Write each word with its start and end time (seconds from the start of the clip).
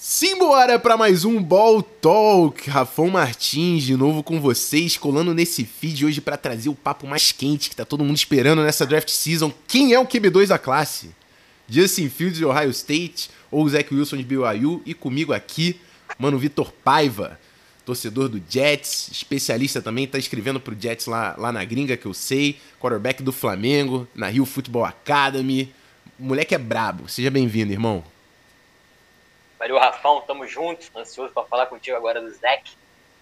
Simbora 0.00 0.78
para 0.78 0.96
mais 0.96 1.24
um 1.24 1.42
Ball 1.42 1.82
Talk. 1.82 2.70
Rafão 2.70 3.08
Martins 3.10 3.82
de 3.82 3.96
novo 3.96 4.22
com 4.22 4.40
vocês, 4.40 4.96
colando 4.96 5.34
nesse 5.34 5.64
feed 5.64 6.06
hoje 6.06 6.20
para 6.20 6.36
trazer 6.36 6.68
o 6.68 6.74
papo 6.74 7.04
mais 7.04 7.32
quente 7.32 7.68
que 7.68 7.74
tá 7.74 7.84
todo 7.84 8.04
mundo 8.04 8.16
esperando 8.16 8.62
nessa 8.62 8.86
draft 8.86 9.08
season. 9.08 9.52
Quem 9.66 9.92
é 9.92 9.98
o 9.98 10.06
QB2 10.06 10.46
da 10.46 10.56
classe? 10.56 11.10
Justin 11.68 12.08
Fields 12.08 12.38
de 12.38 12.44
Ohio 12.44 12.70
State 12.70 13.28
ou 13.50 13.68
Zach 13.68 13.92
Wilson 13.92 14.18
de 14.18 14.22
BYU? 14.22 14.80
E 14.86 14.94
comigo 14.94 15.32
aqui, 15.32 15.80
mano 16.16 16.38
Vitor 16.38 16.70
Paiva, 16.70 17.36
torcedor 17.84 18.28
do 18.28 18.40
Jets, 18.48 19.08
especialista 19.10 19.82
também, 19.82 20.06
tá 20.06 20.16
escrevendo 20.16 20.60
pro 20.60 20.76
Jets 20.80 21.06
lá, 21.06 21.34
lá 21.36 21.50
na 21.50 21.64
gringa 21.64 21.96
que 21.96 22.06
eu 22.06 22.14
sei, 22.14 22.56
quarterback 22.80 23.20
do 23.20 23.32
Flamengo, 23.32 24.06
na 24.14 24.28
Rio 24.28 24.46
Football 24.46 24.84
Academy. 24.84 25.74
Moleque 26.16 26.54
é 26.54 26.58
brabo. 26.58 27.08
Seja 27.08 27.32
bem-vindo, 27.32 27.72
irmão. 27.72 28.04
Valeu, 29.58 29.78
Rafão, 29.78 30.22
tamo 30.26 30.46
juntos. 30.46 30.90
Ansioso 30.96 31.32
para 31.32 31.44
falar 31.44 31.66
contigo 31.66 31.96
agora 31.96 32.20
do 32.20 32.30
Zach, 32.30 32.70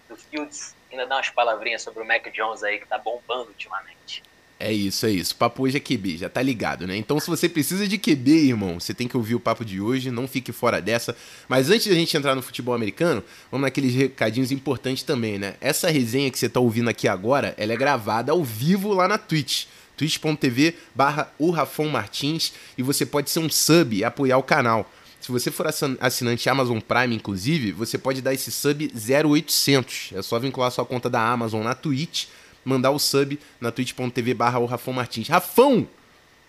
do 0.07 0.15
Fields. 0.15 0.75
Ainda 0.91 1.05
dar 1.05 1.15
umas 1.15 1.29
palavrinhas 1.29 1.81
sobre 1.81 2.01
o 2.01 2.05
Mac 2.05 2.25
Jones 2.33 2.63
aí, 2.63 2.79
que 2.79 2.87
tá 2.87 2.97
bombando 2.97 3.49
ultimamente. 3.49 4.23
É 4.59 4.71
isso, 4.71 5.05
é 5.05 5.11
isso. 5.11 5.35
Papo 5.35 5.63
hoje 5.63 5.77
é 5.77 5.79
QB, 5.79 6.17
já 6.17 6.29
tá 6.29 6.41
ligado, 6.41 6.87
né? 6.87 6.95
Então, 6.95 7.19
se 7.19 7.29
você 7.29 7.47
precisa 7.47 7.87
de 7.87 7.97
QB, 7.97 8.47
irmão, 8.47 8.79
você 8.79 8.91
tem 8.91 9.07
que 9.07 9.15
ouvir 9.15 9.35
o 9.35 9.39
papo 9.39 9.63
de 9.63 9.79
hoje, 9.79 10.09
não 10.09 10.27
fique 10.27 10.51
fora 10.51 10.81
dessa. 10.81 11.15
Mas 11.47 11.69
antes 11.69 11.83
de 11.83 11.91
a 11.91 11.95
gente 11.95 12.15
entrar 12.17 12.33
no 12.33 12.41
futebol 12.41 12.73
americano, 12.73 13.23
vamos 13.51 13.65
naqueles 13.65 13.93
recadinhos 13.93 14.51
importantes 14.51 15.03
também, 15.03 15.37
né? 15.37 15.55
Essa 15.61 15.91
resenha 15.91 16.31
que 16.31 16.39
você 16.39 16.49
tá 16.49 16.59
ouvindo 16.59 16.89
aqui 16.89 17.07
agora, 17.07 17.53
ela 17.57 17.73
é 17.73 17.77
gravada 17.77 18.31
ao 18.31 18.43
vivo 18.43 18.93
lá 18.93 19.07
na 19.07 19.17
Twitch 19.17 19.67
twitch.tv 19.97 20.75
barra 20.93 21.33
o 21.39 21.51
Martins 21.91 22.53
e 22.77 22.83
você 22.83 23.05
pode 23.05 23.31
ser 23.31 23.39
um 23.39 23.49
sub 23.49 23.97
e 23.97 24.03
apoiar 24.03 24.37
o 24.37 24.43
canal. 24.43 24.89
Se 25.19 25.31
você 25.31 25.51
for 25.51 25.67
assinante 25.99 26.49
Amazon 26.49 26.79
Prime, 26.79 27.15
inclusive, 27.15 27.71
você 27.71 27.97
pode 27.97 28.21
dar 28.21 28.33
esse 28.33 28.51
sub 28.51 28.91
0800. 28.95 30.11
É 30.13 30.21
só 30.21 30.39
vincular 30.39 30.71
sua 30.71 30.85
conta 30.85 31.09
da 31.09 31.21
Amazon 31.21 31.63
na 31.63 31.75
Twitch, 31.75 32.25
mandar 32.63 32.91
o 32.91 32.99
sub 32.99 33.39
na 33.59 33.71
twitch.tv 33.71 34.33
barra 34.33 34.59
o 34.59 34.65
Rafão 34.65 34.93
Martins. 34.93 35.27
Rafão, 35.27 35.87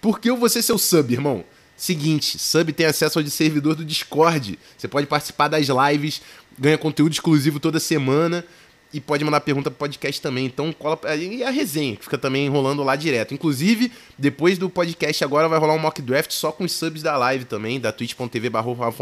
por 0.00 0.20
que 0.20 0.30
eu 0.30 0.36
vou 0.36 0.48
ser 0.48 0.62
seu 0.62 0.78
sub, 0.78 1.12
irmão? 1.12 1.44
Seguinte, 1.76 2.38
sub 2.38 2.72
tem 2.72 2.86
acesso 2.86 3.18
ao 3.18 3.22
de 3.22 3.30
servidor 3.30 3.74
do 3.74 3.84
Discord. 3.84 4.58
Você 4.76 4.86
pode 4.86 5.06
participar 5.06 5.48
das 5.48 5.66
lives, 5.68 6.20
ganha 6.58 6.76
conteúdo 6.76 7.12
exclusivo 7.12 7.58
toda 7.58 7.80
semana 7.80 8.44
e 8.92 9.00
pode 9.00 9.24
mandar 9.24 9.40
pergunta 9.40 9.70
pro 9.70 9.78
podcast 9.78 10.20
também. 10.20 10.46
Então 10.46 10.72
cola. 10.72 10.98
E 11.14 11.42
a 11.42 11.50
resenha, 11.50 11.96
que 11.96 12.04
fica 12.04 12.18
também 12.18 12.48
rolando 12.48 12.82
lá 12.82 12.96
direto. 12.96 13.34
Inclusive, 13.34 13.92
depois 14.16 14.56
do 14.58 14.70
podcast 14.70 15.22
agora 15.22 15.48
vai 15.48 15.58
rolar 15.58 15.74
um 15.74 15.78
mock 15.78 16.00
draft 16.00 16.32
só 16.32 16.50
com 16.50 16.64
os 16.64 16.72
subs 16.72 17.02
da 17.02 17.16
live 17.16 17.44
também, 17.44 17.78
da 17.78 17.92
twitch.tv 17.92 18.50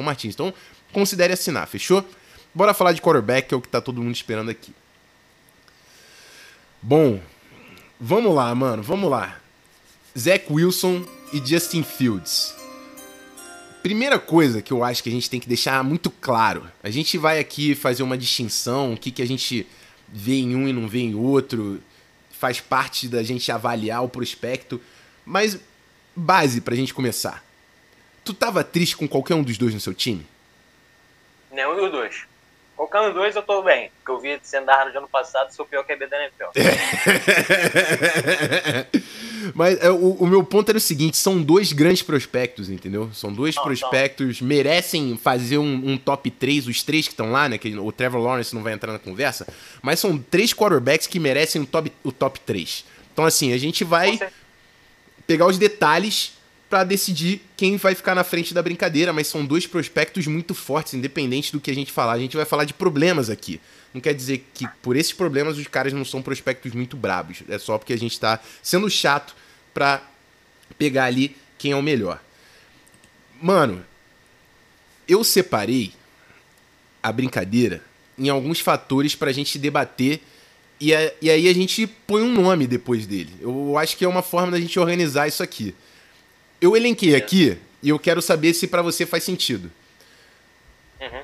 Martins. 0.02 0.34
Então, 0.34 0.52
considere 0.92 1.32
assinar, 1.32 1.66
fechou? 1.66 2.04
Bora 2.54 2.74
falar 2.74 2.92
de 2.92 3.02
quarterback, 3.02 3.48
que 3.48 3.54
é 3.54 3.56
o 3.56 3.60
que 3.60 3.68
tá 3.68 3.80
todo 3.80 4.02
mundo 4.02 4.14
esperando 4.14 4.50
aqui. 4.50 4.72
Bom, 6.80 7.20
vamos 8.00 8.34
lá, 8.34 8.54
mano, 8.54 8.82
vamos 8.82 9.10
lá. 9.10 9.38
Zach 10.18 10.46
Wilson 10.50 11.04
e 11.32 11.38
Justin 11.38 11.82
Fields. 11.82 12.55
Primeira 13.86 14.18
coisa 14.18 14.60
que 14.60 14.72
eu 14.72 14.82
acho 14.82 15.00
que 15.00 15.08
a 15.08 15.12
gente 15.12 15.30
tem 15.30 15.38
que 15.38 15.46
deixar 15.46 15.84
muito 15.84 16.10
claro: 16.10 16.68
a 16.82 16.90
gente 16.90 17.16
vai 17.16 17.38
aqui 17.38 17.72
fazer 17.72 18.02
uma 18.02 18.18
distinção, 18.18 18.94
o 18.94 18.96
que, 18.96 19.12
que 19.12 19.22
a 19.22 19.24
gente 19.24 19.64
vê 20.08 20.40
em 20.40 20.56
um 20.56 20.66
e 20.66 20.72
não 20.72 20.88
vê 20.88 20.98
em 20.98 21.14
outro, 21.14 21.80
faz 22.32 22.60
parte 22.60 23.06
da 23.06 23.22
gente 23.22 23.52
avaliar 23.52 24.02
o 24.02 24.08
prospecto, 24.08 24.82
mas 25.24 25.60
base 26.16 26.60
pra 26.60 26.74
gente 26.74 26.92
começar. 26.92 27.44
Tu 28.24 28.34
tava 28.34 28.64
triste 28.64 28.96
com 28.96 29.06
qualquer 29.06 29.36
um 29.36 29.42
dos 29.44 29.56
dois 29.56 29.72
no 29.72 29.78
seu 29.78 29.94
time? 29.94 30.26
Nenhum 31.52 31.76
dos 31.76 31.92
dois. 31.92 32.24
Qualquer 32.74 33.02
um 33.02 33.04
dos 33.04 33.14
dois 33.14 33.36
eu 33.36 33.42
tô 33.44 33.62
bem. 33.62 33.92
Porque 33.98 34.10
eu 34.10 34.18
vi 34.18 34.40
sendo 34.42 34.66
no 34.66 34.98
ano 34.98 35.08
passado, 35.08 35.52
sou 35.52 35.64
pior 35.64 35.84
QB 35.84 36.08
da 36.08 36.24
NFL. 36.24 36.50
Mas 39.54 39.78
é, 39.80 39.90
o, 39.90 40.12
o, 40.12 40.26
meu 40.26 40.42
ponto 40.44 40.68
era 40.68 40.78
o 40.78 40.80
seguinte: 40.80 41.16
são 41.16 41.42
dois 41.42 41.72
grandes 41.72 42.02
prospectos, 42.02 42.70
entendeu? 42.70 43.10
São 43.12 43.32
dois 43.32 43.54
não, 43.56 43.62
prospectos, 43.64 44.40
não. 44.40 44.48
merecem 44.48 45.16
fazer 45.16 45.58
um, 45.58 45.90
um, 45.90 45.96
top 45.96 46.30
3, 46.30 46.66
os 46.66 46.82
três 46.82 47.06
que 47.06 47.12
estão 47.12 47.30
lá, 47.30 47.48
né? 47.48 47.58
Que 47.58 47.76
o 47.76 47.92
Trevor 47.92 48.20
Lawrence 48.20 48.54
não 48.54 48.62
vai 48.62 48.72
entrar 48.72 48.92
na 48.92 48.98
conversa, 48.98 49.46
mas 49.82 50.00
são 50.00 50.18
três 50.18 50.52
quarterbacks 50.52 51.06
que 51.06 51.18
merecem 51.18 51.62
o 51.62 51.66
top, 51.66 51.92
o 52.04 52.12
top 52.12 52.40
3. 52.40 52.84
Então, 53.12 53.24
assim, 53.24 53.52
a 53.52 53.58
gente 53.58 53.82
vai 53.82 54.18
pegar 55.26 55.46
os 55.46 55.58
detalhes 55.58 56.35
para 56.68 56.82
decidir 56.82 57.40
quem 57.56 57.76
vai 57.76 57.94
ficar 57.94 58.14
na 58.14 58.24
frente 58.24 58.52
da 58.52 58.62
brincadeira, 58.62 59.12
mas 59.12 59.28
são 59.28 59.44
dois 59.44 59.66
prospectos 59.66 60.26
muito 60.26 60.54
fortes, 60.54 60.94
independente 60.94 61.52
do 61.52 61.60
que 61.60 61.70
a 61.70 61.74
gente 61.74 61.92
falar. 61.92 62.14
A 62.14 62.18
gente 62.18 62.36
vai 62.36 62.44
falar 62.44 62.64
de 62.64 62.74
problemas 62.74 63.30
aqui. 63.30 63.60
Não 63.94 64.00
quer 64.00 64.14
dizer 64.14 64.46
que 64.52 64.66
por 64.82 64.96
esses 64.96 65.12
problemas 65.12 65.56
os 65.56 65.66
caras 65.68 65.92
não 65.92 66.04
são 66.04 66.20
prospectos 66.20 66.72
muito 66.72 66.96
brabos. 66.96 67.42
É 67.48 67.58
só 67.58 67.78
porque 67.78 67.92
a 67.92 67.98
gente 67.98 68.12
está 68.12 68.40
sendo 68.62 68.90
chato 68.90 69.34
para 69.72 70.02
pegar 70.76 71.04
ali 71.04 71.36
quem 71.56 71.72
é 71.72 71.76
o 71.76 71.82
melhor. 71.82 72.20
Mano, 73.40 73.84
eu 75.06 75.22
separei 75.22 75.92
a 77.02 77.12
brincadeira 77.12 77.82
em 78.18 78.28
alguns 78.28 78.58
fatores 78.58 79.14
para 79.14 79.30
a 79.30 79.32
gente 79.32 79.58
debater 79.58 80.20
e, 80.80 80.90
e 81.22 81.30
aí 81.30 81.48
a 81.48 81.54
gente 81.54 81.86
põe 81.86 82.22
um 82.22 82.32
nome 82.32 82.66
depois 82.66 83.06
dele. 83.06 83.32
Eu 83.40 83.78
acho 83.78 83.96
que 83.96 84.04
é 84.04 84.08
uma 84.08 84.22
forma 84.22 84.52
da 84.52 84.60
gente 84.60 84.78
organizar 84.78 85.28
isso 85.28 85.42
aqui. 85.42 85.74
Eu 86.60 86.76
elenquei 86.76 87.14
aqui 87.14 87.58
e 87.82 87.88
eu 87.88 87.98
quero 87.98 88.22
saber 88.22 88.54
se 88.54 88.66
para 88.66 88.82
você 88.82 89.04
faz 89.04 89.24
sentido. 89.24 89.70
Uhum. 91.00 91.22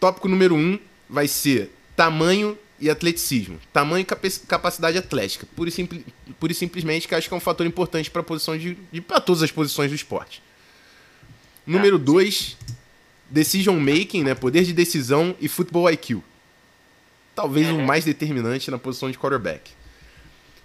Tópico 0.00 0.28
número 0.28 0.54
um 0.54 0.78
vai 1.08 1.28
ser 1.28 1.70
tamanho 1.96 2.58
e 2.80 2.90
atleticismo. 2.90 3.58
Tamanho 3.72 4.02
e 4.02 4.26
capacidade 4.46 4.98
atlética. 4.98 5.46
Pura 5.54 5.68
e, 5.68 5.72
simpli 5.72 6.04
pura 6.38 6.52
e 6.52 6.54
simplesmente 6.54 7.06
que 7.06 7.14
acho 7.14 7.28
que 7.28 7.34
é 7.34 7.36
um 7.36 7.40
fator 7.40 7.66
importante 7.66 8.10
para 8.10 8.22
posição 8.22 8.58
de, 8.58 8.76
de 8.92 9.00
para 9.00 9.20
todas 9.20 9.42
as 9.42 9.50
posições 9.50 9.90
do 9.90 9.94
esporte. 9.94 10.42
Número 11.66 11.98
2, 11.98 12.56
ah, 12.60 12.72
decision 13.30 13.78
making, 13.78 14.24
né? 14.24 14.34
Poder 14.34 14.64
de 14.64 14.72
decisão 14.72 15.34
e 15.40 15.48
futebol 15.48 15.90
IQ. 15.90 16.20
Talvez 17.34 17.68
uhum. 17.68 17.78
o 17.78 17.86
mais 17.86 18.04
determinante 18.04 18.70
na 18.70 18.78
posição 18.78 19.10
de 19.10 19.18
quarterback. 19.18 19.70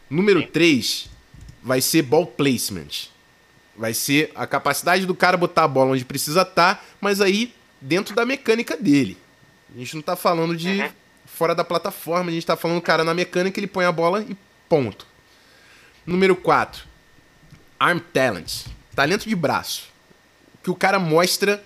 Número 0.10 0.46
3 0.46 1.10
vai 1.64 1.82
ser 1.82 2.02
ball 2.02 2.26
placement. 2.26 3.10
Vai 3.80 3.96
ser 3.96 4.32
a 4.36 4.46
capacidade 4.46 5.08
do 5.08 5.16
cara 5.16 5.38
botar 5.38 5.64
a 5.64 5.68
bola 5.68 5.94
onde 5.94 6.06
precisa 6.06 6.44
estar, 6.44 6.76
tá, 6.76 6.84
mas 7.02 7.20
aí 7.20 7.52
dentro 7.82 8.14
da 8.14 8.26
mecânica 8.26 8.78
dele. 8.78 9.18
A 9.74 9.80
gente 9.80 9.96
não 9.96 10.02
está 10.02 10.16
falando 10.16 10.56
de 10.56 10.70
uhum 10.82 10.90
fora 11.40 11.56
da 11.56 11.64
plataforma. 11.64 12.30
A 12.30 12.34
gente 12.34 12.46
tá 12.46 12.58
falando, 12.58 12.82
cara, 12.82 13.04
na 13.04 13.14
mecânica 13.14 13.58
ele 13.58 13.68
põe 13.68 13.86
a 13.86 13.92
bola 13.94 14.22
e 14.28 14.36
ponto. 14.68 15.08
Número 16.06 16.36
4. 16.36 16.84
Arm 17.80 18.00
Talent. 18.00 18.66
Talento 18.94 19.30
de 19.30 19.36
braço. 19.36 19.88
Que 20.62 20.70
o 20.70 20.76
cara 20.76 21.00
mostra 21.00 21.64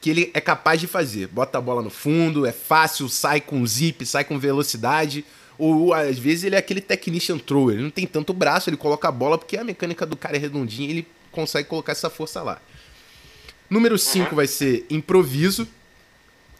que 0.00 0.08
ele 0.08 0.30
é 0.32 0.40
capaz 0.40 0.80
de 0.80 0.86
fazer. 0.86 1.26
Bota 1.26 1.58
a 1.58 1.60
bola 1.60 1.82
no 1.82 1.90
fundo, 1.90 2.46
é 2.46 2.52
fácil, 2.52 3.06
sai 3.08 3.40
com 3.40 3.66
zip, 3.66 4.06
sai 4.06 4.24
com 4.24 4.38
velocidade. 4.38 5.24
Ou 5.58 5.92
às 5.92 6.18
vezes 6.18 6.44
ele 6.44 6.56
é 6.56 6.58
aquele 6.58 6.80
technician 6.80 7.36
thrower. 7.36 7.74
Ele 7.74 7.82
não 7.82 7.90
tem 7.90 8.06
tanto 8.06 8.32
braço, 8.32 8.70
ele 8.70 8.78
coloca 8.78 9.06
a 9.08 9.12
bola 9.12 9.36
porque 9.36 9.58
a 9.58 9.64
mecânica 9.64 10.06
do 10.06 10.16
cara 10.16 10.36
é 10.36 10.40
redondinha 10.40 10.88
ele 10.88 11.06
consegue 11.32 11.68
colocar 11.68 11.92
essa 11.92 12.08
força 12.08 12.42
lá. 12.42 12.60
Número 13.68 13.98
5 13.98 14.30
uhum. 14.30 14.36
vai 14.36 14.46
ser 14.46 14.86
improviso. 14.90 15.66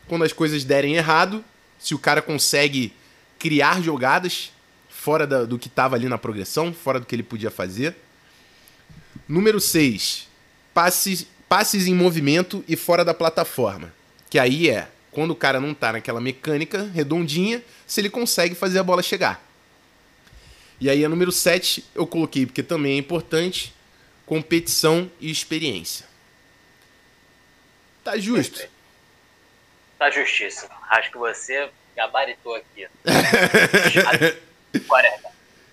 Quando 0.08 0.24
as 0.24 0.32
coisas 0.32 0.64
derem 0.64 0.94
errado, 0.96 1.44
se 1.78 1.94
o 1.94 1.98
cara 1.98 2.20
consegue 2.20 2.92
criar 3.38 3.80
jogadas 3.82 4.50
fora 4.88 5.26
da, 5.26 5.44
do 5.44 5.58
que 5.58 5.68
estava 5.68 5.96
ali 5.96 6.08
na 6.08 6.16
progressão, 6.16 6.72
fora 6.72 7.00
do 7.00 7.06
que 7.06 7.14
ele 7.14 7.22
podia 7.22 7.50
fazer. 7.50 7.96
Número 9.28 9.60
6, 9.60 10.28
passes, 10.72 11.26
passes 11.48 11.86
em 11.86 11.94
movimento 11.94 12.64
e 12.68 12.76
fora 12.76 13.04
da 13.04 13.12
plataforma. 13.12 13.92
Que 14.30 14.38
aí 14.38 14.70
é 14.70 14.88
quando 15.10 15.32
o 15.32 15.36
cara 15.36 15.60
não 15.60 15.72
está 15.72 15.92
naquela 15.92 16.20
mecânica 16.20 16.90
redondinha, 16.94 17.62
se 17.86 18.00
ele 18.00 18.08
consegue 18.08 18.54
fazer 18.54 18.78
a 18.78 18.82
bola 18.82 19.02
chegar. 19.02 19.46
E 20.80 20.88
aí 20.88 21.04
a 21.04 21.08
número 21.08 21.30
7 21.30 21.84
eu 21.94 22.06
coloquei 22.06 22.46
porque 22.46 22.62
também 22.62 22.94
é 22.94 22.96
importante, 22.96 23.74
competição 24.32 25.12
e 25.20 25.30
experiência. 25.30 26.06
Tá 28.02 28.16
justo. 28.16 28.66
Tá 29.98 30.10
justíssimo. 30.10 30.68
Acho 30.90 31.12
que 31.12 31.18
você 31.18 31.70
gabaritou 31.96 32.56
aqui. 32.56 32.88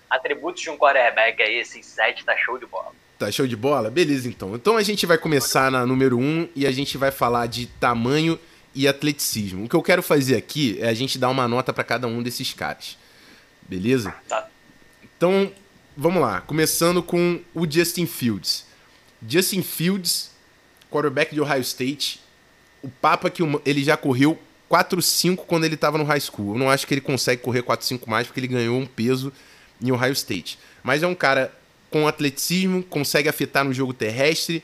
Atributos 0.08 0.62
de 0.62 0.70
um 0.70 0.78
quarterback 0.78 1.42
aí, 1.42 1.56
esses 1.56 1.84
sete, 1.84 2.24
tá 2.24 2.36
show 2.36 2.56
de 2.56 2.64
bola. 2.64 2.92
Tá 3.18 3.28
show 3.32 3.44
de 3.44 3.56
bola? 3.56 3.90
Beleza, 3.90 4.28
então. 4.28 4.54
Então 4.54 4.76
a 4.76 4.84
gente 4.84 5.04
vai 5.04 5.18
começar 5.18 5.68
na 5.68 5.84
número 5.84 6.16
um 6.16 6.48
e 6.54 6.64
a 6.64 6.70
gente 6.70 6.96
vai 6.96 7.10
falar 7.10 7.48
de 7.48 7.66
tamanho 7.66 8.38
e 8.72 8.86
atleticismo. 8.86 9.64
O 9.64 9.68
que 9.68 9.74
eu 9.74 9.82
quero 9.82 10.00
fazer 10.00 10.36
aqui 10.36 10.78
é 10.80 10.88
a 10.88 10.94
gente 10.94 11.18
dar 11.18 11.28
uma 11.28 11.48
nota 11.48 11.72
para 11.72 11.82
cada 11.82 12.06
um 12.06 12.22
desses 12.22 12.54
caras. 12.54 12.96
Beleza? 13.62 14.14
Tá. 14.28 14.48
Então, 15.02 15.52
vamos 15.96 16.22
lá. 16.22 16.40
Começando 16.40 17.02
com 17.02 17.40
o 17.54 17.70
Justin 17.70 18.06
Fields. 18.06 18.64
Justin 19.26 19.62
Fields, 19.62 20.30
quarterback 20.90 21.34
de 21.34 21.40
Ohio 21.40 21.60
State, 21.60 22.20
o 22.82 22.88
papo 22.88 23.26
é 23.26 23.30
que 23.30 23.42
ele 23.64 23.84
já 23.84 23.96
correu 23.96 24.38
4-5 24.70 25.38
quando 25.46 25.64
ele 25.64 25.74
estava 25.74 25.98
no 25.98 26.04
high 26.04 26.20
school. 26.20 26.54
Eu 26.54 26.58
não 26.58 26.70
acho 26.70 26.86
que 26.86 26.94
ele 26.94 27.00
consegue 27.00 27.42
correr 27.42 27.62
4-5 27.62 28.06
mais 28.06 28.26
porque 28.26 28.40
ele 28.40 28.48
ganhou 28.48 28.78
um 28.78 28.86
peso 28.86 29.32
em 29.82 29.90
Ohio 29.90 30.12
State. 30.12 30.58
Mas 30.82 31.02
é 31.02 31.06
um 31.06 31.14
cara 31.14 31.54
com 31.90 32.06
atleticismo, 32.06 32.82
consegue 32.82 33.28
afetar 33.28 33.64
no 33.64 33.72
jogo 33.72 33.92
terrestre, 33.92 34.62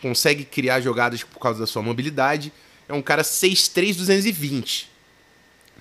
consegue 0.00 0.44
criar 0.44 0.80
jogadas 0.80 1.22
por 1.22 1.40
causa 1.40 1.58
da 1.58 1.66
sua 1.66 1.82
mobilidade. 1.82 2.52
É 2.88 2.94
um 2.94 3.02
cara 3.02 3.22
6'3", 3.22 3.96
220. 3.96 4.88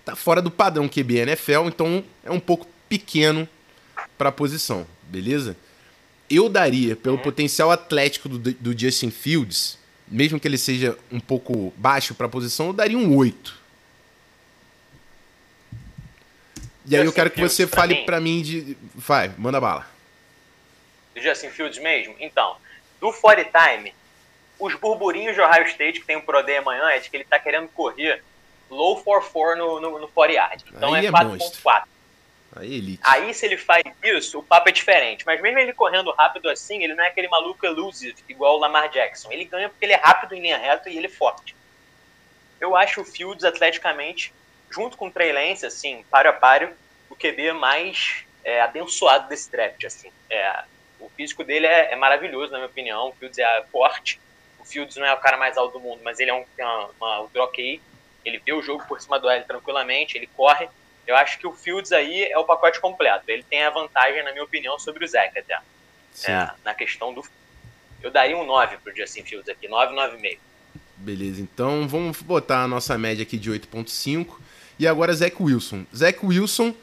Tá 0.03 0.15
fora 0.15 0.41
do 0.41 0.49
padrão 0.49 0.89
QB 0.89 1.17
NFL, 1.17 1.67
então 1.67 2.03
é 2.23 2.31
um 2.31 2.39
pouco 2.39 2.67
pequeno 2.87 3.47
para 4.19 4.29
a 4.29 4.33
posição, 4.33 4.85
beleza? 5.03 5.55
Eu 6.29 6.49
daria, 6.49 6.93
pelo 6.93 7.15
uhum. 7.15 7.23
potencial 7.23 7.71
atlético 7.71 8.27
do, 8.27 8.37
do 8.37 8.77
Justin 8.77 9.09
Fields, 9.09 9.79
mesmo 10.05 10.37
que 10.37 10.45
ele 10.45 10.57
seja 10.57 10.97
um 11.09 11.21
pouco 11.21 11.73
baixo 11.77 12.13
para 12.13 12.25
a 12.25 12.29
posição, 12.29 12.67
eu 12.67 12.73
daria 12.73 12.97
um 12.97 13.15
8. 13.15 13.57
E 16.85 16.97
aí 16.97 17.05
eu 17.05 17.13
quero 17.13 17.31
que 17.31 17.39
você 17.39 17.65
fale 17.65 18.03
para 18.03 18.19
mim 18.19 18.41
de. 18.41 18.75
Vai, 18.93 19.31
manda 19.37 19.61
bala. 19.61 19.87
Do 21.15 21.21
Justin 21.21 21.49
Fields 21.49 21.79
mesmo? 21.79 22.15
Então, 22.19 22.57
do 22.99 23.13
40 23.13 23.49
Time, 23.51 23.93
os 24.59 24.75
burburinhos 24.75 25.35
de 25.35 25.41
Ohio 25.41 25.65
State, 25.67 26.01
que 26.01 26.05
tem 26.05 26.17
um 26.17 26.21
Pro 26.21 26.43
Day 26.43 26.57
amanhã, 26.57 26.89
é 26.89 26.99
de 26.99 27.09
que 27.09 27.15
ele 27.15 27.23
tá 27.23 27.39
querendo 27.39 27.69
correr 27.69 28.21
low 28.69 29.01
4-4 29.03 29.55
no, 29.55 29.79
no, 29.79 29.99
no 29.99 30.07
40 30.09 30.33
yard. 30.33 30.65
Então 30.75 30.93
aí 30.93 31.05
é 31.05 31.11
4.4. 31.11 31.83
É 31.83 31.98
aí, 32.55 32.99
aí, 33.03 33.33
se 33.33 33.45
ele 33.45 33.57
faz 33.57 33.83
isso, 34.03 34.39
o 34.39 34.43
papo 34.43 34.69
é 34.69 34.71
diferente. 34.71 35.25
Mas 35.25 35.41
mesmo 35.41 35.59
ele 35.59 35.73
correndo 35.73 36.11
rápido 36.11 36.49
assim, 36.49 36.83
ele 36.83 36.95
não 36.95 37.03
é 37.03 37.07
aquele 37.07 37.27
maluco 37.27 37.65
elusive, 37.65 38.15
igual 38.27 38.55
o 38.55 38.59
Lamar 38.59 38.89
Jackson. 38.89 39.31
Ele 39.31 39.45
ganha 39.45 39.69
porque 39.69 39.85
ele 39.85 39.93
é 39.93 39.97
rápido 39.97 40.33
em 40.33 40.41
linha 40.41 40.57
reta 40.57 40.89
e 40.89 40.97
ele 40.97 41.07
é 41.07 41.09
forte. 41.09 41.55
Eu 42.59 42.75
acho 42.75 43.01
o 43.01 43.05
Fields, 43.05 43.43
atleticamente, 43.43 44.33
junto 44.69 44.97
com 44.97 45.07
o 45.07 45.11
Trey 45.11 45.31
Lance, 45.31 45.65
assim, 45.65 46.03
páreo 46.09 46.31
a 46.31 46.33
páreo, 46.33 46.73
o 47.09 47.15
QB 47.15 47.53
mais 47.53 48.25
é, 48.43 48.61
abençoado 48.61 49.29
desse 49.29 49.51
draft, 49.51 49.83
assim. 49.85 50.11
É, 50.29 50.63
o 50.99 51.09
físico 51.09 51.43
dele 51.43 51.65
é, 51.65 51.93
é, 51.93 51.95
maravilhoso, 51.95 52.51
na 52.51 52.57
minha 52.57 52.69
opinião. 52.69 53.09
O 53.09 53.13
Fields 53.13 53.37
é 53.37 53.63
forte. 53.71 54.19
O 54.59 54.65
Fields 54.65 54.97
não 54.97 55.05
é 55.05 55.13
o 55.13 55.17
cara 55.19 55.37
mais 55.37 55.57
alto 55.57 55.73
do 55.73 55.79
mundo, 55.79 56.01
mas 56.03 56.19
ele 56.19 56.31
é 56.31 56.33
um, 56.33 56.43
tem 56.55 56.65
uma, 56.65 57.21
um. 57.21 57.29
Ele 58.25 58.37
vê 58.45 58.53
o 58.53 58.61
jogo 58.61 58.83
por 58.85 58.99
cima 58.99 59.17
do 59.19 59.29
L 59.29 59.43
tranquilamente, 59.45 60.17
ele 60.17 60.27
corre. 60.27 60.67
Eu 61.09 61.15
acho 61.15 61.39
que 61.39 61.47
o 61.47 61.51
Fields 61.51 61.91
aí 61.91 62.25
é 62.25 62.37
o 62.37 62.43
pacote 62.43 62.79
completo. 62.79 63.23
Ele 63.27 63.41
tem 63.41 63.63
a 63.63 63.71
vantagem, 63.71 64.23
na 64.23 64.31
minha 64.31 64.43
opinião, 64.43 64.77
sobre 64.77 65.03
o 65.03 65.07
Zach 65.07 65.35
até. 65.35 65.59
É, 66.27 66.51
na 66.63 66.75
questão 66.75 67.11
do. 67.11 67.23
Eu 67.99 68.11
daria 68.11 68.37
um 68.37 68.45
9 68.45 68.77
pro 68.77 68.95
Justin 68.95 69.23
Fields 69.23 69.49
aqui, 69.49 69.67
9, 69.67 69.95
9,5. 69.95 70.37
Beleza, 70.97 71.41
então 71.41 71.87
vamos 71.87 72.21
botar 72.21 72.61
a 72.61 72.67
nossa 72.67 72.95
média 72.95 73.23
aqui 73.23 73.39
de 73.39 73.49
8.5. 73.49 74.35
E 74.77 74.85
agora 74.85 75.11
Zach 75.11 75.35
Wilson. 75.41 75.83
Zach 75.95 76.19
Wilson, 76.23 76.75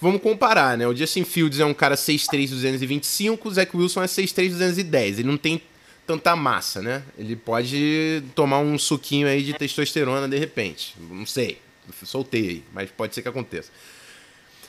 vamos 0.00 0.22
comparar, 0.22 0.78
né? 0.78 0.86
O 0.86 0.96
Justin 0.96 1.24
Fields 1.24 1.60
é 1.60 1.66
um 1.66 1.74
cara 1.74 1.94
6'3", 1.94 2.48
225, 2.48 3.46
o 3.46 3.52
Zach 3.52 3.76
Wilson 3.76 4.02
é 4.02 4.06
6'3", 4.06 4.48
210. 4.48 5.18
Ele 5.18 5.28
não 5.28 5.36
tem 5.36 5.60
tanta 6.06 6.34
massa, 6.34 6.80
né? 6.80 7.02
Ele 7.18 7.36
pode 7.36 8.22
tomar 8.34 8.60
um 8.60 8.78
suquinho 8.78 9.28
aí 9.28 9.42
de 9.42 9.52
testosterona 9.52 10.26
de 10.26 10.38
repente. 10.38 10.94
Não 10.98 11.26
sei. 11.26 11.63
Soltei 12.04 12.48
aí, 12.48 12.64
mas 12.72 12.90
pode 12.90 13.14
ser 13.14 13.22
que 13.22 13.28
aconteça. 13.28 13.70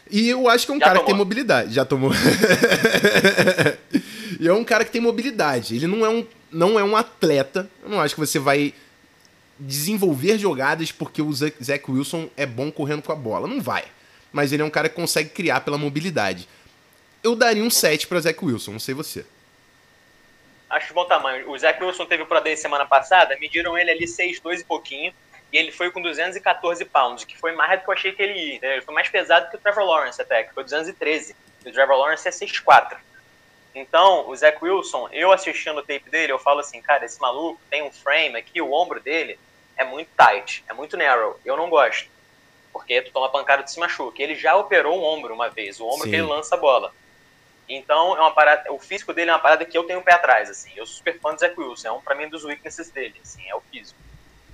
E 0.10 0.30
eu 0.30 0.48
acho 0.48 0.66
que 0.66 0.72
é 0.72 0.76
um 0.76 0.80
Já 0.80 0.86
cara 0.86 1.00
tomou. 1.00 1.06
que 1.06 1.12
tem 1.12 1.18
mobilidade. 1.18 1.74
Já 1.74 1.86
tomou. 1.86 2.12
e 4.40 4.48
é 4.48 4.54
um 4.54 4.64
cara 4.64 4.86
que 4.86 4.92
tem 4.92 5.02
mobilidade. 5.02 5.76
Ele 5.76 5.88
não 5.88 6.06
é 6.06 6.10
um, 6.10 6.28
não 6.52 6.80
é 6.80 6.84
um 6.84 6.96
atleta. 6.96 7.70
Eu 7.84 7.90
não 7.90 8.00
acho 8.00 8.14
que 8.14 8.20
você 8.20 8.38
vai 8.38 8.74
desenvolver 9.60 10.38
jogadas 10.38 10.92
porque 10.92 11.22
o 11.22 11.32
Zach 11.34 11.90
Wilson 11.90 12.30
é 12.36 12.46
bom 12.46 12.72
correndo 12.72 13.02
com 13.02 13.12
a 13.12 13.16
bola. 13.16 13.48
Não 13.48 13.62
vai. 13.62 13.86
Mas 14.32 14.52
ele 14.52 14.62
é 14.62 14.66
um 14.66 14.70
cara 14.70 14.90
que 14.90 14.96
consegue 14.96 15.30
criar 15.30 15.62
pela 15.62 15.78
mobilidade. 15.78 16.48
Eu 17.24 17.36
daria 17.36 17.64
um 17.64 17.70
7 17.70 18.06
para 18.06 18.20
Zach 18.20 18.38
Wilson, 18.44 18.74
não 18.74 18.80
sei 18.80 18.94
você. 18.94 19.26
Acho 20.70 20.94
bom 20.94 21.06
tamanho. 21.06 21.50
O 21.50 21.58
Zach 21.58 21.82
Wilson 21.82 22.06
teve 22.06 22.24
o 22.24 22.26
Pro 22.26 22.42
Day 22.42 22.58
semana 22.58 22.86
passada, 22.86 23.38
mediram 23.40 23.78
ele 23.78 23.90
ali 23.90 24.06
6'2 24.06 24.60
e 24.60 24.64
pouquinho, 24.64 25.14
e 25.52 25.58
ele 25.58 25.72
foi 25.72 25.92
com 25.92 26.02
214 26.02 26.84
pounds, 26.86 27.24
que 27.24 27.38
foi 27.38 27.54
mais 27.54 27.80
do 27.80 27.84
que 27.84 27.90
eu 27.90 27.94
achei 27.94 28.12
que 28.12 28.22
ele 28.22 28.34
ia. 28.34 28.60
Ele 28.62 28.82
foi 28.82 28.94
mais 28.94 29.10
pesado 29.10 29.50
que 29.50 29.56
o 29.56 29.60
Trevor 29.60 29.86
Lawrence 29.86 30.22
até, 30.22 30.44
que 30.44 30.54
foi 30.54 30.64
213. 30.64 31.36
E 31.66 31.70
o 31.70 31.74
Trevor 31.74 31.98
Lawrence 31.98 32.28
é 32.28 32.32
6'4. 32.32 32.98
Então, 33.74 34.30
o 34.30 34.36
Zach 34.36 34.58
Wilson, 34.62 35.10
eu 35.12 35.32
assistindo 35.32 35.78
o 35.80 35.82
tape 35.82 36.10
dele, 36.10 36.32
eu 36.32 36.40
falo 36.40 36.62
assim, 36.62 36.82
cara, 36.82 37.06
esse 37.06 37.20
maluco 37.20 37.60
tem 37.70 37.84
um 37.84 37.92
frame 37.92 38.38
aqui, 38.38 38.62
o 38.62 38.72
ombro 38.72 39.02
dele 39.02 39.38
é 39.76 39.84
muito 39.84 40.10
tight, 40.16 40.64
é 40.70 40.74
muito 40.74 40.96
narrow. 40.96 41.38
Eu 41.44 41.58
não 41.58 41.70
gosto. 41.70 42.10
Porque 42.72 43.02
tu 43.02 43.12
toma 43.12 43.30
pancada 43.30 43.64
e 43.64 43.70
se 43.70 43.80
machuca. 43.80 44.22
Ele 44.22 44.36
já 44.36 44.56
operou 44.56 44.98
um 44.98 45.04
ombro 45.04 45.34
uma 45.34 45.50
vez, 45.50 45.80
o 45.80 45.86
ombro 45.86 46.04
Sim. 46.04 46.10
que 46.10 46.16
ele 46.16 46.24
lança 46.24 46.56
a 46.56 46.58
bola. 46.58 46.94
Então, 47.68 48.16
é 48.16 48.20
uma 48.20 48.32
parada, 48.32 48.72
o 48.72 48.80
físico 48.80 49.12
dele 49.14 49.32
é 49.32 49.34
uma 49.34 49.40
parada 49.40 49.66
que 49.66 49.78
eu 49.78 49.84
tenho 49.84 50.00
um 50.00 50.04
pé 50.04 50.14
atrás, 50.14 50.50
assim. 50.50 50.72
Eu 50.76 50.86
sou 50.86 50.98
super 50.98 51.20
fã 51.20 51.34
do 51.34 51.40
Zach 51.40 51.60
Wilson, 51.60 51.88
é 51.88 51.92
um 51.92 52.02
para 52.02 52.16
mim 52.16 52.30
dos 52.30 52.46
weaknesses 52.46 52.90
dele, 52.92 53.20
assim, 53.22 53.48
é 53.50 53.56
o 53.56 53.62
físico. 53.62 54.00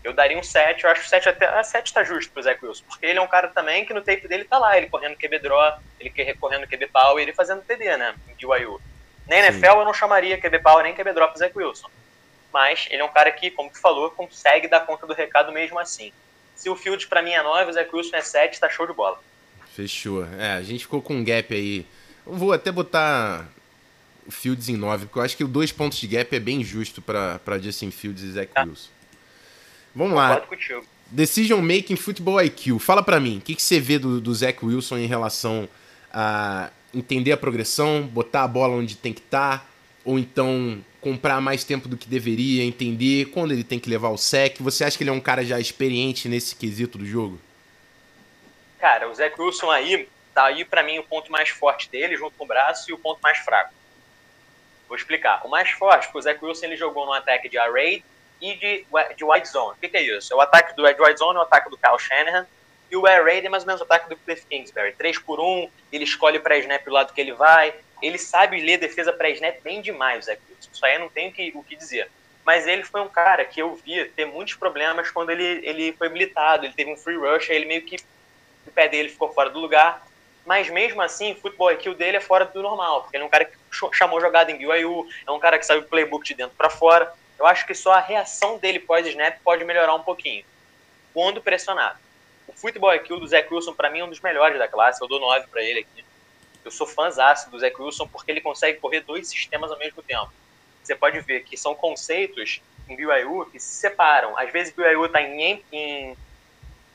Eu 0.03 0.13
daria 0.13 0.37
um 0.37 0.43
7, 0.43 0.83
eu 0.83 0.89
acho 0.89 1.01
que 1.01 1.09
7 1.09 1.29
até 1.29 1.45
a 1.45 1.63
7 1.63 1.93
tá 1.93 2.03
justo 2.03 2.31
pro 2.31 2.41
Zach 2.41 2.63
Wilson, 2.63 2.83
porque 2.87 3.05
ele 3.05 3.19
é 3.19 3.21
um 3.21 3.27
cara 3.27 3.49
também 3.49 3.85
que 3.85 3.93
no 3.93 4.01
tape 4.01 4.27
dele 4.27 4.43
tá 4.45 4.57
lá, 4.57 4.77
ele 4.77 4.87
correndo 4.87 5.15
QB 5.15 5.39
draw, 5.39 5.77
ele 5.99 6.11
correndo 6.39 6.67
QB 6.67 6.87
power, 6.87 7.21
ele 7.21 7.33
fazendo 7.33 7.61
TD, 7.61 7.97
né, 7.97 8.15
em 8.27 8.33
BYU. 8.35 8.81
Na 9.27 9.37
NFL 9.37 9.59
Sim. 9.59 9.77
eu 9.77 9.85
não 9.85 9.93
chamaria 9.93 10.39
QB 10.39 10.59
power 10.59 10.83
nem 10.83 10.95
QB 10.95 11.13
draw 11.13 11.29
pro 11.29 11.37
Zach 11.37 11.55
Wilson. 11.55 11.89
Mas 12.51 12.87
ele 12.89 13.01
é 13.01 13.05
um 13.05 13.11
cara 13.13 13.31
que, 13.31 13.51
como 13.51 13.69
tu 13.69 13.79
falou, 13.79 14.11
consegue 14.11 14.67
dar 14.67 14.81
conta 14.81 15.07
do 15.07 15.13
recado 15.13 15.51
mesmo 15.51 15.79
assim. 15.79 16.11
Se 16.55 16.69
o 16.69 16.75
Field 16.75 17.07
para 17.07 17.21
mim 17.21 17.31
é 17.31 17.41
9, 17.41 17.69
o 17.69 17.73
Zach 17.73 17.95
Wilson 17.95 18.17
é 18.17 18.21
7, 18.21 18.59
tá 18.59 18.69
show 18.69 18.85
de 18.85 18.93
bola. 18.93 19.19
Fechou. 19.73 20.25
É, 20.37 20.53
a 20.53 20.61
gente 20.61 20.81
ficou 20.83 21.01
com 21.01 21.13
um 21.13 21.23
gap 21.23 21.53
aí 21.53 21.85
eu 22.25 22.33
vou 22.33 22.53
até 22.53 22.71
botar 22.71 23.47
o 24.25 24.31
Fields 24.31 24.69
em 24.69 24.77
9, 24.77 25.05
porque 25.05 25.19
eu 25.19 25.23
acho 25.23 25.37
que 25.37 25.43
o 25.43 25.47
dois 25.47 25.71
pontos 25.71 25.97
de 25.97 26.07
gap 26.07 26.33
é 26.35 26.39
bem 26.39 26.63
justo 26.63 27.01
para 27.01 27.59
Justin 27.59 27.91
Fields 27.91 28.23
e 28.23 28.31
Zach 28.31 28.51
tá. 28.53 28.63
Wilson. 28.63 28.89
Vamos 29.95 30.15
lá. 30.15 30.41
Decision 31.07 31.61
Making 31.61 31.95
Football 31.95 32.41
IQ. 32.43 32.79
Fala 32.79 33.03
para 33.03 33.19
mim, 33.19 33.37
o 33.37 33.41
que, 33.41 33.55
que 33.55 33.61
você 33.61 33.79
vê 33.79 33.99
do, 33.99 34.21
do 34.21 34.33
Zach 34.33 34.63
Wilson 34.63 34.97
em 34.97 35.05
relação 35.05 35.67
a 36.13 36.69
entender 36.93 37.31
a 37.31 37.37
progressão, 37.37 38.03
botar 38.03 38.43
a 38.43 38.47
bola 38.47 38.75
onde 38.75 38.95
tem 38.95 39.13
que 39.13 39.21
estar, 39.21 39.59
tá, 39.59 39.65
ou 40.05 40.17
então 40.17 40.83
comprar 40.99 41.41
mais 41.41 41.63
tempo 41.63 41.87
do 41.87 41.97
que 41.97 42.07
deveria, 42.07 42.63
entender 42.63 43.25
quando 43.25 43.51
ele 43.51 43.63
tem 43.63 43.79
que 43.79 43.89
levar 43.89 44.09
o 44.09 44.17
sec. 44.17 44.57
Você 44.59 44.83
acha 44.83 44.97
que 44.97 45.03
ele 45.03 45.09
é 45.09 45.13
um 45.13 45.19
cara 45.19 45.43
já 45.43 45.59
experiente 45.59 46.29
nesse 46.29 46.55
quesito 46.55 46.97
do 46.97 47.05
jogo? 47.05 47.39
Cara, 48.79 49.09
o 49.09 49.13
Zach 49.13 49.39
Wilson 49.39 49.69
aí, 49.69 50.07
Tá 50.33 50.45
aí, 50.45 50.63
para 50.63 50.81
mim, 50.81 50.97
o 50.97 51.03
ponto 51.03 51.31
mais 51.31 51.49
forte 51.49 51.89
dele, 51.89 52.15
junto 52.15 52.35
com 52.37 52.45
o 52.45 52.47
braço, 52.47 52.89
e 52.89 52.93
o 52.93 52.97
ponto 52.97 53.19
mais 53.21 53.37
fraco. 53.39 53.73
Vou 54.87 54.95
explicar. 54.95 55.45
O 55.45 55.49
mais 55.49 55.69
forte, 55.71 56.09
o 56.13 56.21
Zach 56.21 56.43
Wilson 56.43 56.67
ele 56.67 56.77
jogou 56.77 57.05
no 57.05 57.13
ataque 57.13 57.49
de 57.49 57.57
array 57.57 58.03
e 58.41 58.55
de, 58.55 58.85
de 59.15 59.23
wide 59.23 59.47
zone. 59.47 59.77
O 59.77 59.79
que, 59.79 59.87
que 59.87 59.97
é 59.97 60.01
isso? 60.01 60.33
É 60.33 60.35
o 60.35 60.41
ataque 60.41 60.75
do 60.75 60.83
wide 60.83 61.17
zone, 61.17 61.37
é 61.37 61.39
o 61.39 61.43
ataque 61.43 61.69
do 61.69 61.77
Kyle 61.77 61.99
Shanahan, 61.99 62.47
e 62.89 62.97
o 62.97 63.05
air 63.05 63.23
raid 63.23 63.45
é 63.45 63.49
mais 63.49 63.63
ou 63.63 63.67
menos 63.67 63.81
o 63.81 63.83
ataque 63.85 64.09
do 64.09 64.17
Cliff 64.17 64.45
Kingsbury. 64.47 64.93
3 64.93 65.19
por 65.19 65.39
1 65.39 65.69
ele 65.93 66.03
escolhe 66.03 66.37
o 66.37 66.41
pré-snap 66.41 66.83
do 66.83 66.91
lado 66.91 67.13
que 67.13 67.21
ele 67.21 67.33
vai, 67.33 67.73
ele 68.01 68.17
sabe 68.17 68.59
ler 68.59 68.77
defesa 68.77 69.13
pré-snap 69.13 69.61
bem 69.61 69.81
demais, 69.81 70.23
o 70.23 70.25
Zach 70.25 70.41
Wilson. 70.49 70.69
Isso 70.73 70.85
aí 70.85 70.95
eu 70.95 70.99
não 70.99 71.09
tenho 71.09 71.29
o 71.29 71.33
que, 71.33 71.51
o 71.55 71.63
que 71.63 71.75
dizer. 71.75 72.09
Mas 72.43 72.67
ele 72.67 72.83
foi 72.83 73.01
um 73.01 73.07
cara 73.07 73.45
que 73.45 73.61
eu 73.61 73.75
via 73.75 74.09
ter 74.09 74.25
muitos 74.25 74.55
problemas 74.55 75.11
quando 75.11 75.29
ele, 75.29 75.61
ele 75.63 75.93
foi 75.93 76.07
habilitado, 76.07 76.65
ele 76.65 76.73
teve 76.73 76.91
um 76.91 76.97
free 76.97 77.15
rush, 77.15 77.49
aí 77.49 77.55
ele 77.55 77.65
meio 77.65 77.83
que 77.83 77.97
o 78.67 78.71
pé 78.71 78.87
dele 78.87 79.09
ficou 79.09 79.31
fora 79.31 79.49
do 79.49 79.59
lugar 79.59 80.03
mas 80.45 80.69
mesmo 80.69 81.01
assim, 81.01 81.33
o 81.33 81.35
futebol 81.35 81.71
IQ 81.71 81.95
dele 81.95 82.17
é 82.17 82.21
fora 82.21 82.45
do 82.45 82.61
normal, 82.61 83.03
porque 83.03 83.15
ele 83.15 83.23
é 83.23 83.27
um 83.27 83.29
cara 83.29 83.45
que 83.45 83.55
chamou 83.93 84.19
jogada 84.19 84.51
em 84.51 84.57
BYU, 84.57 85.07
é 85.27 85.31
um 85.31 85.39
cara 85.39 85.57
que 85.57 85.65
sabe 85.65 85.81
o 85.81 85.87
playbook 85.87 86.25
de 86.25 86.33
dentro 86.33 86.55
para 86.57 86.69
fora. 86.69 87.11
Eu 87.41 87.47
acho 87.47 87.65
que 87.65 87.73
só 87.73 87.93
a 87.93 87.99
reação 87.99 88.59
dele 88.59 88.79
pós-snap 88.79 89.39
pode 89.43 89.65
melhorar 89.65 89.95
um 89.95 90.03
pouquinho, 90.03 90.45
quando 91.11 91.41
pressionado. 91.41 91.97
O 92.47 92.53
futebol 92.53 92.93
IQ 92.93 93.19
do 93.19 93.27
Zach 93.27 93.51
Wilson, 93.51 93.73
para 93.73 93.89
mim, 93.89 93.97
é 93.97 94.05
um 94.05 94.09
dos 94.09 94.19
melhores 94.19 94.59
da 94.59 94.67
classe, 94.67 95.01
eu 95.01 95.07
dou 95.07 95.19
9 95.19 95.47
para 95.47 95.63
ele 95.63 95.79
aqui. 95.79 96.05
Eu 96.63 96.69
sou 96.69 96.85
fãzaço 96.85 97.49
do 97.49 97.59
Zach 97.59 97.75
Wilson 97.81 98.07
porque 98.07 98.29
ele 98.29 98.41
consegue 98.41 98.77
correr 98.77 98.99
dois 98.99 99.27
sistemas 99.27 99.71
ao 99.71 99.79
mesmo 99.79 100.03
tempo. 100.03 100.31
Você 100.83 100.93
pode 100.93 101.19
ver 101.21 101.43
que 101.43 101.57
são 101.57 101.73
conceitos 101.73 102.61
em 102.87 102.95
BYU 102.95 103.47
que 103.47 103.59
se 103.59 103.73
separam. 103.73 104.37
Às 104.37 104.51
vezes 104.51 104.71
o 104.71 104.75
BYU 104.75 105.07
está 105.07 105.19
em, 105.19 105.63
em, 105.71 106.15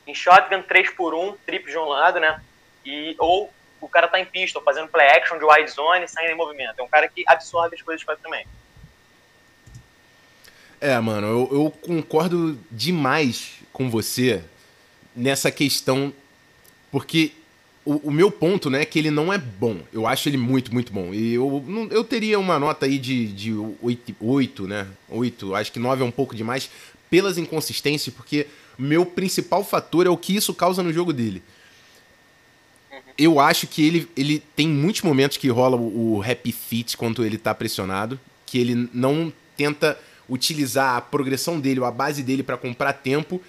em 0.07 0.15
shotgun 0.15 0.61
3 0.61 0.91
por 0.91 1.13
1 1.13 1.35
trip 1.45 1.69
de 1.69 1.77
um 1.77 1.89
lado, 1.89 2.21
né? 2.21 2.41
E, 2.85 3.17
ou 3.19 3.51
o 3.81 3.89
cara 3.89 4.07
tá 4.07 4.17
em 4.17 4.25
pista, 4.25 4.61
fazendo 4.61 4.87
play 4.87 5.09
action 5.09 5.37
de 5.37 5.43
wide 5.43 5.71
zone, 5.71 6.07
saindo 6.07 6.31
em 6.31 6.35
movimento. 6.35 6.79
É 6.79 6.83
um 6.83 6.87
cara 6.87 7.09
que 7.09 7.25
absorve 7.27 7.75
as 7.75 7.81
coisas 7.81 8.05
também. 8.23 8.47
É, 10.79 10.99
mano, 10.99 11.27
eu, 11.27 11.49
eu, 11.51 11.71
concordo 11.81 12.57
demais 12.71 13.53
com 13.73 13.89
você 13.89 14.43
nessa 15.15 15.49
questão, 15.49 16.13
porque 16.91 17.31
o, 17.83 17.95
o, 18.09 18.11
meu 18.11 18.29
ponto, 18.29 18.69
né, 18.69 18.81
é 18.81 18.85
que 18.85 18.99
ele 18.99 19.09
não 19.09 19.33
é 19.33 19.39
bom. 19.39 19.79
Eu 19.91 20.05
acho 20.05 20.29
ele 20.29 20.37
muito, 20.37 20.71
muito 20.71 20.93
bom. 20.93 21.13
E 21.13 21.33
eu, 21.33 21.89
eu 21.89 22.03
teria 22.03 22.37
uma 22.37 22.59
nota 22.59 22.85
aí 22.85 22.99
de, 22.99 23.27
de 23.27 23.53
8, 23.81 24.15
8, 24.19 24.67
né? 24.67 24.87
8, 25.09 25.55
acho 25.55 25.71
que 25.71 25.79
9 25.79 26.03
é 26.03 26.05
um 26.05 26.11
pouco 26.11 26.35
demais 26.35 26.69
pelas 27.09 27.37
inconsistências, 27.37 28.13
porque 28.13 28.45
meu 28.77 29.05
principal 29.05 29.63
fator 29.63 30.05
é 30.05 30.09
o 30.09 30.17
que 30.17 30.35
isso 30.35 30.53
causa 30.53 30.83
no 30.83 30.93
jogo 30.93 31.11
dele. 31.11 31.41
Eu 33.17 33.39
acho 33.39 33.65
que 33.65 33.83
ele, 33.83 34.07
ele 34.15 34.43
tem 34.55 34.67
muitos 34.67 35.01
momentos 35.01 35.37
que 35.37 35.47
rola 35.47 35.75
o, 35.75 36.17
o 36.17 36.21
happy 36.21 36.51
fit 36.51 36.95
quando 36.95 37.25
ele 37.25 37.37
tá 37.37 37.55
pressionado, 37.55 38.19
que 38.45 38.59
ele 38.59 38.87
não 38.93 39.33
tenta 39.55 39.97
utilizar 40.29 40.97
a 40.97 41.01
progressão 41.01 41.59
dele, 41.59 41.79
ou 41.79 41.85
a 41.85 41.91
base 41.91 42.23
dele 42.23 42.43
para 42.43 42.57
comprar 42.57 42.93
tempo. 42.93 43.41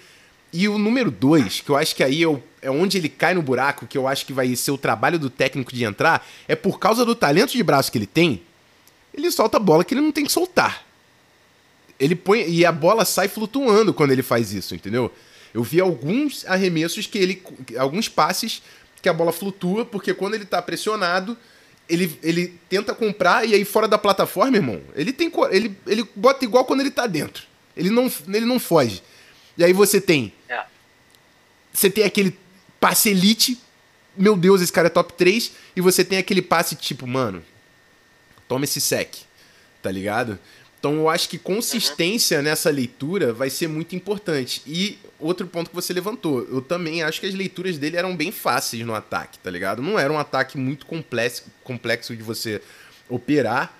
E 0.51 0.67
o 0.67 0.77
número 0.77 1.11
dois, 1.11 1.61
que 1.61 1.69
eu 1.69 1.77
acho 1.77 1.95
que 1.95 2.03
aí 2.03 2.23
é, 2.23 2.27
o, 2.27 2.41
é 2.61 2.71
onde 2.71 2.97
ele 2.97 3.09
cai 3.09 3.33
no 3.33 3.41
buraco, 3.41 3.85
que 3.85 3.97
eu 3.97 4.07
acho 4.07 4.25
que 4.25 4.33
vai 4.33 4.55
ser 4.55 4.71
o 4.71 4.77
trabalho 4.77 5.19
do 5.19 5.29
técnico 5.29 5.73
de 5.73 5.83
entrar, 5.83 6.27
é 6.47 6.55
por 6.55 6.79
causa 6.79 7.05
do 7.05 7.13
talento 7.13 7.51
de 7.51 7.61
braço 7.61 7.91
que 7.91 7.97
ele 7.97 8.07
tem, 8.07 8.41
ele 9.13 9.29
solta 9.31 9.57
a 9.57 9.59
bola 9.59 9.83
que 9.83 9.93
ele 9.93 10.01
não 10.01 10.11
tem 10.11 10.25
que 10.25 10.31
soltar. 10.31 10.85
Ele 11.99 12.15
põe. 12.15 12.49
E 12.49 12.65
a 12.65 12.71
bola 12.71 13.03
sai 13.03 13.27
flutuando 13.27 13.93
quando 13.93 14.11
ele 14.11 14.23
faz 14.23 14.53
isso, 14.53 14.73
entendeu? 14.73 15.11
Eu 15.53 15.63
vi 15.63 15.81
alguns 15.81 16.45
arremessos 16.45 17.05
que 17.05 17.17
ele. 17.17 17.43
Alguns 17.77 18.07
passes 18.07 18.61
que 19.01 19.09
a 19.09 19.13
bola 19.13 19.31
flutua, 19.31 19.85
porque 19.85 20.13
quando 20.13 20.35
ele 20.35 20.45
tá 20.45 20.61
pressionado, 20.61 21.37
ele, 21.89 22.17
ele 22.21 22.59
tenta 22.69 22.93
comprar 22.93 23.47
e 23.47 23.55
aí 23.55 23.65
fora 23.65 23.87
da 23.87 23.97
plataforma, 23.97 24.55
irmão, 24.55 24.81
ele 24.95 25.11
tem. 25.11 25.31
Ele, 25.49 25.75
ele 25.87 26.07
bota 26.15 26.45
igual 26.45 26.63
quando 26.65 26.81
ele 26.81 26.91
tá 26.91 27.07
dentro. 27.07 27.43
Ele 27.75 27.89
não, 27.89 28.11
ele 28.27 28.45
não 28.45 28.59
foge. 28.59 29.01
E 29.57 29.63
aí 29.63 29.73
você 29.73 29.99
tem. 29.99 30.31
É. 30.47 30.63
Você 31.73 31.89
tem 31.89 32.03
aquele 32.03 32.37
passe 32.79 33.09
elite. 33.09 33.59
Meu 34.15 34.35
Deus, 34.35 34.61
esse 34.61 34.71
cara 34.71 34.87
é 34.87 34.89
top 34.89 35.13
3. 35.13 35.51
E 35.75 35.81
você 35.81 36.03
tem 36.03 36.17
aquele 36.17 36.41
passe 36.41 36.75
tipo, 36.75 37.07
mano, 37.07 37.43
toma 38.47 38.65
esse 38.65 38.79
sec. 38.79 39.15
Tá 39.81 39.89
ligado? 39.89 40.37
Então 40.79 40.95
eu 40.95 41.09
acho 41.09 41.27
que 41.27 41.37
consistência 41.37 42.37
uhum. 42.37 42.43
nessa 42.43 42.69
leitura 42.69 43.33
vai 43.33 43.49
ser 43.49 43.67
muito 43.67 43.95
importante. 43.95 44.61
E 44.67 44.99
outro 45.19 45.45
ponto 45.47 45.69
que 45.69 45.75
você 45.75 45.93
levantou, 45.93 46.47
eu 46.49 46.61
também 46.61 47.03
acho 47.03 47.19
que 47.19 47.27
as 47.27 47.33
leituras 47.33 47.77
dele 47.77 47.97
eram 47.97 48.15
bem 48.15 48.31
fáceis 48.31 48.85
no 48.85 48.95
ataque, 48.95 49.37
tá 49.39 49.51
ligado? 49.51 49.81
Não 49.81 49.99
era 49.99 50.11
um 50.11 50.17
ataque 50.17 50.57
muito 50.57 50.85
complexo, 50.85 51.43
complexo 51.63 52.15
de 52.15 52.23
você 52.23 52.61
operar. 53.07 53.73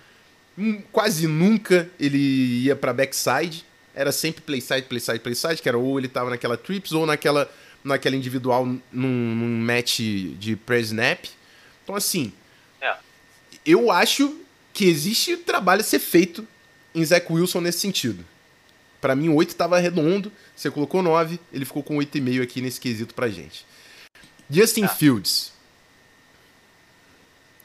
Hum, 0.58 0.82
quase 0.92 1.28
nunca 1.28 1.90
ele 2.00 2.18
ia 2.64 2.76
para 2.76 2.94
backside. 2.94 3.66
Era 3.96 4.12
sempre 4.12 4.42
playside, 4.42 4.84
playside, 4.84 5.20
playside, 5.20 5.62
que 5.62 5.70
era 5.70 5.78
ou 5.78 5.98
ele 5.98 6.08
tava 6.08 6.30
naquela 6.30 6.58
trips 6.58 6.92
ou 6.92 7.06
naquela, 7.06 7.50
naquela 7.84 8.16
individual 8.16 8.66
num, 8.66 8.80
num 8.92 9.66
match 9.66 10.00
de 10.00 10.56
pre-snap. 10.56 11.26
Então 11.84 11.96
assim, 11.96 12.34
é. 12.82 12.96
eu 13.66 13.90
acho 13.90 14.38
que 14.74 14.86
existe 14.86 15.38
trabalho 15.38 15.82
a 15.82 15.84
ser 15.84 16.00
feito 16.00 16.48
em 16.94 17.04
Zach 17.04 17.26
Wilson 17.32 17.62
nesse 17.62 17.80
sentido. 17.80 18.26
Para 19.02 19.16
mim, 19.16 19.30
o 19.30 19.36
8 19.36 19.50
estava 19.50 19.80
redondo, 19.80 20.32
você 20.56 20.70
colocou 20.70 21.02
9, 21.02 21.40
ele 21.54 21.66
ficou 21.66 21.82
com 21.82 21.98
8,5 21.98 22.44
aqui 22.44 22.62
nesse 22.62 22.80
quesito 22.80 23.14
pra 23.14 23.30
gente. 23.30 23.66
Justin 24.50 24.86
ah. 24.86 24.90
Fields. 24.90 25.54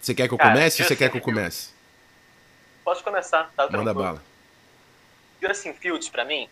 Você 0.01 0.15
quer 0.15 0.29
que 0.29 0.35
eu 0.35 0.39
Cara, 0.39 0.51
comece 0.51 0.83
ou 0.83 0.89
você 0.89 0.95
quer 0.95 1.11
que 1.11 1.17
eu 1.17 1.21
comece? 1.21 1.71
Posso 2.85 3.03
começar, 3.03 3.51
tá? 3.57 3.65
Manda 3.65 3.79
tranquilo. 3.79 3.95
bala. 3.95 4.23
Justin 5.41 5.73
Fields, 5.73 6.09
para 6.09 6.25
mim, 6.25 6.49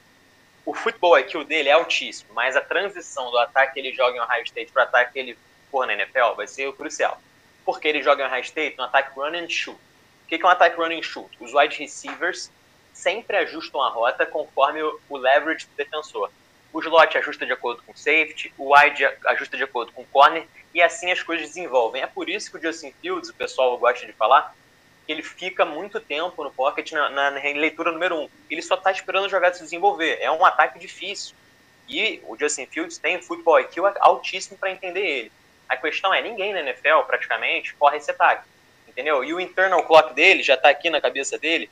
o 0.64 0.74
futebol 0.74 1.18
IQ 1.18 1.44
dele 1.44 1.68
é 1.68 1.72
altíssimo, 1.72 2.32
mas 2.34 2.56
a 2.56 2.60
transição 2.60 3.30
do 3.30 3.38
ataque 3.38 3.74
que 3.74 3.80
ele 3.80 3.92
joga 3.92 4.16
em 4.16 4.20
Ohio 4.20 4.44
State 4.44 4.72
para 4.72 4.84
ataque 4.84 5.12
que 5.12 5.18
ele 5.18 5.38
for 5.70 5.86
na 5.86 5.92
NFL 5.92 6.34
vai 6.36 6.46
ser 6.46 6.72
crucial. 6.72 7.20
Porque 7.64 7.86
ele 7.86 8.02
joga 8.02 8.24
em 8.24 8.26
Ohio 8.26 8.42
State 8.42 8.76
no 8.78 8.84
ataque 8.84 9.14
run 9.14 9.34
and 9.34 9.48
shoot. 9.48 9.78
O 10.24 10.28
que 10.28 10.42
é 10.42 10.44
um 10.44 10.48
ataque 10.48 10.76
run 10.76 10.98
and 10.98 11.02
shoot? 11.02 11.28
Os 11.38 11.52
wide 11.52 11.76
receivers 11.78 12.50
sempre 13.02 13.37
ajustam 13.38 13.82
a 13.82 13.88
rota 13.88 14.25
conforme 14.25 14.80
o, 14.82 15.16
leverage 15.16 15.66
do 15.66 15.75
defensor. 15.76 16.30
O 16.73 16.80
slot 16.80 17.18
ajusta 17.18 17.44
de 17.44 17.52
acordo 17.52 17.82
com 17.82 17.92
o 17.92 17.97
safety, 17.97 18.54
o 18.56 18.75
wide 18.75 19.04
ajusta 19.26 19.56
de 19.56 19.64
acordo 19.64 19.92
com 19.92 20.02
o 20.02 20.06
corner, 20.06 20.47
e 20.73 20.80
assim 20.80 21.11
as 21.11 21.23
coisas 21.23 21.49
desenvolvem. 21.49 22.02
É 22.02 22.06
por 22.06 22.30
isso 22.30 22.50
que 22.50 22.56
o 22.56 22.62
Justin 22.62 22.94
Fields, 23.00 23.28
o 23.28 23.35
pessoal 23.35 23.76
gosta 23.76 24.06
de 24.06 24.12
falar, 24.12 24.54
ele 25.06 25.23
fica 25.23 25.64
muito 25.64 26.00
tempo 26.00 26.44
no 26.44 26.52
pocket 26.52 26.92
na, 26.92 27.11
na, 27.11 27.30
na 27.32 27.40
leitura 27.40 27.90
número 27.90 28.16
1. 28.16 28.23
Um. 28.23 28.28
Ele 28.49 28.62
só 28.62 28.76
está 28.76 28.92
esperando 28.92 29.26
a 29.26 29.28
jogada 29.28 29.54
se 29.54 29.62
desenvolver. 29.62 30.18
É 30.21 30.30
um 30.30 30.44
ataque 30.44 30.78
difícil. 30.78 31.35
E 31.88 32.23
o 32.26 32.38
Justin 32.38 32.66
Fields 32.66 32.99
tem 32.99 33.21
futebol 33.21 33.61
IQ 33.61 33.80
altíssimo 34.00 34.56
para 34.56 34.71
entender 34.71 35.04
ele. 35.04 35.32
A 35.68 35.76
questão 35.76 36.14
é, 36.14 36.23
ninguém 36.23 36.52
na 36.52 36.61
NFL, 36.61 37.00
praticamente, 37.06 37.75
corre 37.75 37.97
esse 37.97 38.11
ataque. 38.11 38.49
Entendeu? 38.87 39.25
E 39.25 39.35
o 39.35 39.40
internal 39.40 39.82
clock 39.82 40.14
dele 40.14 40.42
já 40.42 40.54
está 40.54 40.71
aqui 40.71 40.88
na 40.88 41.00
cabeça 41.00 41.38
dele, 41.38 41.68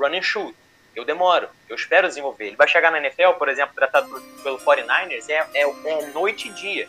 run 0.00 0.16
and 0.16 0.22
shoot. 0.22 0.54
Eu 0.94 1.04
demoro, 1.04 1.48
eu 1.68 1.76
espero 1.76 2.08
desenvolver. 2.08 2.46
Ele 2.46 2.56
vai 2.56 2.66
chegar 2.66 2.90
na 2.90 2.98
NFL, 2.98 3.32
por 3.38 3.48
exemplo, 3.48 3.74
tratado 3.74 4.08
pelo 4.42 4.58
49ers, 4.58 5.28
é, 5.28 5.46
é, 5.54 5.62
é 5.62 6.06
noite 6.06 6.48
e 6.48 6.52
dia. 6.52 6.88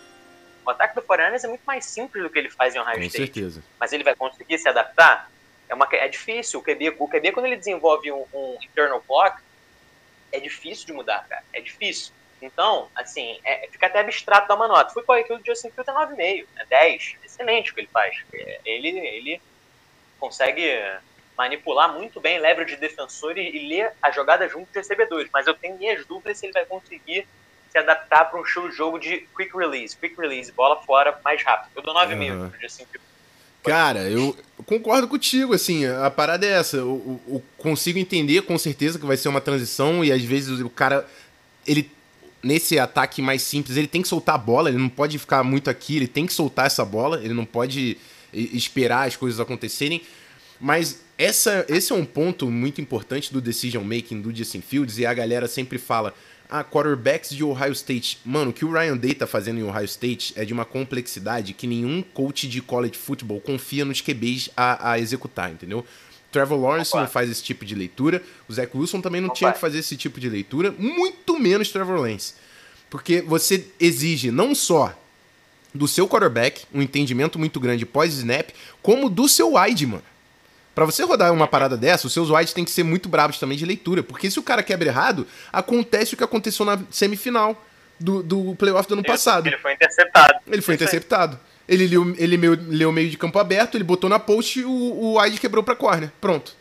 O 0.65 0.69
ataque 0.69 0.95
do 0.95 1.01
49ers 1.01 1.43
é 1.43 1.47
muito 1.47 1.63
mais 1.65 1.85
simples 1.85 2.23
do 2.23 2.29
que 2.29 2.39
ele 2.39 2.49
faz 2.49 2.75
em 2.75 2.79
Ohio 2.79 2.95
Com 2.95 3.03
State. 3.03 3.33
certeza. 3.33 3.63
Mas 3.79 3.93
ele 3.93 4.03
vai 4.03 4.15
conseguir 4.15 4.57
se 4.57 4.67
adaptar? 4.67 5.29
É, 5.69 5.75
uma, 5.75 5.87
é 5.91 6.07
difícil. 6.07 6.59
O 6.59 6.63
QB, 6.63 6.95
o 6.97 7.07
QB, 7.07 7.31
quando 7.31 7.45
ele 7.45 7.57
desenvolve 7.57 8.11
um, 8.11 8.25
um 8.33 8.57
internal 8.61 9.01
clock, 9.01 9.39
é 10.31 10.39
difícil 10.39 10.87
de 10.87 10.93
mudar, 10.93 11.25
cara. 11.27 11.43
É 11.53 11.61
difícil. 11.61 12.13
Então, 12.41 12.89
assim, 12.95 13.39
é, 13.43 13.67
fica 13.71 13.85
até 13.85 13.99
abstrato 13.99 14.47
dar 14.47 14.55
uma 14.55 14.67
nota. 14.67 14.93
Fui 14.93 15.03
para 15.03 15.21
aqui 15.21 15.31
o 15.31 15.41
Justin 15.45 15.69
Fields 15.69 15.87
é 15.87 15.91
9,5, 15.91 16.45
é 16.57 16.65
10. 16.65 17.15
Excelente 17.23 17.71
o 17.71 17.75
que 17.75 17.81
ele 17.81 17.89
faz. 17.91 18.17
É, 18.33 18.59
ele, 18.65 18.89
ele 18.89 19.41
consegue 20.19 20.67
manipular 21.41 21.91
muito 21.91 22.21
bem 22.21 22.39
leverage 22.39 22.75
de 22.75 22.81
defensor 22.81 23.35
e, 23.35 23.67
ler 23.67 23.91
a 23.99 24.11
jogada 24.11 24.47
junto 24.47 24.71
de 24.71 24.77
recebedores. 24.77 25.27
Mas 25.33 25.47
eu 25.47 25.55
tenho 25.55 25.75
minhas 25.77 26.05
dúvidas 26.05 26.37
se 26.37 26.45
ele 26.45 26.53
vai 26.53 26.65
conseguir 26.65 27.27
se 27.71 27.77
adaptar 27.77 28.25
para 28.25 28.39
um 28.39 28.43
estilo 28.43 28.69
de 28.69 28.75
jogo 28.75 28.99
de 28.99 29.25
quick 29.35 29.57
release, 29.57 29.97
quick 29.97 30.15
release, 30.19 30.51
bola 30.51 30.75
fora 30.83 31.19
mais 31.23 31.43
rápido. 31.43 31.71
Eu 31.75 31.81
dou 31.81 31.95
9,5 31.95 32.31
uhum. 32.31 32.85
Cara, 33.63 34.09
eu 34.09 34.35
concordo 34.65 35.07
contigo, 35.07 35.53
assim, 35.53 35.85
a 35.85 36.11
parada 36.11 36.45
é 36.45 36.49
essa. 36.49 36.77
Eu, 36.77 37.19
eu, 37.27 37.43
consigo 37.57 37.97
entender 37.97 38.41
com 38.43 38.57
certeza 38.57 38.99
que 38.99 39.05
vai 39.05 39.17
ser 39.17 39.29
uma 39.29 39.41
transição 39.41 40.03
e 40.03 40.11
às 40.11 40.21
vezes 40.21 40.59
o 40.59 40.69
cara, 40.69 41.07
ele, 41.65 41.89
nesse 42.43 42.77
ataque 42.77 43.21
mais 43.21 43.41
simples, 43.41 43.77
ele 43.77 43.87
tem 43.87 44.01
que 44.01 44.07
soltar 44.07 44.35
a 44.35 44.37
bola, 44.37 44.69
ele 44.69 44.79
não 44.79 44.89
pode 44.89 45.17
ficar 45.17 45.43
muito 45.43 45.69
aqui, 45.69 45.95
ele 45.95 46.07
tem 46.07 46.25
que 46.25 46.33
soltar 46.33 46.65
essa 46.65 46.83
bola, 46.83 47.23
ele 47.23 47.33
não 47.33 47.45
pode 47.45 47.97
esperar 48.33 49.07
as 49.07 49.15
coisas 49.15 49.39
acontecerem. 49.39 50.01
Mas 50.61 51.01
essa, 51.17 51.65
esse 51.67 51.91
é 51.91 51.95
um 51.95 52.05
ponto 52.05 52.49
muito 52.49 52.79
importante 52.79 53.33
do 53.33 53.41
decision 53.41 53.83
making 53.83 54.21
do 54.21 54.33
Justin 54.33 54.61
Fields 54.61 54.99
e 54.99 55.05
a 55.05 55.13
galera 55.13 55.47
sempre 55.47 55.79
fala: 55.79 56.13
ah, 56.49 56.63
quarterbacks 56.63 57.31
de 57.31 57.43
Ohio 57.43 57.71
State. 57.71 58.19
Mano, 58.23 58.51
o 58.51 58.53
que 58.53 58.63
o 58.63 58.71
Ryan 58.71 58.95
Day 58.95 59.15
tá 59.15 59.25
fazendo 59.25 59.59
em 59.59 59.63
Ohio 59.63 59.85
State 59.85 60.33
é 60.35 60.45
de 60.45 60.53
uma 60.53 60.65
complexidade 60.65 61.53
que 61.53 61.65
nenhum 61.65 62.03
coach 62.03 62.47
de 62.47 62.61
college 62.61 62.97
football 62.97 63.41
confia 63.41 63.83
nos 63.83 64.01
QBs 64.01 64.51
a, 64.55 64.91
a 64.91 64.99
executar, 64.99 65.51
entendeu? 65.51 65.85
Trevor 66.31 66.59
Lawrence 66.59 66.91
Opa. 66.91 67.01
não 67.01 67.07
faz 67.09 67.29
esse 67.29 67.43
tipo 67.43 67.65
de 67.65 67.75
leitura, 67.75 68.23
o 68.47 68.53
Zach 68.53 68.75
Wilson 68.75 69.01
também 69.01 69.19
não 69.19 69.27
Opa. 69.27 69.35
tinha 69.35 69.51
que 69.51 69.59
fazer 69.59 69.79
esse 69.79 69.97
tipo 69.97 70.19
de 70.19 70.29
leitura, 70.29 70.71
muito 70.71 71.37
menos 71.39 71.69
Trevor 71.69 71.95
Lawrence. 71.95 72.35
Porque 72.89 73.21
você 73.21 73.65
exige 73.79 74.31
não 74.31 74.53
só 74.53 74.97
do 75.73 75.87
seu 75.87 76.07
quarterback 76.07 76.65
um 76.73 76.81
entendimento 76.81 77.39
muito 77.39 77.59
grande 77.59 77.85
pós-snap, 77.85 78.49
como 78.81 79.09
do 79.09 79.27
seu 79.27 79.55
wide, 79.55 79.87
mano. 79.87 80.03
Para 80.73 80.85
você 80.85 81.03
rodar 81.03 81.33
uma 81.33 81.47
parada 81.47 81.75
dessa, 81.75 82.07
os 82.07 82.13
seus 82.13 82.29
wides 82.29 82.53
têm 82.53 82.63
que 82.63 82.71
ser 82.71 82.83
muito 82.83 83.09
bravos 83.09 83.37
também 83.37 83.57
de 83.57 83.65
leitura. 83.65 84.01
Porque 84.01 84.31
se 84.31 84.39
o 84.39 84.43
cara 84.43 84.63
quebra 84.63 84.87
errado, 84.87 85.27
acontece 85.51 86.13
o 86.13 86.17
que 86.17 86.23
aconteceu 86.23 86.65
na 86.65 86.79
semifinal 86.89 87.61
do, 87.99 88.23
do 88.23 88.55
playoff 88.55 88.87
do 88.87 88.93
ano 88.93 89.03
passado. 89.03 89.47
Ele 89.47 89.57
foi 89.57 89.73
interceptado. 89.73 90.39
Ele 90.47 90.61
foi 90.61 90.75
interceptado. 90.75 91.39
Ele 91.67 91.87
leu, 91.87 92.15
ele 92.17 92.37
leu, 92.37 92.57
leu 92.67 92.91
meio 92.91 93.09
de 93.09 93.17
campo 93.17 93.37
aberto, 93.39 93.75
ele 93.75 93.83
botou 93.83 94.09
na 94.09 94.19
post 94.19 94.59
e 94.59 94.65
o, 94.65 94.71
o 94.71 95.21
wide 95.21 95.39
quebrou 95.39 95.63
pra 95.63 95.75
corner. 95.75 96.11
Pronto. 96.19 96.55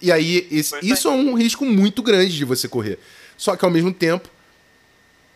E 0.00 0.12
aí, 0.12 0.46
esse, 0.50 0.76
isso 0.82 1.08
é 1.08 1.10
um 1.10 1.34
risco 1.34 1.64
muito 1.64 2.02
grande 2.02 2.36
de 2.36 2.44
você 2.44 2.68
correr. 2.68 2.98
Só 3.36 3.56
que 3.56 3.64
ao 3.64 3.70
mesmo 3.70 3.92
tempo, 3.92 4.28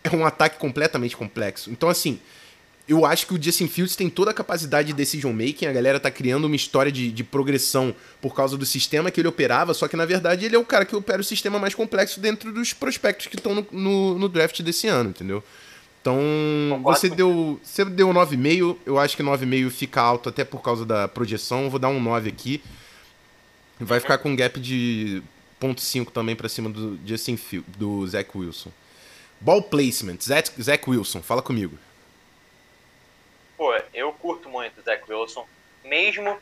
é 0.05 0.15
um 0.15 0.27
ataque 0.27 0.59
completamente 0.59 1.17
complexo. 1.17 1.71
Então, 1.71 1.89
assim, 1.89 2.21
eu 2.89 3.05
acho 3.05 3.27
que 3.27 3.35
o 3.35 3.43
Justin 3.43 3.69
Fields 3.69 3.95
tem 3.95 4.09
toda 4.09 4.31
a 4.31 4.35
capacidade 4.35 4.89
de 4.89 4.95
decision 4.95 5.33
making. 5.33 5.67
A 5.67 5.73
galera 5.73 6.01
tá 6.01 6.11
criando 6.11 6.47
uma 6.47 6.57
história 6.57 6.91
de, 6.91 7.13
de 7.13 7.23
progressão 7.23 7.95
por 8.21 8.35
causa 8.35 8.57
do 8.57 8.65
sistema 8.65 9.11
que 9.11 9.21
ele 9.21 9.29
operava, 9.29 9.75
só 9.75 9.87
que 9.87 9.95
na 9.95 10.07
verdade 10.07 10.47
ele 10.47 10.57
é 10.57 10.59
o 10.59 10.65
cara 10.65 10.87
que 10.87 10.97
opera 10.97 11.21
o 11.21 11.25
sistema 11.25 11.59
mais 11.59 11.75
complexo 11.75 12.19
dentro 12.19 12.51
dos 12.51 12.73
prospectos 12.73 13.27
que 13.27 13.37
estão 13.37 13.55
no, 13.55 13.67
no, 13.71 14.19
no, 14.19 14.29
draft 14.29 14.63
desse 14.63 14.87
ano, 14.87 15.11
entendeu? 15.11 15.45
Então, 16.01 16.81
você 16.83 17.11
deu, 17.11 17.61
você 17.63 17.85
deu 17.85 18.09
9,5, 18.09 18.77
eu 18.87 18.99
acho 18.99 19.15
que 19.15 19.23
9,5 19.23 19.69
fica 19.69 20.01
alto 20.01 20.31
até 20.31 20.43
por 20.43 20.63
causa 20.63 20.87
da 20.87 21.07
projeção. 21.07 21.69
vou 21.69 21.79
dar 21.79 21.91
um 21.91 22.01
9 22.01 22.31
aqui. 22.31 22.63
Vai 23.79 24.01
ficar 24.01 24.17
com 24.17 24.31
um 24.31 24.37
gap 24.37 24.59
de 24.59 25.23
0.5 25.61 26.11
também 26.11 26.35
para 26.35 26.49
cima 26.49 26.71
do 26.71 26.99
Justin 27.05 27.37
Fields, 27.37 27.77
do 27.77 28.07
Zach 28.07 28.31
Wilson. 28.35 28.71
Ball 29.41 29.61
placement, 29.61 30.17
Zach, 30.23 30.51
Zach 30.61 30.89
Wilson, 30.89 31.21
fala 31.21 31.43
comigo 31.43 31.77
pô, 33.59 33.75
eu 33.93 34.13
curto 34.13 34.49
muito 34.49 34.79
o 34.79 34.83
Zach 34.83 35.03
Wilson, 35.11 35.47
mesmo 35.85 36.41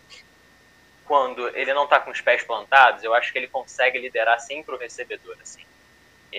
quando 1.06 1.49
ele 1.56 1.73
não 1.73 1.87
tá 1.87 1.99
com 1.99 2.11
os 2.11 2.20
pés 2.20 2.44
plantados, 2.44 3.02
eu 3.02 3.14
acho 3.14 3.32
que 3.32 3.38
ele 3.38 3.49
consegue 3.49 3.99
liderar 3.99 4.38
sempre 4.38 4.75
o 4.75 4.78
recebedor, 4.78 5.37
assim. 5.40 5.62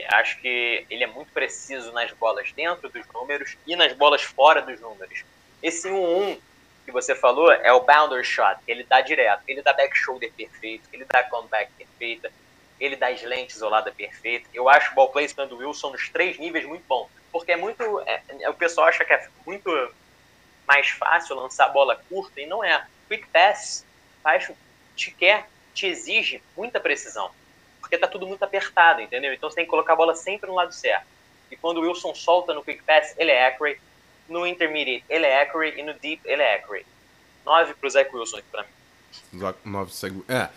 acho 0.09 0.39
que 0.39 0.85
ele 0.89 1.03
é 1.03 1.07
muito 1.07 1.31
preciso 1.31 1.91
nas 1.93 2.11
bolas 2.11 2.51
dentro 2.51 2.87
dos 2.89 3.05
números 3.07 3.57
e 3.65 3.75
nas 3.75 3.93
bolas 3.93 4.21
fora 4.21 4.61
dos 4.61 4.79
números. 4.79 5.23
Esse 5.63 5.89
1-1 5.89 6.39
que 6.85 6.91
você 6.91 7.15
falou 7.15 7.51
é 7.51 7.73
o 7.73 7.81
bounder 7.81 8.23
shot, 8.23 8.61
ele 8.67 8.83
dá 8.83 9.01
direto, 9.01 9.41
ele 9.47 9.61
dá 9.61 9.73
back 9.73 9.97
shoulder 9.97 10.31
perfeito, 10.33 10.87
ele 10.93 11.05
dá 11.05 11.23
comeback 11.23 11.71
perfeita, 11.73 12.31
ele 12.79 12.95
dá 12.95 13.09
slant 13.11 13.49
isolada 13.49 13.91
perfeita. 13.91 14.47
Eu 14.53 14.69
acho 14.69 14.91
o 14.91 14.95
ball 14.95 15.09
placement 15.09 15.47
do 15.47 15.57
Wilson 15.57 15.91
nos 15.91 16.07
três 16.09 16.37
níveis 16.37 16.65
muito 16.65 16.85
bom, 16.87 17.09
porque 17.31 17.51
é 17.51 17.57
muito, 17.57 17.83
é, 18.01 18.49
o 18.49 18.53
pessoal 18.53 18.87
acha 18.87 19.03
que 19.03 19.13
é 19.13 19.27
muito 19.45 19.69
mais 20.67 20.89
fácil 20.89 21.35
lançar 21.35 21.65
a 21.65 21.69
bola 21.69 22.01
curta 22.09 22.41
e 22.41 22.45
não 22.45 22.63
é. 22.63 22.85
Quick 23.07 23.27
pass 23.27 23.85
faz, 24.21 24.51
te 24.95 25.11
quer, 25.11 25.47
te 25.73 25.87
exige 25.87 26.41
muita 26.55 26.79
precisão, 26.79 27.31
porque 27.79 27.97
tá 27.97 28.07
tudo 28.07 28.27
muito 28.27 28.43
apertado, 28.43 29.01
entendeu? 29.01 29.33
Então 29.33 29.49
você 29.49 29.55
tem 29.55 29.65
que 29.65 29.71
colocar 29.71 29.93
a 29.93 29.95
bola 29.95 30.15
sempre 30.15 30.49
no 30.49 30.55
lado 30.55 30.73
certo. 30.73 31.05
E 31.49 31.55
quando 31.55 31.77
o 31.77 31.81
Wilson 31.81 32.13
solta 32.13 32.53
no 32.53 32.63
quick 32.63 32.83
pass, 32.83 33.13
ele 33.17 33.31
é 33.31 33.47
accurate 33.47 33.79
no 34.29 34.45
intermediate 34.45 35.03
ele 35.09 35.25
é 35.25 35.41
accurate 35.41 35.79
e 35.79 35.83
no 35.83 35.93
deep 35.93 36.21
ele 36.25 36.41
é 36.41 36.55
accurate. 36.55 36.85
9 37.45 37.73
pro 37.75 37.89
Zach 37.89 38.13
Wilson 38.13 38.37
aqui 38.37 38.47
pra 38.51 38.63
mim. 38.63 39.53
9 39.63 39.93
segundos. 39.93 40.29
É. 40.29 40.49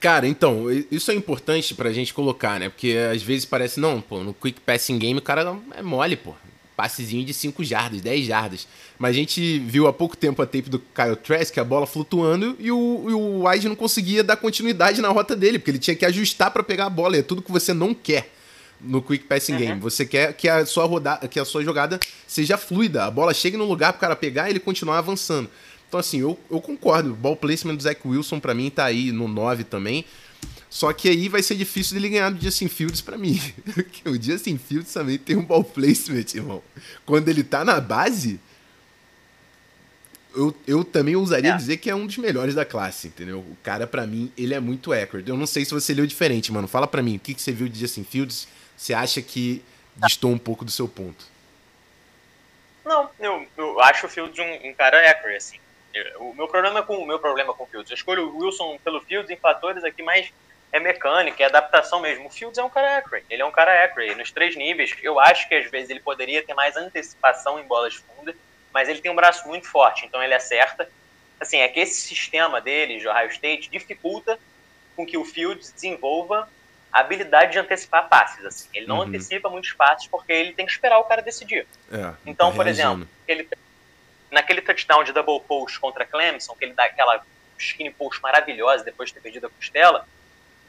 Cara, 0.00 0.26
então, 0.26 0.70
isso 0.90 1.10
é 1.10 1.14
importante 1.14 1.74
pra 1.74 1.92
gente 1.92 2.14
colocar, 2.14 2.58
né? 2.58 2.68
Porque 2.68 2.96
às 3.12 3.22
vezes 3.22 3.44
parece, 3.44 3.80
não, 3.80 4.00
pô, 4.00 4.20
no 4.20 4.32
quick 4.32 4.60
passing 4.60 4.98
game 4.98 5.18
o 5.18 5.22
cara 5.22 5.56
é 5.74 5.82
mole, 5.82 6.16
pô. 6.16 6.34
Passezinho 6.78 7.24
de 7.24 7.34
5 7.34 7.64
jardas, 7.64 8.00
10 8.00 8.24
jardas. 8.24 8.68
Mas 8.96 9.10
a 9.10 9.18
gente 9.18 9.58
viu 9.58 9.88
há 9.88 9.92
pouco 9.92 10.16
tempo 10.16 10.40
a 10.40 10.46
tape 10.46 10.70
do 10.70 10.78
Kyle 10.78 11.16
Trask, 11.16 11.58
a 11.58 11.64
bola 11.64 11.88
flutuando, 11.88 12.54
e 12.56 12.70
o, 12.70 13.06
e 13.08 13.12
o 13.12 13.48
Wise 13.48 13.68
não 13.68 13.74
conseguia 13.74 14.22
dar 14.22 14.36
continuidade 14.36 15.02
na 15.02 15.08
rota 15.08 15.34
dele, 15.34 15.58
porque 15.58 15.72
ele 15.72 15.80
tinha 15.80 15.96
que 15.96 16.06
ajustar 16.06 16.52
para 16.52 16.62
pegar 16.62 16.86
a 16.86 16.90
bola. 16.90 17.16
E 17.16 17.18
é 17.18 17.22
tudo 17.22 17.42
que 17.42 17.50
você 17.50 17.74
não 17.74 17.92
quer 17.92 18.32
no 18.80 19.02
Quick 19.02 19.24
Passing 19.24 19.54
uhum. 19.54 19.58
Game. 19.58 19.80
Você 19.80 20.06
quer 20.06 20.32
que 20.34 20.48
a 20.48 20.64
sua 20.64 20.84
rodada, 20.84 21.26
que 21.26 21.40
a 21.40 21.44
sua 21.44 21.64
jogada 21.64 21.98
seja 22.28 22.56
fluida, 22.56 23.06
a 23.06 23.10
bola 23.10 23.34
chegue 23.34 23.56
no 23.56 23.64
lugar 23.64 23.92
pro 23.92 24.02
cara 24.02 24.14
pegar 24.14 24.46
e 24.46 24.52
ele 24.52 24.60
continuar 24.60 24.98
avançando. 24.98 25.50
Então, 25.88 25.98
assim, 25.98 26.20
eu, 26.20 26.38
eu 26.48 26.60
concordo. 26.60 27.10
O 27.10 27.16
ball 27.16 27.34
placement 27.34 27.74
do 27.74 27.82
Zach 27.82 28.00
Wilson, 28.06 28.38
para 28.38 28.54
mim, 28.54 28.70
tá 28.70 28.84
aí 28.84 29.10
no 29.10 29.26
9 29.26 29.64
também. 29.64 30.04
Só 30.70 30.92
que 30.92 31.08
aí 31.08 31.28
vai 31.28 31.42
ser 31.42 31.54
difícil 31.54 31.94
dele 31.94 32.10
ganhar 32.10 32.30
do 32.30 32.40
Justin 32.42 32.68
Fields 32.68 33.00
para 33.00 33.16
mim. 33.16 33.40
Porque 33.74 34.08
o 34.08 34.20
Justin 34.20 34.58
Fields 34.58 34.92
também 34.92 35.18
tem 35.18 35.36
um 35.36 35.44
ball 35.44 35.64
placement, 35.64 36.26
irmão. 36.34 36.62
Quando 37.06 37.28
ele 37.28 37.42
tá 37.42 37.64
na 37.64 37.80
base, 37.80 38.38
eu, 40.34 40.54
eu 40.66 40.84
também 40.84 41.16
ousaria 41.16 41.52
é. 41.52 41.56
dizer 41.56 41.78
que 41.78 41.88
é 41.88 41.94
um 41.94 42.06
dos 42.06 42.18
melhores 42.18 42.54
da 42.54 42.64
classe, 42.64 43.08
entendeu? 43.08 43.38
O 43.38 43.56
cara, 43.62 43.86
para 43.86 44.06
mim, 44.06 44.30
ele 44.36 44.52
é 44.52 44.60
muito 44.60 44.92
accurate. 44.92 45.28
Eu 45.28 45.36
não 45.36 45.46
sei 45.46 45.64
se 45.64 45.72
você 45.72 45.94
leu 45.94 46.06
diferente, 46.06 46.52
mano. 46.52 46.68
Fala 46.68 46.86
para 46.86 47.02
mim, 47.02 47.16
o 47.16 47.20
que, 47.20 47.34
que 47.34 47.40
você 47.40 47.52
viu 47.52 47.68
de 47.68 47.78
Justin 47.78 48.04
Fields 48.04 48.46
você 48.78 48.94
acha 48.94 49.20
que 49.20 49.60
distou 49.96 50.30
um 50.30 50.38
pouco 50.38 50.64
do 50.64 50.70
seu 50.70 50.86
ponto? 50.86 51.26
Não, 52.84 53.10
eu, 53.18 53.46
eu 53.56 53.80
acho 53.80 54.06
o 54.06 54.08
Fields 54.08 54.38
um, 54.38 54.68
um 54.68 54.72
cara 54.72 55.10
accurate, 55.10 55.36
assim. 55.36 55.58
Eu, 55.92 56.28
o 56.28 56.34
meu 56.34 56.46
problema 56.46 56.82
com 56.84 56.96
o 56.96 57.06
meu 57.06 57.18
problema 57.18 57.52
com 57.52 57.64
o 57.64 57.66
Fields, 57.66 57.90
eu 57.90 57.96
escolho 57.96 58.28
o 58.28 58.38
Wilson 58.38 58.78
pelo 58.84 59.00
Fields 59.00 59.30
em 59.30 59.36
fatores 59.36 59.82
aqui 59.82 60.02
mais 60.02 60.32
é 60.72 60.80
mecânica, 60.80 61.42
é 61.42 61.46
adaptação 61.46 62.00
mesmo. 62.00 62.26
O 62.26 62.30
Fields 62.30 62.58
é 62.58 62.62
um 62.62 62.70
cara 62.70 62.98
accurate, 62.98 63.26
ele 63.30 63.42
é 63.42 63.44
um 63.44 63.50
cara 63.50 63.84
accurate 63.84 64.14
nos 64.14 64.30
três 64.30 64.56
níveis. 64.56 64.94
Eu 65.02 65.18
acho 65.18 65.48
que 65.48 65.54
às 65.54 65.70
vezes 65.70 65.90
ele 65.90 66.00
poderia 66.00 66.42
ter 66.42 66.54
mais 66.54 66.76
antecipação 66.76 67.58
em 67.58 67.64
bolas 67.64 67.94
fundas, 67.94 68.34
mas 68.72 68.88
ele 68.88 69.00
tem 69.00 69.10
um 69.10 69.16
braço 69.16 69.46
muito 69.48 69.66
forte, 69.66 70.06
então 70.06 70.22
ele 70.22 70.34
acerta. 70.34 70.88
Assim, 71.40 71.58
é 71.58 71.68
que 71.68 71.80
esse 71.80 72.00
sistema 72.00 72.60
dele, 72.60 72.98
de 72.98 73.08
Ohio 73.08 73.30
State, 73.30 73.70
dificulta 73.70 74.38
com 74.96 75.06
que 75.06 75.16
o 75.16 75.24
Fields 75.24 75.70
desenvolva 75.72 76.48
a 76.92 77.00
habilidade 77.00 77.52
de 77.52 77.58
antecipar 77.58 78.08
passes. 78.08 78.44
Assim. 78.44 78.68
Ele 78.74 78.86
não 78.86 78.96
uhum. 78.96 79.02
antecipa 79.02 79.48
muitos 79.48 79.72
passes 79.72 80.08
porque 80.08 80.32
ele 80.32 80.52
tem 80.52 80.66
que 80.66 80.72
esperar 80.72 80.98
o 80.98 81.04
cara 81.04 81.22
decidir. 81.22 81.66
É, 81.92 82.12
então, 82.26 82.50
tá 82.50 82.56
por 82.56 82.66
exemplo, 82.66 83.08
ele, 83.26 83.48
naquele 84.30 84.60
touchdown 84.60 85.04
de 85.04 85.12
double 85.12 85.40
post 85.46 85.78
contra 85.78 86.04
Clemson, 86.04 86.54
que 86.54 86.64
ele 86.64 86.74
dá 86.74 86.84
aquela 86.84 87.24
skinny 87.56 87.90
post 87.90 88.20
maravilhosa 88.20 88.84
depois 88.84 89.10
de 89.10 89.14
ter 89.14 89.20
perdido 89.20 89.46
a 89.46 89.50
costela, 89.50 90.06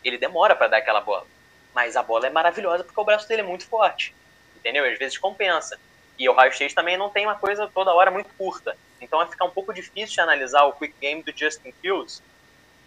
ele 0.04 0.18
demora 0.18 0.56
para 0.56 0.68
dar 0.68 0.78
aquela 0.78 1.02
bola. 1.02 1.26
Mas 1.74 1.96
a 1.96 2.04
bola 2.04 2.28
é 2.28 2.30
maravilhosa 2.30 2.84
porque 2.84 3.00
o 3.00 3.04
braço 3.04 3.28
dele 3.28 3.42
é 3.42 3.46
muito 3.46 3.66
forte. 3.66 4.14
Entendeu? 4.56 4.86
Às 4.86 4.98
vezes 4.98 5.18
compensa. 5.18 5.80
E 6.18 6.28
o 6.28 6.34
Ohio 6.34 6.52
State 6.52 6.76
também 6.76 6.98
não 6.98 7.10
tem 7.10 7.26
uma 7.26 7.36
coisa 7.36 7.68
toda 7.74 7.94
hora 7.94 8.12
muito 8.12 8.30
curta. 8.38 8.76
Então 9.00 9.20
vai 9.20 9.28
ficar 9.28 9.46
um 9.46 9.52
pouco 9.52 9.74
difícil 9.74 10.16
de 10.16 10.22
analisar 10.22 10.66
o 10.66 10.74
quick 10.74 10.94
game 11.00 11.24
do 11.24 11.32
Justin 11.36 11.72
Fields 11.82 12.22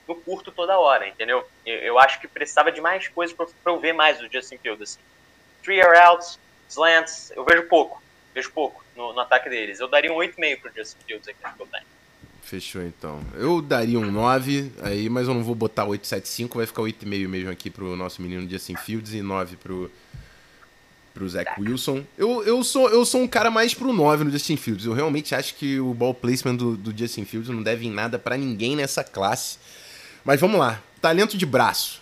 no 0.07 0.15
curto 0.17 0.53
toda 0.53 0.79
hora, 0.79 1.09
entendeu? 1.09 1.49
Eu, 1.65 1.79
eu 1.79 1.99
acho 1.99 2.21
que 2.21 2.29
precisava 2.29 2.71
de 2.71 2.81
mais 2.81 3.09
coisas 3.09 3.35
para 3.35 3.73
eu 3.73 3.79
ver 3.79 3.93
mais 3.93 4.19
do 4.19 4.31
Justin 4.31 4.59
Fields. 4.59 4.83
Assim. 4.83 5.01
Three 5.63 5.81
outs, 5.81 6.39
slants, 6.69 7.31
eu 7.31 7.45
vejo 7.45 7.69
pouco, 7.69 8.03
vejo 8.35 8.53
pouco 8.53 8.85
no, 8.95 9.13
no 9.13 9.21
ataque 9.21 9.49
deles. 9.49 9.81
Eu 9.81 9.89
daria 9.89 10.13
um 10.13 10.17
8,5 10.17 10.61
pro 10.61 10.75
Justin 10.75 10.99
Fields 11.07 11.29
aqui 11.29 11.59
no 11.59 11.67
tenho. 11.67 11.92
Fechou 12.43 12.83
então. 12.83 13.21
Eu 13.35 13.63
daria 13.63 13.99
um 13.99 14.11
9 14.11 14.73
aí, 14.83 15.09
mas 15.09 15.27
eu 15.27 15.35
não 15.35 15.43
vou 15.43 15.55
botar 15.55 15.87
8,75, 15.87 16.57
vai 16.57 16.67
ficar 16.67 16.83
8,5 16.83 17.29
mesmo 17.29 17.51
aqui 17.51 17.71
pro 17.71 17.97
nosso 17.97 18.21
menino 18.21 18.49
Justin 18.49 18.77
Fields 18.77 19.15
e 19.15 19.23
9 19.23 19.57
pro 19.57 19.91
pro 21.13 21.29
Zach 21.29 21.61
Wilson. 21.61 22.05
Eu, 22.17 22.43
eu, 22.43 22.65
sou, 22.65 22.89
eu 22.89 23.05
sou 23.05 23.21
um 23.21 23.29
cara 23.29 23.51
mais 23.51 23.75
pro 23.75 23.93
9 23.93 24.25
no 24.25 24.31
Justin 24.31 24.57
Fields. 24.57 24.87
Eu 24.87 24.93
realmente 24.93 25.35
acho 25.35 25.55
que 25.55 25.79
o 25.79 25.93
ball 25.93 26.15
placement 26.15 26.57
do, 26.57 26.77
do 26.77 26.97
Justin 26.97 27.25
Fields 27.25 27.51
não 27.51 27.63
deve 27.63 27.87
em 27.87 27.91
nada 27.91 28.19
para 28.19 28.37
ninguém 28.37 28.75
nessa 28.75 29.05
classe. 29.05 29.59
Mas 30.25 30.41
vamos 30.41 30.59
lá. 30.59 30.83
Talento 31.01 31.37
de 31.37 31.45
braço. 31.45 32.01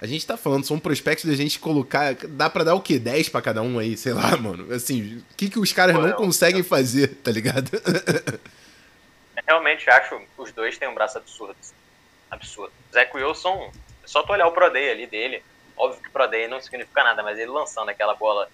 A 0.00 0.06
gente 0.06 0.24
tá 0.24 0.36
falando, 0.36 0.64
são 0.64 0.78
prospectos 0.78 1.28
da 1.28 1.36
gente 1.36 1.58
colocar. 1.58 2.14
Dá 2.14 2.48
pra 2.48 2.64
dar 2.64 2.74
o 2.74 2.80
quê? 2.80 2.98
10 2.98 3.28
pra 3.30 3.42
cada 3.42 3.62
um 3.62 3.78
aí, 3.78 3.96
sei 3.96 4.12
lá, 4.12 4.36
mano. 4.36 4.72
Assim, 4.72 5.18
o 5.18 5.36
que, 5.36 5.50
que 5.50 5.58
os 5.58 5.72
caras 5.72 5.96
não 5.96 6.12
conseguem 6.12 6.62
fazer, 6.62 7.08
tá 7.22 7.30
ligado? 7.30 7.70
Realmente 9.48 9.88
acho 9.88 10.20
os 10.36 10.52
dois 10.52 10.76
têm 10.76 10.86
um 10.86 10.94
braço 10.94 11.16
absurdo. 11.16 11.56
Absurdo. 12.30 12.70
Zach 12.92 13.10
Wilson, 13.16 13.72
é 14.04 14.06
só 14.06 14.22
tu 14.22 14.30
olhar 14.30 14.46
o 14.46 14.52
Pro 14.52 14.70
Day 14.70 14.90
ali 14.90 15.06
dele. 15.06 15.42
Óbvio 15.74 16.02
que 16.02 16.10
Pro 16.10 16.26
Day 16.26 16.46
não 16.46 16.60
significa 16.60 17.02
nada, 17.02 17.22
mas 17.22 17.38
ele 17.38 17.50
lançando 17.50 17.88
aquela 17.88 18.14
bola, 18.14 18.50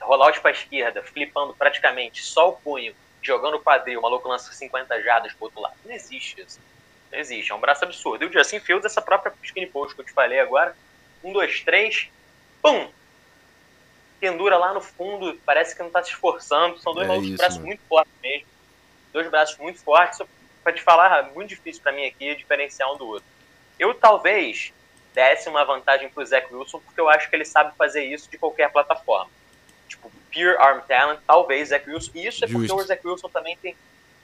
rollout 0.00 0.40
pra 0.40 0.52
esquerda, 0.52 1.02
flipando 1.02 1.52
praticamente 1.54 2.22
só 2.22 2.50
o 2.50 2.52
punho, 2.52 2.94
jogando 3.20 3.56
o 3.56 3.60
quadril, 3.60 3.98
o 3.98 4.02
maluco 4.02 4.28
lança 4.28 4.52
50 4.52 5.02
jardas 5.02 5.32
pro 5.32 5.46
outro 5.46 5.60
lado. 5.60 5.74
Não 5.84 5.92
existe 5.92 6.40
isso. 6.40 6.60
Não 7.10 7.18
existe, 7.18 7.50
é 7.50 7.54
um 7.56 7.60
braço 7.60 7.84
absurdo. 7.84 8.22
E 8.22 8.28
o 8.28 8.32
Justin 8.32 8.60
Fields, 8.60 8.86
essa 8.86 9.02
própria 9.02 9.34
skinny 9.42 9.66
post 9.66 9.96
que 9.96 10.00
eu 10.00 10.04
te 10.04 10.12
falei 10.12 10.38
agora, 10.38 10.76
um, 11.24 11.32
dois, 11.32 11.60
três, 11.62 12.08
pum! 12.62 12.88
Pendura 14.20 14.56
lá 14.58 14.72
no 14.72 14.80
fundo, 14.80 15.36
parece 15.44 15.74
que 15.74 15.82
não 15.82 15.90
tá 15.90 16.04
se 16.04 16.10
esforçando. 16.10 16.78
São 16.78 16.94
dois 16.94 17.08
é 17.08 17.36
braços 17.36 17.56
mano. 17.56 17.66
muito 17.66 17.82
fortes 17.88 18.12
mesmo. 18.22 18.53
Dois 19.14 19.30
braços 19.30 19.56
muito 19.56 19.80
fortes. 19.80 20.20
Pra 20.62 20.72
te 20.72 20.82
falar, 20.82 21.18
é 21.18 21.32
muito 21.32 21.48
difícil 21.48 21.82
para 21.82 21.92
mim 21.92 22.04
aqui 22.04 22.34
diferenciar 22.34 22.92
um 22.92 22.98
do 22.98 23.06
outro. 23.06 23.24
Eu 23.78 23.94
talvez 23.94 24.72
desse 25.14 25.48
uma 25.48 25.64
vantagem 25.64 26.10
pro 26.10 26.24
Zach 26.26 26.52
Wilson, 26.52 26.80
porque 26.80 27.00
eu 27.00 27.08
acho 27.08 27.30
que 27.30 27.36
ele 27.36 27.44
sabe 27.44 27.74
fazer 27.76 28.04
isso 28.04 28.30
de 28.30 28.36
qualquer 28.36 28.70
plataforma. 28.70 29.30
Tipo, 29.88 30.10
pure 30.30 30.56
arm 30.58 30.80
talent, 30.80 31.20
talvez 31.26 31.68
Zach 31.70 31.88
Wilson. 31.88 32.10
E 32.14 32.26
isso 32.26 32.44
é 32.44 32.48
porque 32.48 32.66
Justo. 32.66 32.82
o 32.82 32.86
Zach 32.86 33.06
Wilson 33.06 33.28
também 33.30 33.56
tem 33.56 33.74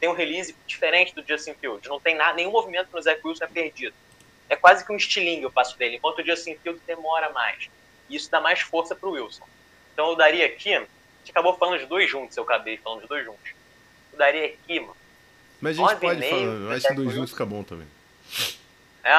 tem 0.01 0.09
um 0.09 0.15
release 0.15 0.57
diferente 0.67 1.15
do 1.15 1.23
Justin 1.23 1.55
Fields. 1.55 1.89
Não 1.89 2.01
tem 2.01 2.17
nada, 2.17 2.33
nenhum 2.33 2.51
movimento 2.51 2.89
no 2.91 3.03
Zach 3.03 3.21
Wilson 3.23 3.45
é 3.45 3.47
perdido. 3.47 3.95
É 4.49 4.57
quase 4.57 4.85
que 4.85 4.91
um 4.91 4.97
estilingue 4.97 5.47
o 5.47 5.53
passo 5.53 5.79
dele, 5.79 5.97
enquanto 5.97 6.21
o 6.21 6.25
Justin 6.27 6.57
Fields 6.57 6.83
demora 6.87 7.31
mais. 7.31 7.69
E 8.09 8.17
isso 8.17 8.31
dá 8.31 8.41
mais 8.41 8.61
força 8.61 8.97
para 8.97 9.09
o 9.09 9.13
Wilson. 9.13 9.47
Então 9.93 10.09
eu 10.09 10.17
daria 10.17 10.47
aqui, 10.47 10.75
a 10.75 10.79
gente 10.81 11.31
acabou 11.31 11.57
falando 11.57 11.79
de 11.79 11.87
dois 11.87 12.11
juntos, 12.11 12.37
eu 12.37 12.43
acabei 12.43 12.79
falando 12.79 13.03
de 13.03 13.09
dois 13.09 13.25
juntos. 13.25 13.53
Daria 14.21 14.47
aqui, 14.47 14.81
mano. 14.81 14.97
Mas 15.61 15.79
a 15.79 15.83
gente 15.83 16.01
pode 16.01 16.29
falar, 16.29 16.75
acho 16.75 16.89
que 16.89 16.95
dois 16.95 17.15
juntos 17.15 17.31
fica 17.31 17.47
bom 17.47 17.63
também. 17.63 17.87
É, 19.03 19.17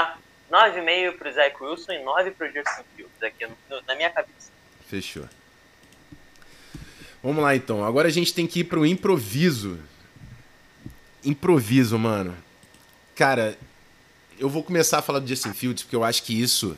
9,5 0.51 1.17
pro 1.17 1.33
Zach 1.33 1.55
Wilson 1.59 1.91
e 1.93 2.03
9 2.03 2.31
pro 2.31 2.45
Justin 2.47 2.83
Fields, 2.95 3.23
aqui 3.23 3.47
no, 3.47 3.81
na 3.87 3.95
minha 3.95 4.11
cabeça. 4.11 4.51
Fechou. 4.87 5.27
Vamos 7.23 7.43
lá 7.43 7.55
então. 7.55 7.83
Agora 7.83 8.07
a 8.07 8.11
gente 8.11 8.33
tem 8.33 8.45
que 8.45 8.59
ir 8.59 8.63
pro 8.65 8.85
improviso 8.85 9.79
improviso, 11.23 11.97
mano. 11.97 12.35
Cara, 13.15 13.57
eu 14.39 14.49
vou 14.49 14.63
começar 14.63 14.99
a 14.99 15.01
falar 15.01 15.19
do 15.19 15.27
Justin 15.27 15.53
Fields 15.53 15.83
porque 15.83 15.95
eu 15.95 16.03
acho 16.03 16.23
que 16.23 16.39
isso 16.39 16.77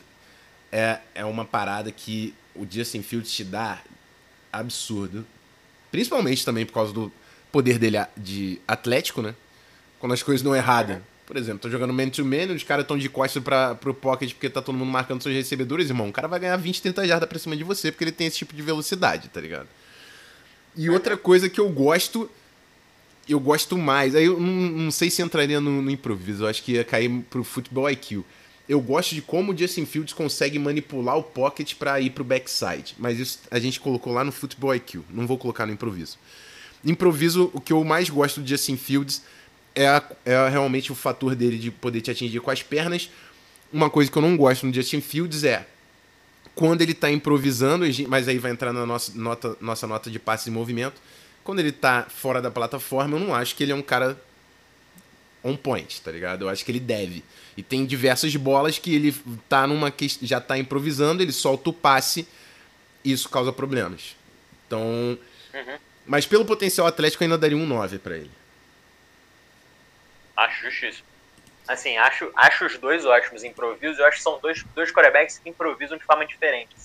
é, 0.72 1.00
é 1.16 1.26
uma 1.26 1.46
parada 1.46 1.92
que 1.92 2.34
o 2.56 2.66
Justin 2.70 3.02
Fields 3.02 3.32
te 3.32 3.44
dá 3.44 3.82
absurdo. 4.52 5.26
Principalmente 5.92 6.44
também 6.44 6.66
por 6.66 6.74
causa 6.74 6.94
do 6.94 7.12
poder 7.54 7.78
dele 7.78 7.98
de 8.18 8.60
atlético, 8.68 9.22
né? 9.22 9.36
Quando 10.00 10.12
as 10.12 10.24
coisas 10.24 10.44
não 10.44 10.56
erradas. 10.56 10.98
Por 11.26 11.38
exemplo, 11.38 11.60
tô 11.60 11.70
jogando 11.70 11.94
man-to-man, 11.94 12.48
-man, 12.48 12.56
os 12.56 12.64
caras 12.64 12.84
estão 12.84 12.98
de 12.98 13.08
costas 13.08 13.42
para 13.42 13.76
pro 13.76 13.94
pocket 13.94 14.34
porque 14.34 14.50
tá 14.50 14.62
todo 14.62 14.76
mundo 14.76 14.92
marcando 14.92 15.22
seus 15.22 15.34
recebedores, 15.34 15.88
irmão. 15.90 16.10
O 16.10 16.12
cara 16.12 16.28
vai 16.28 16.40
ganhar 16.40 16.58
20, 16.58 16.82
30 16.82 17.08
jardas 17.08 17.30
pra 17.30 17.40
cima 17.40 17.56
de 17.56 17.64
você 17.64 17.92
porque 17.92 18.04
ele 18.04 18.12
tem 18.12 18.28
esse 18.28 18.40
tipo 18.40 18.54
de 18.54 18.62
velocidade, 18.62 19.30
tá 19.30 19.40
ligado? 19.40 19.68
E 20.76 20.90
outra 20.90 21.16
coisa 21.16 21.48
que 21.48 21.62
eu 21.62 21.70
gosto 21.70 22.30
eu 23.30 23.40
gosto 23.40 23.78
mais. 23.78 24.16
Aí 24.16 24.26
eu 24.26 24.40
não, 24.40 24.52
não 24.52 24.92
sei 24.92 25.10
se 25.10 25.22
entraria 25.22 25.62
no, 25.62 25.82
no, 25.82 25.92
improviso, 25.92 26.44
eu 26.44 26.48
acho 26.48 26.64
que 26.64 26.74
ia 26.74 26.84
cair 26.84 27.10
pro 27.30 27.44
futebol 27.44 27.90
IQ. 27.90 28.24
eu 28.68 28.82
gosto 28.82 29.16
de 29.16 29.22
como 29.22 29.54
o 29.54 29.58
Justin 29.58 29.86
Fields 29.86 30.14
consegue 30.14 30.60
manipular 30.60 31.18
o 31.18 31.24
pocket 31.24 31.76
para 31.76 32.02
ir 32.02 32.10
pro 32.10 32.24
backside. 32.24 32.96
Mas 32.98 33.20
isso 33.20 33.40
a 33.50 33.60
gente 33.60 33.80
colocou 33.80 34.12
lá 34.12 34.24
no 34.24 34.32
Football 34.32 34.76
IQ. 34.76 35.04
Não 35.10 35.26
vou 35.28 35.38
colocar 35.38 35.66
no 35.66 35.72
improviso. 35.72 36.18
Improviso, 36.86 37.50
o 37.54 37.62
que 37.62 37.74
eu 37.74 37.84
mais 37.84 38.10
gosto 38.10 38.42
do 38.42 38.48
Justin 38.48 38.78
Fields 38.78 39.24
é, 39.76 39.88
a, 39.88 40.04
é 40.26 40.50
realmente 40.50 40.92
o 40.92 40.96
fator 40.96 41.36
dele 41.36 41.58
de 41.58 41.72
poder 41.72 42.02
te 42.02 42.12
atingir 42.12 42.40
com 42.40 42.52
as 42.52 42.62
pernas. 42.62 43.10
Uma 43.72 43.90
coisa 43.90 44.12
que 44.12 44.18
eu 44.18 44.22
não 44.22 44.38
gosto 44.38 44.66
no 44.66 44.74
Justin 44.74 45.02
Fields 45.02 45.44
é 45.44 45.66
quando 46.56 46.82
ele 46.82 46.92
está 46.92 47.10
improvisando, 47.10 47.86
mas 48.08 48.28
aí 48.28 48.38
vai 48.38 48.52
entrar 48.52 48.72
na 48.72 48.86
nossa 48.86 49.12
nota, 49.16 49.58
nossa 49.60 49.88
nota 49.88 50.12
de 50.12 50.20
passe 50.20 50.50
e 50.50 50.52
movimento. 50.52 51.02
Quando 51.44 51.60
ele 51.60 51.70
está 51.70 52.04
fora 52.04 52.42
da 52.42 52.52
plataforma, 52.52 53.18
eu 53.18 53.20
não 53.20 53.34
acho 53.34 53.56
que 53.56 53.64
ele 53.64 53.72
é 53.72 53.76
um 53.76 53.82
cara 53.82 54.22
on 55.44 55.56
point, 55.58 56.02
tá 56.02 56.12
ligado? 56.12 56.44
Eu 56.44 56.50
acho 56.50 56.64
que 56.64 56.72
ele 56.72 56.80
deve. 56.80 57.24
E 57.58 57.64
tem 57.64 57.86
diversas 57.86 58.36
bolas 58.36 58.78
que 58.78 58.96
ele 58.96 59.16
tá 59.50 59.68
numa 59.68 59.94
já 60.22 60.40
tá 60.40 60.58
improvisando, 60.58 61.22
ele 61.22 61.34
solta 61.34 61.70
o 61.70 61.74
passe 61.74 62.28
e 63.04 63.12
isso 63.12 63.28
causa 63.30 63.52
problemas. 63.52 64.16
Então, 64.66 64.82
uhum. 64.82 65.78
Mas 66.06 66.26
pelo 66.26 66.46
potencial 66.46 66.88
atlético 66.88 67.24
eu 67.24 67.26
ainda 67.26 67.38
daria 67.38 67.58
um 67.58 67.66
9 67.66 68.00
para 68.00 68.18
ele. 68.18 68.32
Acho 70.36 70.64
justíssimo. 70.64 71.06
Assim, 71.68 71.98
acho, 71.98 72.32
acho 72.36 72.66
os 72.66 72.78
dois 72.78 73.06
ótimos 73.06 73.44
improvisos. 73.44 74.00
Eu 74.00 74.06
acho 74.06 74.18
que 74.18 74.24
são 74.24 74.40
dois, 74.40 74.64
dois 74.76 74.92
quarterbacks 74.92 75.38
que 75.38 75.50
improvisam 75.50 75.98
de 75.98 76.04
forma 76.04 76.26
diferente. 76.26 76.76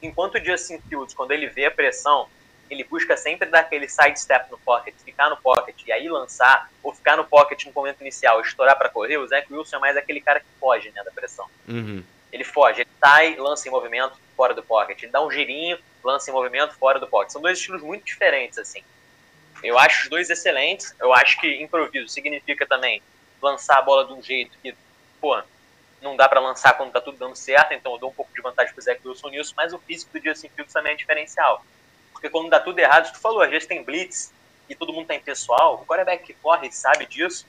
Enquanto 0.00 0.36
o 0.36 0.44
Justin 0.44 0.80
Fields, 0.88 1.14
quando 1.14 1.32
ele 1.32 1.48
vê 1.48 1.64
a 1.64 1.70
pressão, 1.70 2.28
ele 2.70 2.84
busca 2.84 3.16
sempre 3.16 3.48
dar 3.48 3.60
aquele 3.60 3.88
sidestep 3.88 4.50
no 4.50 4.58
pocket, 4.58 4.94
ficar 5.04 5.30
no 5.30 5.36
pocket 5.36 5.76
e 5.86 5.92
aí 5.92 6.08
lançar, 6.08 6.70
ou 6.82 6.92
ficar 6.92 7.16
no 7.16 7.24
pocket 7.24 7.64
no 7.64 7.72
momento 7.72 8.00
inicial, 8.00 8.40
estourar 8.40 8.76
para 8.76 8.88
correr, 8.88 9.16
o 9.16 9.26
Zach 9.26 9.52
Wilson 9.52 9.76
é 9.76 9.80
mais 9.80 9.96
aquele 9.96 10.20
cara 10.20 10.40
que 10.40 10.46
foge 10.60 10.90
né, 10.90 11.02
da 11.02 11.10
pressão. 11.10 11.46
Uhum. 11.66 12.02
Ele 12.32 12.44
foge, 12.44 12.82
ele 12.82 12.90
sai, 13.00 13.36
lança 13.36 13.68
em 13.68 13.70
movimento 13.70 14.18
fora 14.36 14.54
do 14.54 14.62
pocket, 14.62 15.02
ele 15.02 15.12
dá 15.12 15.24
um 15.24 15.30
girinho, 15.30 15.78
lança 16.04 16.30
em 16.30 16.34
movimento 16.34 16.74
fora 16.74 17.00
do 17.00 17.06
pocket. 17.06 17.32
São 17.32 17.42
dois 17.42 17.58
estilos 17.58 17.82
muito 17.82 18.04
diferentes, 18.04 18.58
assim. 18.58 18.82
Eu 19.62 19.78
acho 19.78 20.04
os 20.04 20.10
dois 20.10 20.28
excelentes, 20.28 20.94
eu 21.00 21.12
acho 21.12 21.40
que 21.40 21.62
improviso 21.62 22.08
significa 22.08 22.66
também 22.66 23.02
lançar 23.40 23.78
a 23.78 23.82
bola 23.82 24.06
de 24.06 24.12
um 24.12 24.22
jeito 24.22 24.56
que, 24.62 24.74
pô, 25.20 25.40
não 26.02 26.14
dá 26.14 26.28
para 26.28 26.40
lançar 26.40 26.74
quando 26.76 26.92
tá 26.92 27.00
tudo 27.00 27.16
dando 27.16 27.34
certo, 27.34 27.72
então 27.72 27.92
eu 27.92 27.98
dou 27.98 28.10
um 28.10 28.14
pouco 28.14 28.32
de 28.34 28.42
vantagem 28.42 28.72
pro 28.72 28.82
Zach 28.82 29.00
Wilson 29.02 29.30
nisso, 29.30 29.54
mas 29.56 29.72
o 29.72 29.78
físico 29.78 30.12
do 30.12 30.22
Justin 30.22 30.50
Fields 30.50 30.72
também 30.72 30.92
é 30.92 30.96
diferencial 30.96 31.64
porque 32.16 32.30
quando 32.30 32.48
dá 32.48 32.58
tudo 32.58 32.78
errado, 32.78 33.12
tu 33.12 33.20
falou, 33.20 33.42
às 33.42 33.50
vezes 33.50 33.68
tem 33.68 33.82
blitz 33.82 34.32
e 34.68 34.74
todo 34.74 34.92
mundo 34.92 35.06
tá 35.06 35.14
em 35.14 35.20
pessoal, 35.20 35.74
o 35.74 35.86
quarterback 35.86 36.24
que 36.24 36.34
corre 36.34 36.72
sabe 36.72 37.04
disso, 37.06 37.46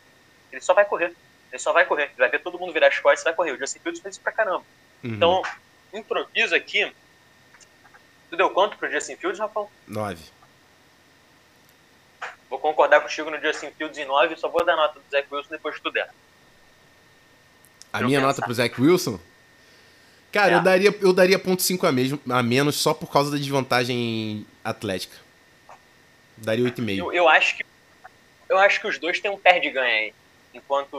ele 0.51 0.61
só 0.61 0.73
vai 0.73 0.83
correr. 0.83 1.15
Ele 1.49 1.59
só 1.59 1.71
vai 1.71 1.85
correr. 1.85 2.03
Ele 2.03 2.17
vai 2.17 2.29
ver 2.29 2.39
todo 2.39 2.59
mundo 2.59 2.73
virar 2.73 2.87
as 2.87 2.99
costas 2.99 3.21
e 3.21 3.23
vai 3.23 3.33
correr. 3.33 3.51
O 3.53 3.57
Justin 3.57 3.79
Fields 3.79 4.01
fez 4.01 4.15
isso 4.15 4.21
pra 4.21 4.33
caramba. 4.33 4.63
Uhum. 5.03 5.13
Então, 5.13 5.41
improviso 5.93 6.55
aqui. 6.55 6.91
Tu 8.29 8.35
deu 8.35 8.49
quanto 8.49 8.77
pro 8.77 8.91
Justin 8.91 9.15
Fields, 9.15 9.39
Rafael? 9.39 9.69
Nove. 9.87 10.23
Vou 12.49 12.59
concordar 12.59 13.01
contigo 13.01 13.29
no 13.29 13.39
Justin 13.39 13.71
Fields 13.71 13.97
em 13.97 14.05
nove, 14.05 14.35
só 14.37 14.47
vou 14.47 14.63
dar 14.65 14.75
nota 14.75 14.99
do 14.99 15.05
Zach 15.11 15.27
Wilson 15.29 15.49
depois 15.49 15.75
que 15.75 15.81
tu 15.81 15.91
der. 15.91 16.09
A 17.91 18.01
minha 18.01 18.19
pensar. 18.19 18.27
nota 18.27 18.41
pro 18.41 18.53
Zach 18.53 18.81
Wilson? 18.81 19.19
Cara, 20.31 20.51
é. 20.51 20.55
eu 20.55 20.61
daria, 20.63 20.97
eu 21.01 21.13
daria 21.13 21.39
ponto 21.39 21.61
5 21.61 21.85
a, 21.85 21.91
mesmo, 21.91 22.19
a 22.29 22.43
menos 22.43 22.75
só 22.75 22.93
por 22.93 23.11
causa 23.11 23.31
da 23.31 23.37
desvantagem 23.37 24.45
atlética. 24.63 25.15
Daria 26.37 26.65
8,5. 26.65 26.97
Eu, 26.97 27.13
eu 27.13 27.29
acho 27.29 27.57
que 27.57 27.65
eu 28.49 28.57
acho 28.57 28.79
que 28.79 28.87
os 28.87 28.97
dois 28.97 29.19
têm 29.19 29.29
um 29.29 29.37
perde-ganha 29.37 29.93
aí. 29.93 30.13
Enquanto 30.53 30.97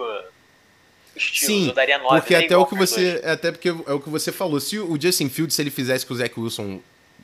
estilos, 1.19 1.47
Sim, 1.47 1.69
eu 1.69 1.75
daria 1.75 1.99
9. 1.99 2.21
Porque 2.21 2.35
até 2.35 2.57
o 2.57 2.67
que 2.67 2.75
você, 2.75 3.21
até 3.25 3.53
porque 3.53 3.69
é 3.69 3.93
o 3.93 4.01
que 4.01 4.09
você 4.09 4.33
falou, 4.33 4.61
se 4.61 4.79
o 4.79 5.01
Justin 5.01 5.29
Fields 5.29 5.55
se 5.55 5.63
ele 5.63 5.71
fizesse 5.71 6.05
o 6.05 6.07
que 6.09 6.13
o 6.13 6.17
Zach 6.17 6.41
Wilson 6.41 6.81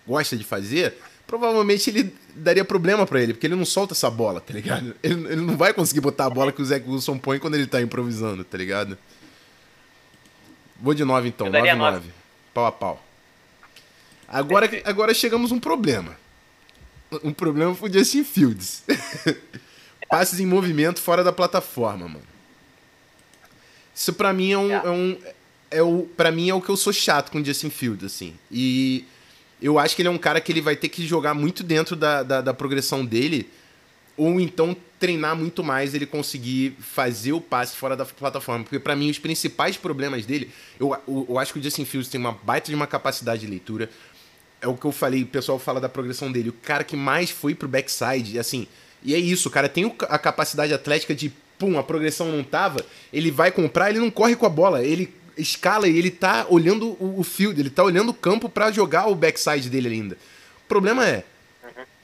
gosta 0.07 0.37
de 0.37 0.45
fazer, 0.45 0.95
provavelmente 1.27 1.91
ele 1.91 2.15
daria 2.35 2.65
problema 2.65 3.07
para 3.07 3.21
ele, 3.21 3.33
porque 3.33 3.47
ele 3.47 3.57
não 3.57 3.65
solta 3.65 3.95
essa 3.95 4.11
bola, 4.11 4.41
tá 4.41 4.53
ligado? 4.53 4.95
Ele, 5.03 5.27
ele 5.27 5.41
não 5.41 5.57
vai 5.57 5.73
conseguir 5.73 6.01
botar 6.01 6.27
a 6.27 6.31
bola 6.31 6.53
que 6.53 6.61
o 6.61 6.65
Zach 6.65 6.85
Wilson 6.89 7.19
põe 7.19 7.39
quando 7.39 7.55
ele 7.55 7.67
tá 7.67 7.81
improvisando, 7.81 8.45
tá 8.45 8.59
ligado? 8.59 8.99
Vou 10.81 10.95
de 10.95 11.05
9 11.05 11.29
então, 11.29 11.49
9 11.49 11.75
9. 11.75 12.11
Pau 12.53 12.67
a 12.67 12.73
pau. 12.73 13.05
Agora, 14.29 14.69
agora 14.85 15.15
chegamos 15.15 15.53
a 15.53 15.55
um 15.55 15.61
problema. 15.61 16.17
Um 17.23 17.33
problema 17.33 17.75
foi 17.75 17.91
o 17.91 17.93
Justin 17.93 18.25
Fields. 18.25 18.83
Passes 20.09 20.41
em 20.41 20.47
movimento 20.47 21.01
fora 21.01 21.23
da 21.23 21.33
plataforma, 21.33 22.09
mano. 22.09 22.34
Isso 23.95 24.13
pra 24.13 24.33
mim 24.33 24.53
é 24.53 24.59
um. 24.59 24.73
É 24.73 24.91
um 24.91 25.19
é 25.71 25.83
o, 25.83 26.09
pra 26.17 26.31
mim 26.31 26.49
é 26.49 26.55
o 26.55 26.61
que 26.61 26.69
eu 26.69 26.77
sou 26.77 26.93
chato 26.93 27.31
com 27.31 27.41
o 27.41 27.45
Justin 27.45 27.69
Fields, 27.69 28.05
assim. 28.05 28.35
E 28.51 29.05
eu 29.61 29.79
acho 29.79 29.97
que 29.97 30.03
ele 30.03 30.09
é 30.09 30.11
um 30.11 30.19
cara 30.19 30.41
que 30.41 30.53
ele 30.53 30.61
vai 30.61 30.77
ter 30.77 30.89
que 30.89 31.05
jogar 31.05 31.35
muito 31.35 31.65
dentro 31.65 31.97
da, 31.97 32.23
da, 32.23 32.41
da 32.41 32.55
progressão 32.55 33.05
dele 33.05 33.51
ou 34.17 34.41
então 34.41 34.77
treinar 35.01 35.37
muito 35.37 35.65
mais 35.65 35.93
ele 35.93 36.07
conseguir 36.07 36.77
fazer 36.79 37.33
o 37.33 37.41
passe 37.41 37.77
fora 37.77 37.97
da 37.97 38.05
plataforma. 38.05 38.65
Porque 38.65 38.79
para 38.79 38.95
mim 38.95 39.11
os 39.11 39.19
principais 39.19 39.77
problemas 39.77 40.25
dele, 40.25 40.51
eu, 40.79 40.97
eu, 41.09 41.27
eu, 41.29 41.39
acho 41.39 41.53
que 41.53 41.59
o 41.59 41.63
Justin 41.63 41.85
Fields 41.85 42.09
tem 42.09 42.21
uma 42.21 42.33
baita 42.33 42.69
de 42.69 42.75
uma 42.75 42.87
capacidade 42.87 43.41
de 43.41 43.47
leitura. 43.49 43.91
É 44.61 44.69
o 44.69 44.77
que 44.77 44.85
eu 44.85 44.93
falei, 44.93 45.25
o 45.25 45.27
pessoal 45.27 45.59
fala 45.59 45.81
da 45.81 45.89
progressão 45.89 46.31
dele. 46.31 46.51
O 46.51 46.53
cara 46.53 46.85
que 46.85 46.97
mais 46.97 47.31
foi 47.31 47.55
pro 47.55 47.69
backside, 47.69 48.39
assim, 48.39 48.67
e 49.03 49.15
é 49.15 49.19
isso, 49.19 49.49
o 49.49 49.53
cara 49.53 49.69
tem 49.69 49.95
a 50.09 50.19
capacidade 50.19 50.73
atlética 50.73 51.15
de, 51.15 51.33
pum, 51.59 51.79
a 51.79 51.83
progressão 51.83 52.31
não 52.31 52.43
tava, 52.43 52.85
ele 53.13 53.31
vai 53.31 53.51
comprar, 53.51 53.91
ele 53.91 53.99
não 53.99 54.11
corre 54.11 54.37
com 54.37 54.47
a 54.47 54.51
bola, 54.51 54.85
ele 54.85 55.13
escala 55.37 55.89
e 55.89 55.97
ele 55.97 56.11
tá 56.11 56.47
olhando 56.49 56.97
o, 57.01 57.23
field, 57.23 57.61
ele 57.61 57.71
tá 57.71 57.83
olhando 57.83 58.11
o 58.11 58.15
campo 58.15 58.49
para 58.49 58.71
jogar 58.71 59.09
o 59.09 59.15
backside 59.15 59.69
dele 59.69 59.89
ainda. 59.89 60.19
O 60.65 60.69
problema 60.69 61.07
é, 61.07 61.25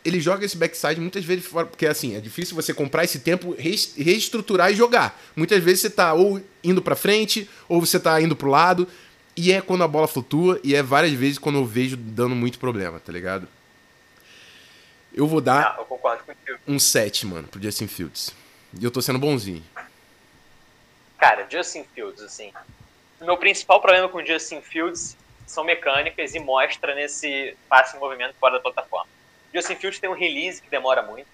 ele 0.05 0.21
joga 0.21 0.45
esse 0.45 0.57
backside 0.57 1.01
muitas 1.01 1.25
vezes 1.25 1.45
fora, 1.45 1.67
porque 1.67 1.87
assim, 1.87 2.17
é 2.17 2.21
difícil 2.21 2.55
você 2.55 2.73
comprar 2.73 3.05
esse 3.05 3.21
tempo, 3.21 3.55
reestruturar 3.57 4.73
e 4.73 4.75
jogar. 4.75 5.21
Muitas 5.37 5.63
vezes 5.63 5.83
você 5.83 5.91
tá 5.91 6.13
ou 6.13 6.41
indo 6.65 6.83
para 6.83 6.97
frente, 6.97 7.49
ou 7.69 7.81
você 7.81 8.01
tá 8.01 8.21
indo 8.21 8.35
pro 8.35 8.49
lado, 8.49 8.89
e 9.37 9.53
é 9.53 9.61
quando 9.61 9.85
a 9.85 9.89
bola 9.89 10.09
flutua, 10.09 10.61
e 10.65 10.75
é 10.75 10.83
várias 10.83 11.13
vezes 11.13 11.39
quando 11.39 11.57
eu 11.57 11.65
vejo 11.65 11.97
dando 11.97 12.35
muito 12.35 12.59
problema, 12.59 12.99
tá 12.99 13.13
ligado? 13.13 13.47
Eu 15.13 15.27
vou 15.27 15.41
dar 15.41 15.77
ah, 15.79 15.81
eu 15.81 15.87
um 16.67 16.79
7, 16.79 17.27
mano, 17.27 17.49
pro 17.49 17.61
Justin 17.61 17.87
Fields. 17.87 18.33
E 18.79 18.85
eu 18.85 18.91
tô 18.91 19.03
sendo 19.03 19.19
bonzinho. 19.19 19.65
Cara, 21.19 21.47
Justin 21.51 21.85
Fields, 21.85 22.23
assim. 22.23 22.53
O 23.21 23.25
meu 23.25 23.37
principal 23.37 23.81
problema 23.81 24.09
com 24.09 24.25
Justin 24.25 24.63
Fields 24.63 25.17
são 25.47 25.65
mecânicas 25.65 26.35
e 26.35 26.39
mostra 26.39 26.95
nesse 26.95 27.57
passe 27.69 27.97
em 27.97 28.01
movimento 28.01 28.35
fora 28.39 28.55
da 28.55 28.61
plataforma. 28.61 29.11
Justin 29.53 29.77
Fields 29.77 30.01
tem 30.01 30.09
um 30.09 30.15
release 30.15 30.63
que 30.63 30.71
demora 30.71 31.03
muito. 31.03 31.29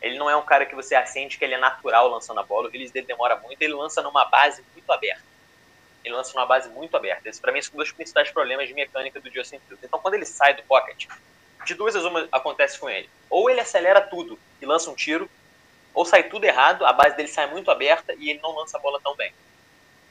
Ele 0.00 0.18
não 0.18 0.28
é 0.28 0.36
um 0.36 0.42
cara 0.42 0.66
que 0.66 0.74
você 0.74 0.94
assente 0.94 1.38
que 1.38 1.44
ele 1.44 1.54
é 1.54 1.58
natural 1.58 2.08
lançando 2.08 2.38
a 2.38 2.42
bola. 2.42 2.68
O 2.68 2.70
release 2.70 2.92
dele 2.92 3.06
demora 3.06 3.36
muito. 3.36 3.60
Ele 3.62 3.72
lança 3.72 4.02
numa 4.02 4.26
base 4.26 4.62
muito 4.74 4.90
aberta. 4.92 5.24
Ele 6.04 6.14
lança 6.14 6.34
numa 6.34 6.44
base 6.44 6.68
muito 6.68 6.94
aberta. 6.94 7.26
Esse, 7.26 7.40
para 7.40 7.50
mim, 7.50 7.62
são 7.62 7.74
um 7.74 7.78
dos 7.78 7.90
principais 7.90 8.30
problemas 8.30 8.68
de 8.68 8.74
mecânica 8.74 9.18
do 9.18 9.32
Justin 9.32 9.58
Fields. 9.60 9.82
Então, 9.82 9.98
quando 9.98 10.14
ele 10.14 10.26
sai 10.26 10.52
do 10.52 10.62
pocket, 10.64 11.06
de 11.64 11.74
duas 11.74 11.96
as 11.96 12.04
uma 12.04 12.28
acontece 12.30 12.78
com 12.78 12.90
ele. 12.90 13.08
Ou 13.30 13.48
ele 13.48 13.60
acelera 13.60 14.02
tudo 14.02 14.38
e 14.60 14.66
lança 14.66 14.90
um 14.90 14.94
tiro, 14.94 15.28
ou 15.94 16.04
sai 16.04 16.24
tudo 16.24 16.44
errado, 16.44 16.84
a 16.84 16.92
base 16.92 17.16
dele 17.16 17.28
sai 17.28 17.46
muito 17.46 17.70
aberta 17.70 18.14
e 18.18 18.30
ele 18.30 18.40
não 18.42 18.54
lança 18.54 18.76
a 18.76 18.80
bola 18.80 19.00
tão 19.00 19.14
bem. 19.14 19.32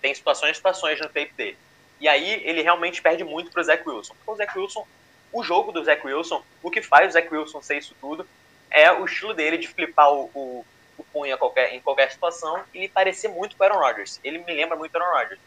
Tem 0.02 0.15
situações 0.15 0.52
e 0.52 0.56
situações 0.56 1.00
no 1.00 1.08
tape 1.08 1.34
dele. 1.34 1.58
E 2.00 2.08
aí 2.08 2.41
ele 2.43 2.62
realmente 2.62 3.02
perde 3.02 3.24
muito 3.24 3.52
pro 3.52 3.63
Zach 3.63 3.88
Wilson. 3.88 4.15
Porque 4.15 4.32
o 4.32 4.36
Zach 4.36 4.58
Wilson 4.58 4.88
o 5.34 5.43
jogo 5.43 5.72
do 5.72 5.84
Zach 5.84 6.06
Wilson, 6.06 6.43
o 6.62 6.69
que 6.69 6.82
faz 6.82 7.10
o 7.10 7.12
Zach 7.12 7.28
Wilson 7.34 7.62
ser 7.62 7.80
isso 7.80 7.96
tudo, 8.00 8.26
é 8.69 8.91
o 8.91 9.04
estilo 9.04 9.34
dele 9.34 9.58
de 9.58 9.67
flipar 9.67 10.12
o, 10.13 10.30
o, 10.34 10.65
o 10.96 11.04
punho 11.06 11.36
qualquer, 11.39 11.74
em 11.74 11.82
qualquer 11.82 12.12
situação 12.12 12.63
e 12.72 12.88
parecer 12.88 13.28
muito 13.28 13.58
com 13.58 13.63
o 13.63 13.65
Aaron 13.65 13.80
Rodgers. 13.80 14.19
Ele 14.24 14.38
me 14.38 14.54
lembra 14.54 14.78
muito 14.78 14.93
o 14.93 15.02
Aaron 15.02 15.17
Rodgers. 15.17 15.41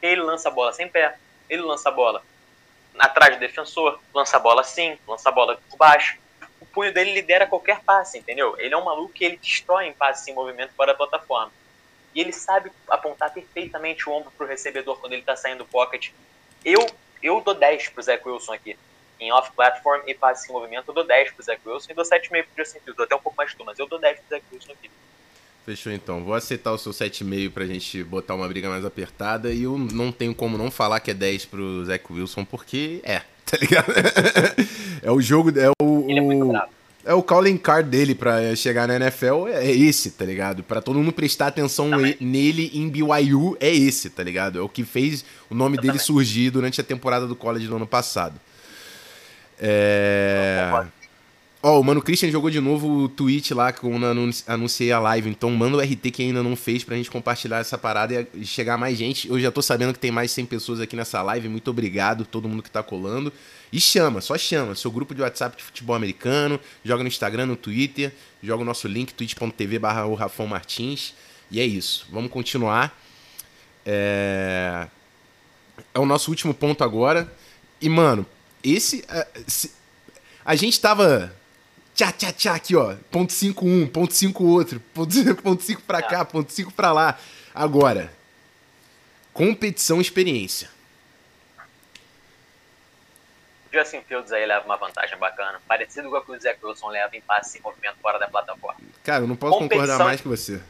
Ele 0.00 0.22
lança 0.22 0.48
a 0.48 0.50
bola 0.50 0.72
sem 0.72 0.88
pé, 0.88 1.16
ele 1.48 1.62
lança 1.62 1.90
a 1.90 1.92
bola 1.92 2.22
atrás 2.98 3.36
do 3.36 3.40
defensor, 3.40 4.00
lança 4.14 4.38
a 4.38 4.40
bola 4.40 4.62
assim, 4.62 4.98
lança 5.06 5.28
a 5.28 5.32
bola 5.32 5.60
por 5.68 5.76
baixo. 5.76 6.18
Punho 6.76 6.92
dele 6.92 7.14
lidera 7.14 7.46
qualquer 7.46 7.80
passe, 7.80 8.18
entendeu? 8.18 8.54
Ele 8.58 8.74
é 8.74 8.76
um 8.76 8.84
maluco 8.84 9.10
que 9.10 9.24
ele 9.24 9.38
destrói 9.38 9.86
em 9.86 9.94
passe 9.94 10.30
em 10.30 10.34
movimento 10.34 10.74
fora 10.74 10.92
da 10.92 10.98
plataforma. 10.98 11.50
E 12.14 12.20
ele 12.20 12.34
sabe 12.34 12.70
apontar 12.90 13.32
perfeitamente 13.32 14.06
o 14.06 14.12
ombro 14.12 14.30
pro 14.36 14.46
recebedor 14.46 14.98
quando 14.98 15.14
ele 15.14 15.22
tá 15.22 15.34
saindo 15.34 15.60
do 15.60 15.64
pocket. 15.64 16.10
Eu, 16.62 16.86
eu 17.22 17.40
dou 17.40 17.54
10 17.54 17.88
pro 17.88 18.02
Zach 18.02 18.22
Wilson 18.28 18.52
aqui 18.52 18.76
em 19.18 19.32
off-platform 19.32 20.02
e 20.06 20.12
passe 20.12 20.50
em 20.50 20.52
movimento, 20.52 20.88
eu 20.88 20.92
dou 20.92 21.06
10 21.06 21.30
pro 21.30 21.42
Zach 21.42 21.58
Wilson 21.64 21.92
e 21.92 21.94
dou 21.94 22.04
7,5 22.04 22.28
pro 22.28 22.62
Justin 22.62 22.80
Fields. 22.80 22.96
Dou 22.96 23.04
até 23.04 23.16
um 23.16 23.20
pouco 23.20 23.38
mais 23.38 23.50
de 23.50 23.56
tu, 23.56 23.64
mas 23.64 23.78
eu 23.78 23.86
dou 23.86 23.98
10 23.98 24.20
pro 24.20 24.28
Zach 24.28 24.44
Wilson 24.52 24.72
aqui. 24.72 24.90
Fechou 25.64 25.90
então. 25.90 26.22
Vou 26.24 26.34
aceitar 26.34 26.72
o 26.72 26.78
seu 26.78 26.92
7,5 26.92 27.52
pra 27.54 27.64
gente 27.64 28.04
botar 28.04 28.34
uma 28.34 28.46
briga 28.46 28.68
mais 28.68 28.84
apertada. 28.84 29.50
E 29.50 29.62
eu 29.62 29.78
não 29.78 30.12
tenho 30.12 30.34
como 30.34 30.58
não 30.58 30.70
falar 30.70 31.00
que 31.00 31.10
é 31.10 31.14
10 31.14 31.46
pro 31.46 31.86
Zach 31.86 32.04
Wilson, 32.12 32.44
porque 32.44 33.00
é, 33.02 33.22
tá 33.50 33.56
ligado? 33.60 33.92
é 35.02 35.10
o 35.10 35.20
jogo. 35.20 35.52
É 35.58 35.70
o, 35.80 36.04
Ele 36.08 36.18
é 36.18 36.22
muito 36.22 36.46
bravo. 36.46 36.68
é 37.04 37.14
o 37.14 37.22
calling 37.22 37.56
card 37.56 37.88
dele 37.88 38.14
pra 38.14 38.54
chegar 38.56 38.88
na 38.88 38.96
NFL 38.96 39.46
é 39.48 39.70
esse, 39.70 40.10
tá 40.10 40.24
ligado? 40.24 40.64
Pra 40.64 40.80
todo 40.82 40.98
mundo 40.98 41.12
prestar 41.12 41.46
atenção 41.46 41.88
nele 42.20 42.70
em 42.74 42.88
BYU 42.88 43.56
é 43.60 43.72
esse, 43.72 44.10
tá 44.10 44.22
ligado? 44.22 44.58
É 44.58 44.62
o 44.62 44.68
que 44.68 44.84
fez 44.84 45.24
o 45.48 45.54
nome 45.54 45.78
dele 45.78 45.98
surgir 45.98 46.50
durante 46.50 46.80
a 46.80 46.84
temporada 46.84 47.26
do 47.26 47.36
college 47.36 47.68
do 47.68 47.76
ano 47.76 47.86
passado. 47.86 48.40
É... 49.58 50.86
Ó, 51.66 51.78
oh, 51.78 51.80
o 51.80 51.82
Mano 51.82 52.00
Christian 52.00 52.30
jogou 52.30 52.48
de 52.48 52.60
novo 52.60 52.88
o 52.88 53.08
tweet 53.08 53.52
lá 53.52 53.72
quando 53.72 54.06
anunciei 54.46 54.92
a 54.92 55.00
live. 55.00 55.28
Então 55.28 55.50
manda 55.50 55.76
o 55.76 55.80
RT 55.80 56.12
que 56.12 56.22
ainda 56.22 56.40
não 56.40 56.54
fez 56.54 56.84
pra 56.84 56.94
gente 56.94 57.10
compartilhar 57.10 57.58
essa 57.58 57.76
parada 57.76 58.24
e 58.34 58.46
chegar 58.46 58.78
mais 58.78 58.96
gente. 58.96 59.28
Eu 59.28 59.40
já 59.40 59.50
tô 59.50 59.60
sabendo 59.60 59.92
que 59.92 59.98
tem 59.98 60.12
mais 60.12 60.30
100 60.30 60.46
pessoas 60.46 60.80
aqui 60.80 60.94
nessa 60.94 61.20
live. 61.22 61.48
Muito 61.48 61.68
obrigado 61.68 62.24
todo 62.24 62.48
mundo 62.48 62.62
que 62.62 62.70
tá 62.70 62.84
colando. 62.84 63.32
E 63.72 63.80
chama, 63.80 64.20
só 64.20 64.38
chama. 64.38 64.76
Seu 64.76 64.92
grupo 64.92 65.12
de 65.12 65.22
WhatsApp 65.22 65.56
de 65.56 65.64
futebol 65.64 65.96
americano. 65.96 66.60
Joga 66.84 67.02
no 67.02 67.08
Instagram, 67.08 67.46
no 67.46 67.56
Twitter. 67.56 68.12
Joga 68.40 68.62
o 68.62 68.64
nosso 68.64 68.86
link, 68.86 69.12
twitch.tv 69.12 69.80
barra 69.80 70.06
o 70.06 70.14
Rafão 70.14 70.46
Martins. 70.46 71.14
E 71.50 71.58
é 71.58 71.66
isso. 71.66 72.06
Vamos 72.12 72.30
continuar. 72.30 72.96
É... 73.84 74.86
é 75.92 75.98
o 75.98 76.06
nosso 76.06 76.30
último 76.30 76.54
ponto 76.54 76.84
agora. 76.84 77.28
E, 77.80 77.88
mano, 77.88 78.24
esse... 78.62 79.04
A, 79.08 79.26
a 80.44 80.54
gente 80.54 80.80
tava 80.80 81.34
tchá, 81.96 82.12
tchá, 82.12 82.32
tchá, 82.32 82.54
aqui, 82.54 82.76
ó. 82.76 82.94
Ponto 83.10 83.32
5 83.32 83.64
um, 83.64 83.88
ponto 83.88 84.12
5 84.12 84.44
outro, 84.44 84.78
ponto 84.92 85.62
5 85.62 85.82
pra 85.82 86.02
cá, 86.02 86.24
ponto 86.24 86.52
5 86.52 86.72
pra 86.72 86.92
lá. 86.92 87.18
Agora, 87.54 88.12
competição 89.32 90.00
experiência. 90.00 90.68
Justin 93.72 94.02
Fields 94.02 94.32
aí 94.32 94.46
leva 94.46 94.64
uma 94.64 94.76
vantagem 94.76 95.18
bacana, 95.18 95.60
parecido 95.66 96.08
com 96.08 96.16
a 96.16 96.24
que 96.24 96.32
o 96.32 96.40
Zach 96.40 96.58
Wilson 96.64 96.88
leva 96.88 97.14
em 97.14 97.20
passe 97.20 97.58
em 97.58 97.62
movimento 97.62 97.96
fora 98.00 98.18
da 98.18 98.28
plataforma. 98.28 98.80
Cara, 99.02 99.24
eu 99.24 99.28
não 99.28 99.36
posso 99.36 99.58
competição... 99.58 99.86
concordar 99.86 100.04
mais 100.04 100.20
que 100.20 100.28
você. 100.28 100.62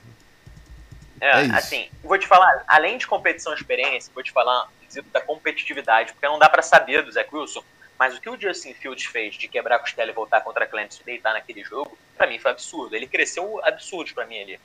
É, 1.21 1.45
é 1.45 1.51
assim, 1.51 1.89
vou 2.03 2.19
te 2.19 2.27
falar, 2.27 2.65
além 2.67 2.99
de 2.99 3.07
competição 3.07 3.53
e 3.53 3.57
experiência, 3.57 4.11
vou 4.13 4.23
te 4.23 4.33
falar 4.33 4.69
da 5.13 5.21
competitividade, 5.21 6.13
porque 6.13 6.27
não 6.27 6.39
dá 6.39 6.49
para 6.49 6.63
saber 6.63 7.03
do 7.03 7.13
Zach 7.13 7.29
Wilson, 7.33 7.63
mas 7.99 8.17
o 8.17 8.21
que 8.21 8.29
o 8.29 8.39
Justin 8.39 8.75
Fields 8.75 9.05
fez 9.07 9.35
de 9.35 9.49
quebrar 9.49 9.77
a 9.77 9.79
costela 9.79 10.11
e 10.11 10.15
voltar 10.15 10.43
contra 10.43 10.65
a 10.65 10.67
Clemson 10.67 11.01
e 11.03 11.05
deitar 11.05 11.33
naquele 11.33 11.65
jogo, 11.65 11.97
para 12.17 12.27
mim 12.27 12.39
foi 12.39 12.51
absurdo. 12.51 12.95
Ele 12.95 13.07
cresceu 13.07 13.61
absurdo 13.65 14.13
para 14.15 14.27
mim 14.27 14.41
ali. 14.41 14.61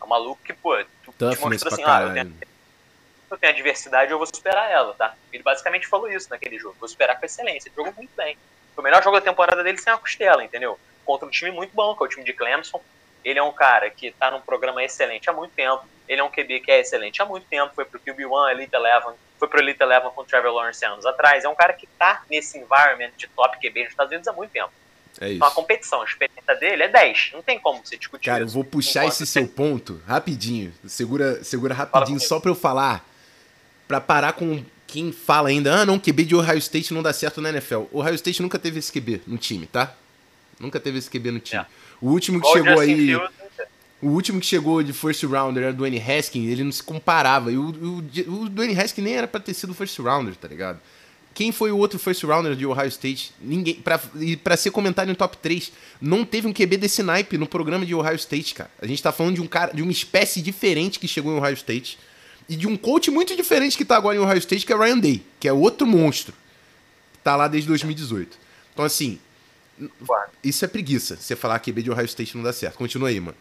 É 0.00 0.04
um 0.04 0.08
maluco 0.08 0.40
que, 0.42 0.52
pô, 0.52 0.76
tu 1.04 1.12
te 1.12 1.40
mostrou 1.40 1.72
assim, 1.72 1.82
ah, 1.84 2.02
eu 2.02 2.12
tenho, 2.12 2.36
eu 3.30 3.38
tenho 3.38 3.52
a 3.52 3.56
diversidade, 3.56 4.10
eu 4.10 4.18
vou 4.18 4.26
superar 4.26 4.70
ela, 4.70 4.94
tá? 4.94 5.14
Ele 5.32 5.42
basicamente 5.42 5.86
falou 5.86 6.10
isso 6.10 6.30
naquele 6.30 6.58
jogo, 6.58 6.76
vou 6.78 6.88
superar 6.88 7.18
com 7.18 7.26
excelência. 7.26 7.68
Ele 7.68 7.76
jogou 7.76 7.92
muito 7.94 8.14
bem. 8.16 8.36
Foi 8.74 8.82
o 8.82 8.84
melhor 8.84 9.02
jogo 9.02 9.16
da 9.16 9.24
temporada 9.24 9.62
dele 9.62 9.78
sem 9.78 9.92
a 9.92 9.98
costela, 9.98 10.44
entendeu? 10.44 10.78
Contra 11.04 11.26
um 11.26 11.30
time 11.30 11.50
muito 11.50 11.74
bom, 11.74 11.94
que 11.94 12.02
é 12.02 12.06
o 12.06 12.08
time 12.08 12.24
de 12.24 12.32
Clemson. 12.32 12.80
Ele 13.24 13.38
é 13.38 13.42
um 13.42 13.52
cara 13.52 13.90
que 13.90 14.12
tá 14.12 14.30
num 14.30 14.40
programa 14.40 14.82
excelente 14.82 15.28
há 15.28 15.32
muito 15.32 15.52
tempo. 15.52 15.84
Ele 16.08 16.20
é 16.20 16.24
um 16.24 16.30
QB 16.30 16.60
que 16.60 16.70
é 16.70 16.80
excelente 16.80 17.20
há 17.20 17.24
muito 17.24 17.46
tempo. 17.46 17.74
Foi 17.74 17.84
pro 17.84 18.00
QB1, 18.00 18.50
Elite 18.52 18.74
Eleven. 18.74 19.14
Foi 19.38 19.48
pro 19.48 19.60
Elite 19.60 19.82
Eleven 19.82 20.10
com 20.10 20.22
o 20.22 20.24
Trevor 20.24 20.52
Lawrence 20.52 20.84
anos 20.84 21.04
atrás. 21.04 21.44
É 21.44 21.48
um 21.48 21.54
cara 21.54 21.72
que 21.72 21.86
tá 21.98 22.22
nesse 22.30 22.58
environment 22.58 23.10
de 23.16 23.26
top 23.28 23.58
QB 23.58 23.84
nos 23.84 23.90
Estados 23.90 24.10
Unidos 24.12 24.28
há 24.28 24.32
muito 24.32 24.50
tempo. 24.50 24.70
É 25.20 25.28
isso. 25.28 25.36
Então 25.36 25.48
a 25.48 25.50
competição, 25.50 26.02
a 26.02 26.04
experiência 26.04 26.54
dele 26.56 26.82
é 26.84 26.88
10. 26.88 27.30
Não 27.32 27.42
tem 27.42 27.58
como 27.58 27.84
você 27.84 27.96
discutir 27.96 28.26
Cara, 28.26 28.44
isso. 28.44 28.50
eu 28.50 28.54
vou 28.54 28.64
puxar 28.64 29.06
esse 29.06 29.26
seu 29.26 29.46
ponto 29.48 30.00
rapidinho. 30.06 30.72
Segura, 30.86 31.42
segura 31.42 31.74
rapidinho 31.74 32.20
só 32.20 32.38
pra 32.38 32.50
eu 32.50 32.54
falar. 32.54 33.04
Pra 33.88 34.00
parar 34.00 34.32
com 34.32 34.64
quem 34.86 35.12
fala 35.12 35.48
ainda, 35.48 35.80
ah, 35.80 35.86
não, 35.86 35.98
QB 35.98 36.24
de 36.24 36.34
Ohio 36.36 36.58
State 36.58 36.92
não 36.92 37.02
dá 37.02 37.12
certo 37.12 37.40
na 37.40 37.50
NFL. 37.50 37.84
O 37.92 38.00
Ohio 38.00 38.14
State 38.14 38.42
nunca 38.42 38.58
teve 38.58 38.78
esse 38.78 38.92
QB 38.92 39.22
no 39.26 39.38
time, 39.38 39.66
tá? 39.66 39.94
Nunca 40.58 40.80
teve 40.80 40.98
esse 40.98 41.10
QB 41.10 41.30
no 41.30 41.40
time. 41.40 41.62
É. 41.62 41.66
O 42.00 42.10
último 42.10 42.40
que 42.40 42.48
chegou 42.48 42.80
aí. 42.80 42.94
Field, 42.94 43.28
o 44.06 44.10
último 44.10 44.38
que 44.38 44.46
chegou 44.46 44.84
de 44.84 44.92
first 44.92 45.24
rounder 45.24 45.64
era 45.64 45.72
o 45.72 45.76
Dwayne 45.76 46.00
Haskins, 46.00 46.48
ele 46.48 46.62
não 46.62 46.70
se 46.70 46.82
comparava. 46.82 47.50
E 47.50 47.58
o, 47.58 47.70
o, 47.70 47.98
o 48.42 48.48
Dwayne 48.48 48.78
Haskins 48.78 49.04
nem 49.04 49.16
era 49.16 49.26
pra 49.26 49.40
ter 49.40 49.52
sido 49.52 49.74
first 49.74 49.98
rounder, 49.98 50.36
tá 50.36 50.46
ligado? 50.46 50.80
Quem 51.34 51.50
foi 51.50 51.72
o 51.72 51.76
outro 51.76 51.98
first 51.98 52.22
rounder 52.22 52.54
de 52.54 52.64
Ohio 52.64 52.86
State? 52.86 53.34
Ninguém. 53.40 53.74
Pra, 53.74 54.00
e 54.20 54.36
pra 54.36 54.56
ser 54.56 54.70
comentado 54.70 55.10
em 55.10 55.14
top 55.14 55.36
3, 55.38 55.72
não 56.00 56.24
teve 56.24 56.46
um 56.46 56.52
QB 56.52 56.76
desse 56.76 57.02
naipe 57.02 57.36
no 57.36 57.48
programa 57.48 57.84
de 57.84 57.96
Ohio 57.96 58.14
State, 58.14 58.54
cara. 58.54 58.70
A 58.80 58.86
gente 58.86 59.02
tá 59.02 59.10
falando 59.10 59.34
de 59.34 59.42
um 59.42 59.46
cara, 59.48 59.72
de 59.74 59.82
uma 59.82 59.90
espécie 59.90 60.40
diferente 60.40 61.00
que 61.00 61.08
chegou 61.08 61.34
em 61.34 61.38
Ohio 61.38 61.54
State. 61.54 61.98
E 62.48 62.54
de 62.54 62.68
um 62.68 62.76
coach 62.76 63.10
muito 63.10 63.34
diferente 63.34 63.76
que 63.76 63.84
tá 63.84 63.96
agora 63.96 64.16
em 64.16 64.20
Ohio 64.20 64.38
State, 64.38 64.64
que 64.64 64.72
é 64.72 64.76
Ryan 64.76 64.98
Day, 65.00 65.22
que 65.40 65.48
é 65.48 65.52
outro 65.52 65.84
monstro. 65.84 66.32
Tá 67.24 67.34
lá 67.34 67.48
desde 67.48 67.66
2018. 67.68 68.38
Então, 68.72 68.84
assim. 68.84 69.18
Isso 70.44 70.64
é 70.64 70.68
preguiça, 70.68 71.16
você 71.16 71.34
falar 71.34 71.58
que 71.58 71.72
QB 71.72 71.82
de 71.82 71.90
Ohio 71.90 72.06
State 72.06 72.36
não 72.36 72.44
dá 72.44 72.52
certo. 72.52 72.78
Continua 72.78 73.08
aí, 73.08 73.18
mano. 73.18 73.36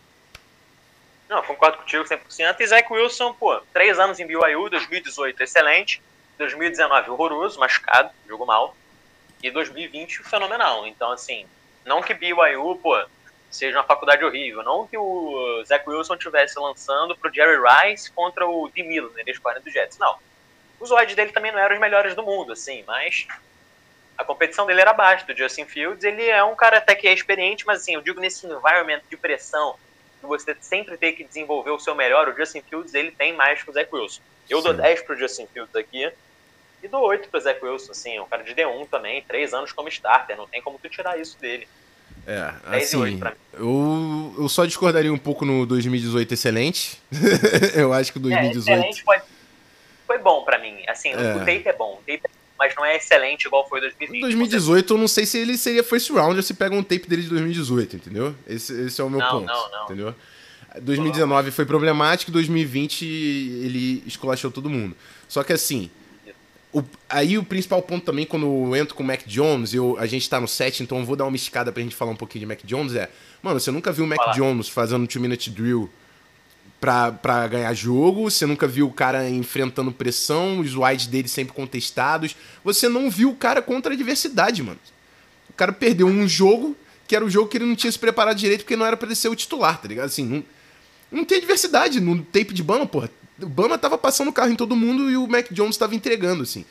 Não, 1.27 1.41
concordo 1.41 1.77
contigo 1.77 2.03
100%. 2.03 2.59
E 2.59 2.67
Zach 2.67 2.91
Wilson, 2.91 3.33
pô, 3.33 3.59
três 3.73 3.99
anos 3.99 4.19
em 4.19 4.27
BYU, 4.27 4.69
2018 4.69 5.41
excelente, 5.41 6.01
2019 6.37 7.09
horroroso, 7.09 7.59
machucado, 7.59 8.11
jogou 8.27 8.45
mal, 8.45 8.75
e 9.41 9.49
2020 9.49 10.23
fenomenal. 10.23 10.85
Então, 10.85 11.11
assim, 11.11 11.47
não 11.83 12.01
que 12.01 12.13
BYU, 12.13 12.77
pô, 12.77 13.03
seja 13.49 13.77
uma 13.77 13.83
faculdade 13.83 14.23
horrível, 14.23 14.63
não 14.63 14.85
que 14.85 14.97
o 14.97 15.63
Zach 15.65 15.87
Wilson 15.87 16.15
estivesse 16.15 16.59
lançando 16.59 17.15
pro 17.15 17.33
Jerry 17.33 17.57
Rice 17.57 18.11
contra 18.11 18.45
o 18.47 18.69
D. 18.69 18.83
Miller, 18.83 19.11
né, 19.11 19.23
ex 19.25 19.39
do 19.39 19.71
Jets, 19.71 19.97
não. 19.97 20.17
Os 20.79 20.91
odds 20.91 21.15
dele 21.15 21.31
também 21.31 21.51
não 21.51 21.59
eram 21.59 21.75
os 21.75 21.81
melhores 21.81 22.15
do 22.15 22.23
mundo, 22.23 22.53
assim, 22.53 22.83
mas 22.85 23.25
a 24.17 24.23
competição 24.23 24.65
dele 24.65 24.81
era 24.81 24.91
abaixo 24.91 25.25
do 25.25 25.35
Justin 25.35 25.65
Fields. 25.65 26.03
Ele 26.03 26.27
é 26.27 26.43
um 26.43 26.55
cara 26.55 26.77
até 26.77 26.95
que 26.95 27.07
é 27.07 27.13
experiente, 27.13 27.65
mas 27.65 27.81
assim, 27.81 27.95
eu 27.95 28.01
digo 28.01 28.19
nesse 28.19 28.45
environment 28.45 29.01
de 29.09 29.17
pressão, 29.17 29.77
você 30.25 30.55
sempre 30.59 30.97
tem 30.97 31.15
que 31.15 31.23
desenvolver 31.23 31.71
o 31.71 31.79
seu 31.79 31.95
melhor, 31.95 32.27
o 32.27 32.35
Justin 32.35 32.61
Fields 32.61 32.93
ele 32.93 33.11
tem 33.11 33.33
mais 33.33 33.63
que 33.63 33.69
o 33.69 33.73
Zach 33.73 33.89
Wilson. 33.93 34.21
Eu 34.49 34.59
Sim. 34.59 34.63
dou 34.65 34.73
10 34.73 35.01
pro 35.01 35.17
Justin 35.17 35.47
Fields 35.47 35.75
aqui 35.75 36.11
e 36.83 36.87
dou 36.87 37.01
8 37.01 37.29
pro 37.29 37.39
Zach 37.39 37.63
Wilson, 37.63 37.91
assim, 37.91 38.15
é 38.17 38.21
um 38.21 38.27
cara 38.27 38.43
de 38.43 38.53
D1 38.53 38.87
também, 38.89 39.21
3 39.23 39.53
anos 39.53 39.71
como 39.71 39.89
starter, 39.89 40.37
não 40.37 40.47
tem 40.47 40.61
como 40.61 40.77
tu 40.77 40.89
tirar 40.89 41.19
isso 41.19 41.37
dele. 41.39 41.67
É, 42.27 42.53
assim, 42.77 43.19
eu, 43.53 44.35
eu 44.37 44.49
só 44.49 44.65
discordaria 44.65 45.13
um 45.13 45.17
pouco 45.17 45.45
no 45.45 45.65
2018 45.65 46.33
excelente. 46.33 47.01
eu 47.75 47.93
acho 47.93 48.11
que 48.11 48.17
o 48.17 48.21
2018... 48.21 48.69
É, 48.69 48.73
excelente 48.73 49.03
foi, 49.03 49.17
foi 50.07 50.17
bom 50.17 50.43
para 50.43 50.57
mim, 50.57 50.83
assim, 50.87 51.09
é. 51.09 51.35
o 51.35 51.39
tape 51.39 51.63
é 51.67 51.73
bom, 51.73 51.93
o 51.93 51.97
tape 51.97 52.21
é 52.23 52.34
mas 52.57 52.73
não 52.75 52.85
é 52.85 52.97
excelente 52.97 53.45
igual 53.45 53.67
foi 53.67 53.81
2020. 53.81 54.21
2018 54.21 54.93
eu 54.93 54.97
não 54.97 55.07
sei 55.07 55.25
se 55.25 55.37
ele 55.37 55.57
seria 55.57 55.83
first 55.83 56.09
round 56.09 56.35
ou 56.35 56.41
se 56.43 56.53
pega 56.53 56.75
um 56.75 56.83
tape 56.83 57.07
dele 57.07 57.23
de 57.23 57.29
2018, 57.29 57.95
entendeu? 57.97 58.35
Esse, 58.47 58.73
esse 58.81 59.01
é 59.01 59.03
o 59.03 59.09
meu 59.09 59.19
não, 59.19 59.29
ponto. 59.29 59.45
Não, 59.45 59.71
não. 59.71 59.83
Entendeu? 59.85 60.15
2019 60.81 61.51
foi 61.51 61.65
problemático, 61.65 62.31
2020 62.31 63.05
ele 63.05 64.03
esculachou 64.05 64.51
todo 64.51 64.69
mundo. 64.69 64.95
Só 65.27 65.43
que 65.43 65.53
assim, 65.53 65.89
o, 66.73 66.83
aí 67.09 67.37
o 67.37 67.43
principal 67.43 67.81
ponto 67.81 68.05
também, 68.05 68.25
quando 68.25 68.45
eu 68.45 68.75
entro 68.75 68.95
com 68.95 69.03
o 69.03 69.05
Mac 69.05 69.21
Jones, 69.25 69.73
eu, 69.73 69.95
a 69.97 70.05
gente 70.05 70.29
tá 70.29 70.41
no 70.41 70.47
set, 70.47 70.83
então 70.83 70.99
eu 70.99 71.05
vou 71.05 71.15
dar 71.15 71.25
uma 71.25 71.35
escada 71.35 71.71
pra 71.71 71.81
gente 71.81 71.95
falar 71.95 72.11
um 72.11 72.15
pouquinho 72.17 72.41
de 72.41 72.45
Mac 72.45 72.59
Jones, 72.65 72.95
é... 72.95 73.09
Mano, 73.41 73.59
você 73.59 73.71
nunca 73.71 73.91
viu 73.91 74.03
o 74.03 74.07
Mac 74.07 74.17
Fala. 74.17 74.33
Jones 74.33 74.67
fazendo 74.67 75.07
2-minute 75.07 75.49
drill 75.51 75.89
pra, 77.21 77.47
ganhar 77.47 77.73
jogo, 77.73 78.29
você 78.29 78.45
nunca 78.45 78.67
viu 78.67 78.87
o 78.87 78.93
cara 78.93 79.27
enfrentando 79.27 79.91
pressão, 79.91 80.59
os 80.59 80.75
wides 80.75 81.07
dele 81.07 81.27
sempre 81.27 81.53
contestados. 81.53 82.35
Você 82.63 82.87
não 82.87 83.09
viu 83.09 83.31
o 83.31 83.35
cara 83.35 83.61
contra 83.61 83.91
a 83.91 83.95
adversidade, 83.95 84.61
mano. 84.61 84.79
O 85.49 85.53
cara 85.53 85.71
perdeu 85.71 86.05
um 86.05 86.27
jogo, 86.27 86.75
que 87.07 87.15
era 87.15 87.25
o 87.25 87.29
jogo 87.29 87.49
que 87.49 87.57
ele 87.57 87.65
não 87.65 87.75
tinha 87.75 87.91
se 87.91 87.97
preparado 87.97 88.37
direito, 88.37 88.61
porque 88.61 88.75
não 88.75 88.85
era 88.85 88.95
pra 88.95 89.07
ele 89.07 89.15
ser 89.15 89.29
o 89.29 89.35
titular, 89.35 89.81
tá 89.81 89.87
ligado? 89.87 90.05
Assim, 90.05 90.25
não, 90.25 90.43
não 91.11 91.25
tem 91.25 91.39
adversidade 91.39 91.99
no 91.99 92.21
tape 92.23 92.53
de 92.53 92.61
Bama, 92.61 92.85
porra. 92.85 93.09
O 93.41 93.47
Bama 93.47 93.77
tava 93.77 93.97
passando 93.97 94.29
o 94.29 94.33
carro 94.33 94.51
em 94.51 94.55
todo 94.55 94.75
mundo 94.75 95.09
e 95.09 95.17
o 95.17 95.27
Mac 95.27 95.51
Jones 95.51 95.77
tava 95.77 95.95
entregando, 95.95 96.43
assim. 96.43 96.65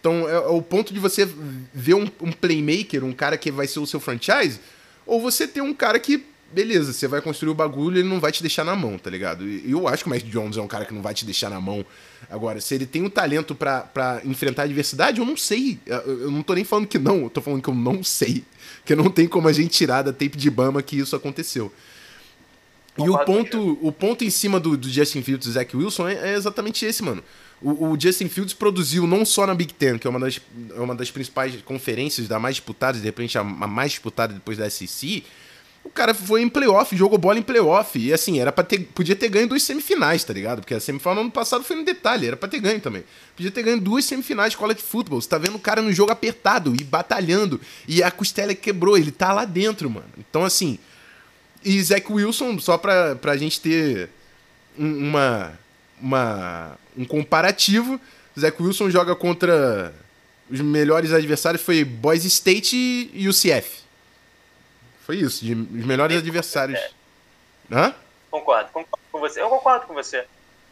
Então 0.00 0.28
é, 0.28 0.32
é 0.32 0.38
o 0.48 0.62
ponto 0.62 0.92
de 0.92 0.98
você 0.98 1.28
ver 1.72 1.94
um, 1.94 2.08
um, 2.20 2.32
playmaker, 2.32 3.04
um 3.04 3.12
cara 3.12 3.38
que 3.38 3.50
vai 3.50 3.66
ser 3.66 3.78
o 3.78 3.86
seu 3.86 4.00
franchise, 4.00 4.58
ou 5.06 5.20
você 5.20 5.46
ter 5.46 5.60
um 5.60 5.72
cara 5.72 5.98
que 5.98 6.24
beleza, 6.52 6.92
você 6.92 7.06
vai 7.06 7.20
construir 7.20 7.50
o 7.50 7.54
bagulho 7.54 7.98
ele 7.98 8.08
não 8.08 8.20
vai 8.20 8.32
te 8.32 8.42
deixar 8.42 8.64
na 8.64 8.74
mão, 8.74 8.98
tá 8.98 9.10
ligado? 9.10 9.48
E 9.48 9.70
eu 9.70 9.86
acho 9.86 10.04
que 10.04 10.08
o 10.08 10.12
Mac 10.12 10.22
Jones 10.22 10.56
é 10.56 10.60
um 10.60 10.66
cara 10.66 10.84
que 10.84 10.92
não 10.92 11.02
vai 11.02 11.14
te 11.14 11.24
deixar 11.24 11.50
na 11.50 11.60
mão. 11.60 11.84
Agora, 12.28 12.60
se 12.60 12.74
ele 12.74 12.86
tem 12.86 13.04
o 13.04 13.10
talento 13.10 13.54
para 13.54 14.20
enfrentar 14.24 14.62
a 14.62 14.64
adversidade, 14.64 15.20
eu 15.20 15.26
não 15.26 15.36
sei. 15.36 15.78
Eu 15.86 16.30
não 16.30 16.42
tô 16.42 16.54
nem 16.54 16.64
falando 16.64 16.86
que 16.86 16.98
não, 16.98 17.22
eu 17.22 17.30
tô 17.30 17.40
falando 17.40 17.62
que 17.62 17.70
eu 17.70 17.74
não 17.74 18.02
sei. 18.02 18.44
Que 18.84 18.94
não 18.94 19.10
tem 19.10 19.26
como 19.26 19.48
a 19.48 19.52
gente 19.52 19.70
tirar 19.70 20.02
da 20.02 20.12
tape 20.12 20.36
de 20.36 20.50
Bama 20.50 20.82
que 20.82 20.98
isso 20.98 21.14
aconteceu. 21.14 21.72
E 22.98 23.08
o 23.08 23.18
ponto, 23.24 23.78
o 23.80 23.92
ponto 23.92 24.24
em 24.24 24.30
cima 24.30 24.58
do, 24.58 24.76
do 24.76 24.88
Justin 24.88 25.22
Fields 25.22 25.46
e 25.46 25.52
Zach 25.52 25.76
Wilson 25.76 26.08
é, 26.08 26.32
é 26.32 26.34
exatamente 26.34 26.84
esse, 26.84 27.02
mano. 27.02 27.22
O, 27.62 27.90
o, 27.90 28.00
Justin 28.00 28.28
Fields 28.28 28.54
produziu 28.54 29.06
não 29.06 29.24
só 29.24 29.46
na 29.46 29.54
Big 29.54 29.74
Ten, 29.74 29.98
que 29.98 30.06
é 30.06 30.10
uma 30.10 30.18
das, 30.18 30.40
é 30.74 30.80
uma 30.80 30.94
das 30.94 31.10
principais 31.10 31.54
conferências 31.62 32.26
da 32.26 32.38
mais 32.38 32.56
disputada, 32.56 32.98
de 32.98 33.04
repente 33.04 33.36
a, 33.36 33.42
a 33.42 33.44
mais 33.44 33.92
disputada 33.92 34.32
depois 34.32 34.56
da 34.56 34.68
SEC, 34.68 35.24
O 35.82 35.88
cara 35.88 36.12
foi 36.12 36.42
em 36.42 36.48
playoff, 36.48 36.94
jogou 36.94 37.18
bola 37.18 37.38
em 37.38 37.42
playoff. 37.42 37.98
E 37.98 38.12
assim, 38.12 38.38
era 38.38 38.52
para 38.52 38.64
ter, 38.64 38.80
podia 38.94 39.16
ter 39.16 39.28
ganho 39.28 39.48
duas 39.48 39.62
semifinais, 39.62 40.22
tá 40.22 40.32
ligado? 40.32 40.60
Porque 40.60 40.74
a 40.74 40.80
semifinal 40.80 41.14
no 41.14 41.20
ano 41.22 41.30
passado 41.30 41.64
foi 41.64 41.76
no 41.76 41.84
detalhe, 41.84 42.26
era 42.26 42.36
para 42.36 42.48
ter 42.48 42.60
ganho 42.60 42.80
também. 42.80 43.02
Podia 43.34 43.50
ter 43.50 43.62
ganho 43.62 43.80
duas 43.80 44.04
semifinais 44.04 44.52
de 44.52 44.58
college 44.58 44.82
football. 44.82 45.20
Você 45.20 45.28
tá 45.28 45.38
vendo 45.38 45.56
o 45.56 45.60
cara 45.60 45.80
no 45.80 45.92
jogo 45.92 46.12
apertado 46.12 46.74
e 46.78 46.84
batalhando. 46.84 47.60
E 47.88 48.02
a 48.02 48.10
costela 48.10 48.54
quebrou, 48.54 48.96
ele 48.96 49.10
tá 49.10 49.32
lá 49.32 49.44
dentro, 49.44 49.88
mano. 49.88 50.08
Então, 50.18 50.44
assim. 50.44 50.78
E 51.64 51.82
Zach 51.82 52.10
Wilson, 52.10 52.58
só 52.58 52.78
pra, 52.78 53.16
pra 53.16 53.36
gente 53.36 53.60
ter 53.60 54.08
uma, 54.78 55.52
uma, 56.00 56.78
um 56.96 57.04
comparativo, 57.04 58.00
Zach 58.38 58.62
Wilson 58.62 58.88
joga 58.88 59.14
contra 59.14 59.92
os 60.50 60.60
melhores 60.60 61.12
adversários 61.12 61.62
foi 61.62 61.84
Boise 61.84 62.26
State 62.28 63.10
e 63.12 63.28
UCF. 63.28 63.79
Foi 65.10 65.16
isso, 65.16 65.44
de, 65.44 65.54
os 65.54 65.84
melhores 65.84 66.18
adversários. 66.18 66.78
É. 66.78 66.90
Hã? 67.72 67.92
Concordo, 68.30 68.70
concordo 68.70 69.04
com 69.10 69.18
você. 69.18 69.42
Eu 69.42 69.48
concordo 69.48 69.86
com 69.88 69.94
você. 69.94 70.24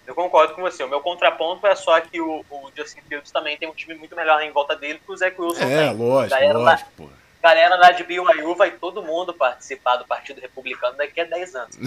Eu 0.06 0.14
concordo 0.14 0.54
com 0.54 0.62
você. 0.62 0.84
O 0.84 0.88
meu 0.88 1.00
contraponto 1.00 1.66
é 1.66 1.74
só 1.74 2.00
que 2.00 2.20
o, 2.20 2.44
o 2.48 2.70
Justin 2.76 3.00
Fields 3.08 3.32
também 3.32 3.56
tem 3.56 3.68
um 3.68 3.74
time 3.74 3.96
muito 3.96 4.14
melhor 4.14 4.40
em 4.40 4.52
volta 4.52 4.76
dele 4.76 5.00
que 5.04 5.10
o 5.10 5.16
Zach 5.16 5.34
Wilson 5.40 5.64
é, 5.64 5.88
tem. 5.88 5.96
lógico, 5.96 6.30
galera 6.30 6.56
lógico, 6.56 6.90
pô. 6.96 7.08
Galera 7.40 7.76
lá 7.76 7.92
de 7.92 8.02
BYU 8.02 8.56
vai 8.56 8.72
todo 8.72 9.00
mundo 9.02 9.32
participar 9.32 9.96
do 9.96 10.04
Partido 10.04 10.40
Republicano 10.40 10.96
daqui 10.96 11.20
a 11.20 11.24
10 11.24 11.54
anos. 11.54 11.76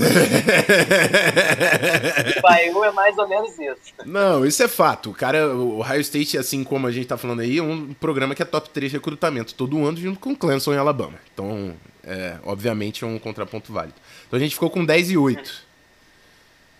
BYU 2.42 2.84
é 2.86 2.92
mais 2.92 3.18
ou 3.18 3.28
menos 3.28 3.60
isso. 3.60 3.94
Não, 4.06 4.46
isso 4.46 4.64
é 4.64 4.68
fato. 4.70 5.10
O 5.10 5.14
cara, 5.14 5.50
o 5.50 5.80
Ohio 5.80 6.00
State, 6.02 6.38
assim 6.38 6.64
como 6.64 6.88
a 6.88 6.92
gente 6.92 7.08
tá 7.08 7.18
falando 7.18 7.42
aí, 7.42 7.58
é 7.58 7.64
um 7.64 7.94
programa 7.94 8.34
que 8.34 8.42
é 8.42 8.46
top 8.46 8.70
3 8.70 8.94
recrutamento 8.94 9.54
todo 9.54 9.86
ano 9.86 9.98
junto 9.98 10.20
com 10.22 10.34
Clemson 10.36 10.74
e 10.74 10.78
Alabama. 10.78 11.20
Então, 11.34 11.76
é, 12.04 12.38
obviamente 12.44 13.04
é 13.04 13.08
um 13.08 13.20
contraponto 13.20 13.74
válido. 13.74 13.96
Então 14.28 14.38
a 14.38 14.42
gente 14.42 14.54
ficou 14.54 14.70
com 14.70 14.86
10 14.86 15.12
e 15.12 15.18
8. 15.18 15.68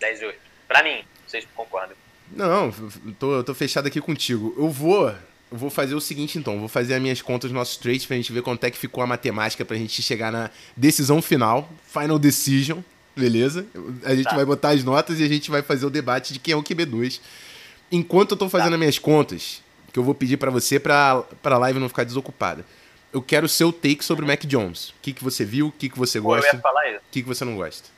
10 0.00 0.22
e 0.22 0.24
8. 0.26 0.38
Pra 0.66 0.82
mim, 0.82 1.04
vocês 1.26 1.46
concordam. 1.54 1.96
Não, 2.30 2.72
tô, 3.18 3.44
tô 3.44 3.54
fechado 3.54 3.86
aqui 3.86 4.00
contigo. 4.00 4.54
Eu 4.56 4.70
vou, 4.70 5.14
vou 5.52 5.70
fazer 5.70 5.94
o 5.94 6.00
seguinte 6.00 6.38
então, 6.38 6.58
vou 6.58 6.68
fazer 6.68 6.94
as 6.94 7.02
minhas 7.02 7.22
contas 7.22 7.50
nos 7.50 7.58
nossos 7.58 7.76
trades 7.76 8.06
pra 8.06 8.16
gente 8.16 8.32
ver 8.32 8.42
quanto 8.42 8.64
é 8.64 8.70
que 8.70 8.78
ficou 8.78 9.02
a 9.02 9.06
matemática 9.06 9.64
pra 9.64 9.76
gente 9.76 10.02
chegar 10.02 10.32
na 10.32 10.50
decisão 10.76 11.20
final, 11.20 11.68
final 11.86 12.18
decision, 12.18 12.80
beleza? 13.14 13.66
A 14.04 14.14
gente 14.14 14.24
tá. 14.24 14.36
vai 14.36 14.44
botar 14.44 14.70
as 14.70 14.82
notas 14.82 15.20
e 15.20 15.24
a 15.24 15.28
gente 15.28 15.50
vai 15.50 15.62
fazer 15.62 15.86
o 15.86 15.90
debate 15.90 16.32
de 16.32 16.38
quem 16.38 16.52
é 16.52 16.56
o 16.56 16.62
QB2. 16.62 17.20
Enquanto 17.90 18.32
eu 18.32 18.36
tô 18.36 18.48
fazendo 18.48 18.70
tá. 18.70 18.74
as 18.74 18.78
minhas 18.80 18.98
contas, 18.98 19.62
que 19.92 19.98
eu 19.98 20.02
vou 20.02 20.14
pedir 20.14 20.38
para 20.38 20.50
você 20.50 20.80
pra, 20.80 21.22
pra 21.42 21.58
live 21.58 21.78
não 21.78 21.88
ficar 21.88 22.04
desocupada 22.04 22.64
eu 23.12 23.20
quero 23.20 23.46
o 23.46 23.48
seu 23.48 23.72
take 23.72 24.02
sobre 24.02 24.24
o 24.24 24.28
Mac 24.28 24.40
Jones. 24.44 24.90
O 24.90 24.94
que, 25.02 25.12
que 25.12 25.22
você 25.22 25.44
viu, 25.44 25.68
o 25.68 25.72
que, 25.72 25.88
que 25.88 25.98
você 25.98 26.18
gosta, 26.18 26.48
eu 26.48 26.54
ia 26.54 26.60
falar 26.60 26.88
isso. 26.88 26.98
o 26.98 27.02
que, 27.10 27.22
que 27.22 27.28
você 27.28 27.44
não 27.44 27.56
gosta. 27.56 27.88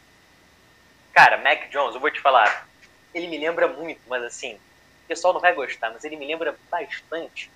Cara, 1.13 1.39
Mac 1.39 1.71
Jones, 1.71 1.95
eu 1.95 2.01
vou 2.01 2.11
te 2.11 2.21
falar, 2.21 2.69
ele 3.15 3.29
me 3.29 3.39
lembra 3.39 3.69
muito, 3.69 4.01
mas 4.09 4.25
assim, 4.25 4.57
o 5.05 5.09
pessoal 5.09 5.35
não 5.35 5.41
vai 5.41 5.55
gostar, 5.55 5.91
mas 5.93 6.05
ele 6.05 6.17
me 6.17 6.27
lembra 6.27 6.57
bastante 6.71 7.51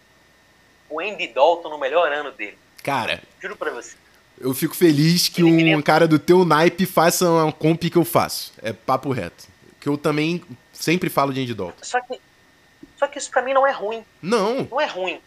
o 0.89 1.01
Andy 1.01 1.29
Dalton 1.29 1.69
no 1.69 1.79
melhor 1.79 2.11
ano 2.13 2.33
dele. 2.33 2.59
Cara, 2.83 3.23
juro 3.41 3.57
pra 3.57 3.71
você. 3.71 3.97
Eu 4.41 4.55
fico 4.55 4.75
feliz 4.75 5.29
que 5.29 5.43
ele 5.43 5.75
um 5.75 5.83
cara 5.83 6.07
do 6.07 6.19
teu 6.19 6.45
naipe 6.45 6.87
faça 6.87 7.29
uma 7.29 7.53
comp 7.53 7.83
que 7.83 7.97
eu 7.97 8.05
faço. 8.05 8.53
É 8.63 8.73
papo 8.73 9.11
reto. 9.11 9.49
Que 9.81 9.89
eu 9.89 9.99
também 9.99 10.43
sempre 10.73 11.11
falo 11.11 11.33
de 11.33 11.41
Andy 11.41 11.55
Dalton. 11.55 11.83
Só 11.83 12.01
que, 12.01 12.21
só 12.97 13.07
que 13.09 13.19
isso 13.19 13.31
pra 13.31 13.43
mim 13.43 13.53
não 13.53 13.67
é 13.67 13.73
ruim. 13.73 14.05
Não. 14.23 14.69
Não 14.71 14.81
é 14.81 14.87
ruim 14.87 15.21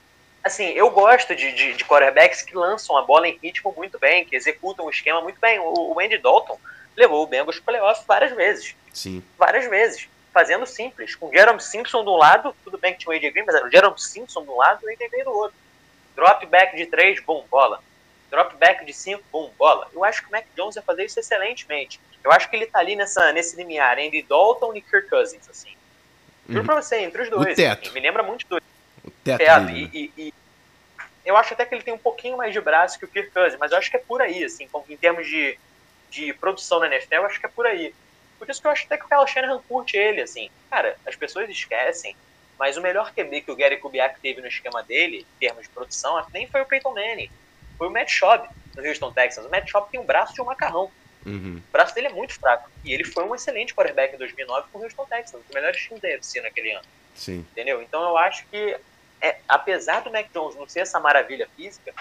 assim, 0.44 0.66
eu 0.66 0.90
gosto 0.90 1.36
de, 1.36 1.54
de, 1.54 1.74
de, 1.76 1.86
quarterbacks 1.86 2.42
que 2.42 2.56
lançam 2.56 2.98
a 2.98 3.04
bola 3.04 3.28
em 3.28 3.38
ritmo 3.42 3.74
muito 3.76 4.00
bem, 4.00 4.26
que 4.26 4.36
executam 4.36 4.86
o 4.86 4.90
esquema 4.90 5.22
muito 5.22 5.40
bem. 5.40 5.60
O, 5.60 5.94
o 5.94 6.00
Andy 6.00 6.18
Dalton 6.18 6.60
levou 6.96 7.24
o 7.24 7.28
Bengals 7.28 7.60
para 7.60 7.78
playoff 7.78 8.04
várias 8.08 8.36
vezes. 8.36 8.76
Sim. 8.94 9.24
Várias 9.38 9.70
vezes. 9.70 10.08
Fazendo 10.34 10.66
simples. 10.66 11.16
Com 11.16 11.32
Jerome 11.32 11.60
Simpson 11.60 12.04
de 12.04 12.10
um 12.10 12.16
lado, 12.16 12.56
tudo 12.64 12.78
bem 12.78 12.94
que 12.94 13.00
tinha 13.00 13.14
o 13.14 13.16
AJ 13.16 13.34
Green, 13.34 13.46
mas 13.46 13.56
era 13.56 13.66
o 13.66 13.72
Jerome 13.72 14.00
Simpson 14.00 14.44
de 14.44 14.50
um 14.50 14.58
lado 14.58 14.80
e 14.84 14.86
o 14.86 14.90
AJ 14.90 15.12
Green 15.12 15.24
do 15.24 15.32
outro. 15.32 15.58
Drop 16.16 16.46
back 16.46 16.76
de 16.76 16.86
três, 16.86 17.20
bom, 17.22 17.46
bola. 17.50 17.82
Drop 18.30 18.56
back 18.56 18.86
de 18.86 18.94
cinco, 18.94 19.24
bom, 19.32 19.52
bola. 19.58 19.90
Eu 19.94 20.04
acho 20.06 20.22
que 20.22 20.30
o 20.30 20.32
Mac 20.32 20.46
Jones 20.56 20.76
vai 20.76 20.84
fazer 20.84 21.06
isso 21.06 21.20
excelentemente. 21.20 22.00
Eu 22.24 22.32
acho 22.32 22.50
que 22.50 22.56
ele 22.56 22.66
tá 22.66 22.80
ali 22.80 22.96
nessa, 22.96 23.32
nesse 23.34 23.56
limiar, 23.58 23.98
Andy 23.98 24.22
Dalton 24.22 24.74
e 24.76 24.82
Kirk 24.82 25.10
Cousins, 25.10 25.50
assim. 25.50 25.76
Juro 26.48 26.62
uhum. 26.62 26.66
pra 26.66 26.76
você, 26.76 26.98
entre 27.00 27.24
os 27.24 27.30
dois. 27.30 27.54
O 27.54 27.56
teto. 27.56 27.88
Assim, 27.88 27.94
me 27.94 28.00
lembra 28.00 28.24
muito 28.24 28.48
dois. 28.48 28.64
O 29.04 29.12
teto, 29.12 29.38
teto 29.40 29.66
né? 29.66 29.90
e, 29.94 30.12
e, 30.18 30.34
eu 31.26 31.38
acho 31.38 31.54
até 31.54 31.66
que 31.66 31.76
ele 31.76 31.84
tem 31.84 31.94
um 31.94 32.00
pouquinho 32.00 32.38
mais 32.38 32.54
de 32.54 32.60
braço 32.62 32.98
que 32.98 33.06
o 33.06 33.08
Kirk 33.08 33.32
Cousins, 33.32 33.60
mas 33.60 33.72
eu 33.72 33.78
acho 33.78 33.90
que 33.90 33.98
é 33.98 34.00
por 34.00 34.22
aí, 34.22 34.44
assim, 34.44 34.68
em 34.90 34.98
termos 34.98 35.28
de, 35.28 35.58
de 36.10 36.34
produção 36.34 36.80
na 36.80 36.88
NFL, 36.88 37.16
eu 37.16 37.26
acho 37.26 37.40
que 37.40 37.46
é 37.46 37.50
por 37.50 37.66
aí. 37.66 37.94
Por 38.42 38.50
isso 38.50 38.60
que 38.60 38.66
eu 38.66 38.72
acho 38.72 38.86
até 38.86 38.98
que 38.98 39.06
o 39.06 39.08
Kyle 39.08 39.28
Shanahan 39.28 39.62
curte 39.70 39.96
ele, 39.96 40.20
assim. 40.20 40.50
Cara, 40.68 40.98
as 41.06 41.16
pessoas 41.16 41.48
esquecem, 41.48 42.16
mas 42.58 42.76
o 42.76 42.82
melhor 42.82 43.14
QB 43.14 43.42
que 43.42 43.52
o 43.52 43.56
Gary 43.56 43.78
Kubiak 43.78 44.20
teve 44.20 44.42
no 44.42 44.48
esquema 44.48 44.82
dele, 44.82 45.20
em 45.20 45.40
termos 45.40 45.62
de 45.62 45.70
produção, 45.70 46.26
nem 46.34 46.48
foi 46.48 46.62
o 46.62 46.66
Peyton 46.66 46.92
Manning, 46.92 47.30
foi 47.78 47.88
o 47.88 47.92
Matt 47.92 48.10
Schaub, 48.10 48.50
no 48.76 48.84
Houston 48.84 49.14
Texans. 49.14 49.46
O 49.46 49.50
Matt 49.52 49.70
Schaub 49.70 49.92
tem 49.92 50.00
um 50.00 50.04
braço 50.04 50.34
de 50.34 50.42
um 50.42 50.46
macarrão. 50.46 50.92
Uhum. 51.24 51.62
O 51.70 51.72
braço 51.72 51.94
dele 51.94 52.08
é 52.08 52.12
muito 52.12 52.34
fraco. 52.34 52.68
E 52.84 52.92
ele 52.92 53.04
foi 53.04 53.24
um 53.26 53.36
excelente 53.36 53.76
quarterback 53.76 54.16
em 54.16 54.18
2009 54.18 54.70
com 54.74 54.80
o 54.80 54.84
Houston 54.86 55.06
Texans, 55.06 55.36
um 55.36 55.44
dos 55.44 55.54
melhores 55.54 55.80
times 55.80 56.02
da 56.02 56.10
UFC 56.10 56.42
naquele 56.42 56.72
ano. 56.72 56.86
Sim. 57.14 57.46
Entendeu? 57.52 57.80
Então 57.80 58.02
eu 58.02 58.18
acho 58.18 58.44
que 58.48 58.76
é, 59.22 59.38
apesar 59.48 60.02
do 60.02 60.12
Mac 60.12 60.26
Jones 60.34 60.56
não 60.56 60.68
ser 60.68 60.80
essa 60.80 61.00
maravilha 61.00 61.48
física, 61.56 61.94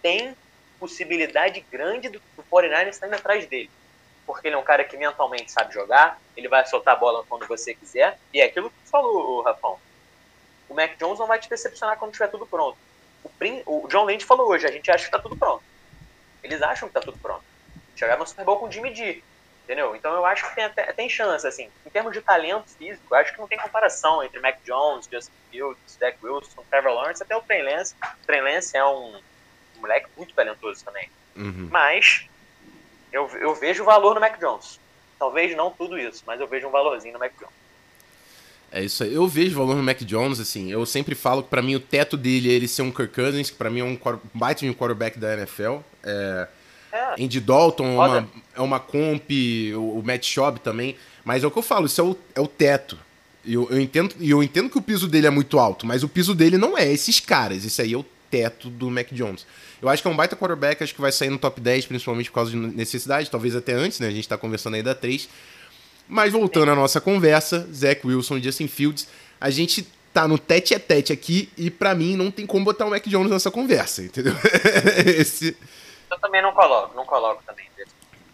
tem 0.00 0.36
possibilidade 0.78 1.64
grande 1.72 2.08
do, 2.08 2.22
do 2.36 2.44
49ers 2.44 2.90
estar 2.90 3.08
indo 3.08 3.16
atrás 3.16 3.44
dele. 3.46 3.68
Porque 4.26 4.48
ele 4.48 4.56
é 4.56 4.58
um 4.58 4.64
cara 4.64 4.84
que 4.84 4.96
mentalmente 4.96 5.52
sabe 5.52 5.72
jogar, 5.72 6.20
ele 6.36 6.48
vai 6.48 6.66
soltar 6.66 6.94
a 6.94 6.98
bola 6.98 7.24
quando 7.28 7.46
você 7.46 7.74
quiser, 7.74 8.18
e 8.32 8.40
é 8.40 8.44
aquilo 8.44 8.70
que 8.70 8.76
tu 8.84 8.90
falou, 8.90 9.42
Rafão. 9.42 9.78
O 10.68 10.74
Mac 10.74 10.96
Jones 10.98 11.18
não 11.18 11.26
vai 11.26 11.38
te 11.38 11.48
decepcionar 11.48 11.96
quando 11.96 12.12
tiver 12.12 12.28
tudo 12.28 12.44
pronto. 12.44 12.76
O, 13.22 13.84
o 13.84 13.88
John 13.88 14.04
Lynch 14.04 14.24
falou 14.24 14.48
hoje, 14.48 14.66
a 14.66 14.72
gente 14.72 14.90
acha 14.90 15.04
que 15.04 15.08
está 15.08 15.18
tudo 15.18 15.36
pronto. 15.36 15.62
Eles 16.42 16.60
acham 16.60 16.88
que 16.88 16.96
está 16.96 17.00
tudo 17.00 17.18
pronto. 17.18 17.44
Chegaram 17.94 18.20
no 18.20 18.26
Super 18.26 18.44
Bowl 18.44 18.58
com 18.58 18.66
o 18.66 18.72
Jimmy 18.72 18.94
G. 18.94 19.22
Entendeu? 19.64 19.96
Então 19.96 20.14
eu 20.14 20.24
acho 20.24 20.48
que 20.48 20.54
tem, 20.54 20.64
até, 20.64 20.92
tem 20.92 21.08
chance, 21.08 21.44
assim. 21.44 21.68
Em 21.84 21.90
termos 21.90 22.12
de 22.12 22.20
talento 22.20 22.68
físico, 22.68 23.12
acho 23.16 23.32
que 23.32 23.40
não 23.40 23.48
tem 23.48 23.58
comparação 23.58 24.22
entre 24.22 24.38
Mac 24.38 24.58
Jones, 24.64 25.08
Justin 25.10 25.32
Fields, 25.50 25.96
Dak 25.98 26.18
Wilson, 26.22 26.62
Trevor 26.70 26.92
Lawrence, 26.92 27.20
até 27.20 27.36
o 27.36 27.42
Trey 27.42 27.62
Lance. 27.62 27.96
O 28.22 28.26
Trey 28.26 28.40
Lance 28.40 28.76
é 28.76 28.84
um, 28.84 29.16
um 29.76 29.80
moleque 29.80 30.08
muito 30.16 30.32
talentoso 30.34 30.84
também. 30.84 31.10
Uhum. 31.34 31.68
Mas 31.68 32.28
eu, 33.16 33.28
eu 33.40 33.54
vejo 33.54 33.84
valor 33.84 34.14
no 34.14 34.20
Mac 34.20 34.38
Jones. 34.38 34.78
Talvez 35.18 35.56
não 35.56 35.70
tudo 35.70 35.98
isso, 35.98 36.22
mas 36.26 36.38
eu 36.40 36.46
vejo 36.46 36.68
um 36.68 36.70
valorzinho 36.70 37.14
no 37.14 37.18
Mac 37.18 37.32
Jones. 37.38 37.54
É 38.70 38.84
isso 38.84 39.02
aí. 39.02 39.14
Eu 39.14 39.26
vejo 39.26 39.56
valor 39.56 39.74
no 39.74 39.82
Mac 39.82 39.98
Jones, 40.02 40.38
assim. 40.38 40.70
Eu 40.70 40.84
sempre 40.84 41.14
falo 41.14 41.42
que 41.42 41.48
para 41.48 41.62
mim 41.62 41.74
o 41.74 41.80
teto 41.80 42.16
dele 42.16 42.50
é 42.50 42.52
ele 42.52 42.68
ser 42.68 42.82
um 42.82 42.90
Kirk 42.90 43.14
Cousins, 43.14 43.48
que 43.48 43.56
pra 43.56 43.70
mim 43.70 43.80
é 43.80 43.84
um 43.84 43.98
baita 44.34 44.60
de 44.60 44.68
um 44.68 44.74
quarterback 44.74 45.18
da 45.18 45.34
NFL. 45.34 45.78
É, 46.04 46.48
é. 46.92 47.24
Andy 47.24 47.40
Dalton 47.40 47.86
é 47.86 48.06
uma, 48.06 48.28
é 48.56 48.60
uma 48.60 48.80
comp, 48.80 49.30
o, 49.74 49.98
o 49.98 50.02
Matt 50.04 50.24
Schaub 50.24 50.58
também. 50.58 50.96
Mas 51.24 51.42
é 51.42 51.46
o 51.46 51.50
que 51.50 51.58
eu 51.58 51.62
falo, 51.62 51.86
isso 51.86 52.00
é 52.00 52.04
o, 52.04 52.16
é 52.34 52.40
o 52.40 52.46
teto. 52.46 52.98
E 53.44 53.54
eu, 53.54 53.66
eu, 53.70 53.80
entendo, 53.80 54.14
eu 54.20 54.42
entendo 54.42 54.68
que 54.68 54.78
o 54.78 54.82
piso 54.82 55.08
dele 55.08 55.26
é 55.26 55.30
muito 55.30 55.58
alto, 55.58 55.86
mas 55.86 56.02
o 56.02 56.08
piso 56.08 56.34
dele 56.34 56.58
não 56.58 56.76
é 56.76 56.86
esses 56.92 57.20
caras. 57.20 57.64
Isso 57.64 57.80
aí 57.80 57.94
é 57.94 57.96
o 57.96 58.04
teto 58.30 58.68
do 58.68 58.90
Mac 58.90 59.08
Jones. 59.12 59.46
Eu 59.80 59.88
acho 59.88 60.02
que 60.02 60.08
é 60.08 60.10
um 60.10 60.16
baita 60.16 60.36
quarterback, 60.36 60.82
acho 60.82 60.94
que 60.94 61.00
vai 61.00 61.12
sair 61.12 61.30
no 61.30 61.38
top 61.38 61.60
10, 61.60 61.86
principalmente 61.86 62.30
por 62.30 62.36
causa 62.36 62.50
de 62.50 62.56
necessidade, 62.56 63.30
talvez 63.30 63.54
até 63.54 63.72
antes, 63.72 64.00
né? 64.00 64.08
A 64.08 64.12
gente 64.12 64.28
tá 64.28 64.36
conversando 64.36 64.74
aí 64.74 64.82
da 64.82 64.94
3. 64.94 65.28
Mas 66.08 66.32
voltando 66.32 66.70
à 66.70 66.74
nossa 66.74 67.00
conversa, 67.00 67.68
Zach 67.72 68.06
Wilson 68.06 68.38
e 68.38 68.42
Justin 68.42 68.68
Fields, 68.68 69.08
a 69.40 69.50
gente 69.50 69.86
tá 70.12 70.26
no 70.26 70.38
tete 70.38 70.74
a 70.74 70.80
tete 70.80 71.12
aqui 71.12 71.50
e 71.58 71.70
para 71.70 71.94
mim 71.94 72.16
não 72.16 72.30
tem 72.30 72.46
como 72.46 72.64
botar 72.64 72.86
o 72.86 72.90
Mac 72.90 73.06
Jones 73.06 73.30
nessa 73.30 73.50
conversa, 73.50 74.02
entendeu? 74.02 74.32
Esse, 75.04 75.56
eu 76.10 76.18
também 76.18 76.40
não 76.40 76.52
coloco, 76.52 76.96
não 76.96 77.04
coloco 77.04 77.42
também. 77.44 77.66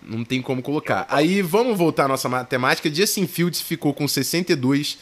Não 0.03 0.25
tem 0.25 0.43
como 0.43 0.63
colocar. 0.63 1.07
Aí 1.09 1.43
vamos 1.43 1.79
voltar 1.79 2.07
à 2.07 2.09
nossa 2.09 2.29
matemática. 2.29 2.93
Justin 2.93 3.27
Fields 3.27 3.61
ficou 3.61 3.95
com 3.95 4.07
62 4.09 4.99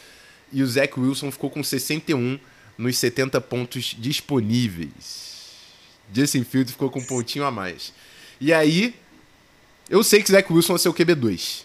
e 0.53 0.63
o 0.63 0.67
Zach 0.67 0.99
Wilson 0.99 1.31
ficou 1.31 1.49
com 1.49 1.63
61 1.63 2.39
nos 2.81 2.97
70 2.99 3.41
pontos 3.43 3.95
disponíveis. 3.99 5.31
Justin 6.13 6.43
Fields 6.45 6.73
ficou 6.73 6.91
com 6.91 6.99
um 6.99 7.05
pontinho 7.05 7.45
a 7.45 7.51
mais. 7.51 7.93
E 8.41 8.53
aí, 8.53 8.95
eu 9.89 10.03
sei 10.03 10.23
que 10.23 10.33
Zach 10.33 10.51
Wilson 10.51 10.75
é 10.75 10.79
seu 10.79 10.95
QB2. 10.95 11.65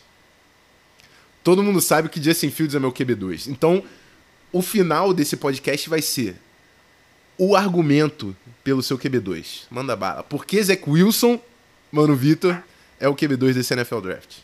Todo 1.44 1.64
mundo 1.64 1.80
sabe 1.80 2.10
que 2.10 2.22
Justin 2.22 2.52
Fields 2.52 2.76
é 2.76 2.80
meu 2.80 2.92
QB2. 2.92 3.48
Então, 3.48 3.84
o 4.52 4.62
final 4.62 5.14
desse 5.14 5.38
podcast 5.38 5.90
vai 5.90 6.02
ser 6.02 6.36
o 7.38 7.56
argumento 7.56 8.36
pelo 8.64 8.84
seu 8.84 8.98
QB2. 8.98 9.68
Manda 9.70 9.96
bala. 9.96 10.22
Por 10.22 10.46
que 10.46 10.62
Zach 10.62 10.84
Wilson, 10.86 11.40
mano 11.92 12.16
Vitor, 12.16 12.62
é 13.00 13.08
o 13.08 13.16
QB2 13.16 13.54
desse 13.54 13.74
NFL 13.74 14.02
Draft? 14.02 14.38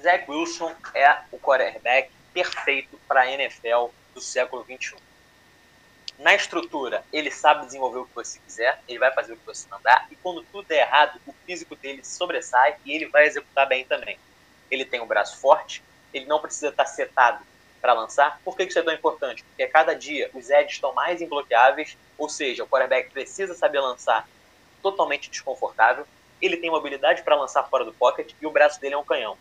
Zach 0.00 0.30
Wilson 0.30 0.72
é 0.94 1.16
o 1.32 1.38
quarterback 1.38 2.10
perfeito 2.32 2.98
para 3.08 3.22
a 3.22 3.32
NFL 3.32 3.90
do 4.14 4.20
século 4.20 4.64
XXI. 4.64 5.03
Na 6.18 6.34
estrutura, 6.34 7.04
ele 7.12 7.30
sabe 7.30 7.66
desenvolver 7.66 7.98
o 7.98 8.06
que 8.06 8.14
você 8.14 8.38
quiser, 8.38 8.80
ele 8.86 8.98
vai 8.98 9.12
fazer 9.12 9.32
o 9.32 9.36
que 9.36 9.44
você 9.44 9.66
mandar, 9.68 10.06
e 10.10 10.16
quando 10.16 10.44
tudo 10.44 10.70
é 10.70 10.80
errado, 10.80 11.20
o 11.26 11.32
físico 11.44 11.74
dele 11.74 12.04
sobressai 12.04 12.76
e 12.84 12.92
ele 12.94 13.06
vai 13.06 13.26
executar 13.26 13.66
bem 13.66 13.84
também. 13.84 14.18
Ele 14.70 14.84
tem 14.84 15.00
um 15.00 15.06
braço 15.06 15.38
forte, 15.38 15.82
ele 16.12 16.26
não 16.26 16.40
precisa 16.40 16.68
estar 16.68 16.86
setado 16.86 17.44
para 17.80 17.92
lançar. 17.92 18.40
Por 18.44 18.56
que 18.56 18.62
isso 18.62 18.78
é 18.78 18.82
tão 18.82 18.94
importante? 18.94 19.42
Porque 19.42 19.64
a 19.64 19.70
cada 19.70 19.94
dia 19.94 20.30
os 20.32 20.48
edges 20.50 20.74
estão 20.74 20.94
mais 20.94 21.20
imbloqueáveis, 21.20 21.98
ou 22.16 22.28
seja, 22.28 22.62
o 22.62 22.68
quarterback 22.68 23.10
precisa 23.10 23.54
saber 23.54 23.80
lançar 23.80 24.26
totalmente 24.80 25.28
desconfortável. 25.28 26.06
Ele 26.40 26.56
tem 26.56 26.70
mobilidade 26.70 27.22
para 27.22 27.34
lançar 27.34 27.64
fora 27.64 27.84
do 27.84 27.92
pocket 27.92 28.32
e 28.40 28.46
o 28.46 28.50
braço 28.50 28.80
dele 28.80 28.94
é 28.94 28.98
um 28.98 29.04
canhão. 29.04 29.36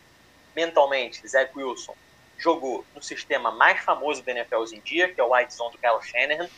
Mentalmente, 0.56 1.26
Zach 1.28 1.52
Wilson 1.56 1.96
jogou 2.44 2.86
no 2.94 3.02
sistema 3.02 3.52
mais 3.52 3.80
famoso 3.82 4.22
da 4.22 4.32
NFL 4.34 4.58
hoje 4.58 4.76
em 4.76 4.82
dia, 4.82 5.08
que 5.08 5.20
é 5.20 5.24
o 5.24 5.34
White 5.34 5.54
Zone 5.54 5.72
do 5.72 5.78
Kyle 5.78 6.02
Shanahan, 6.02 6.50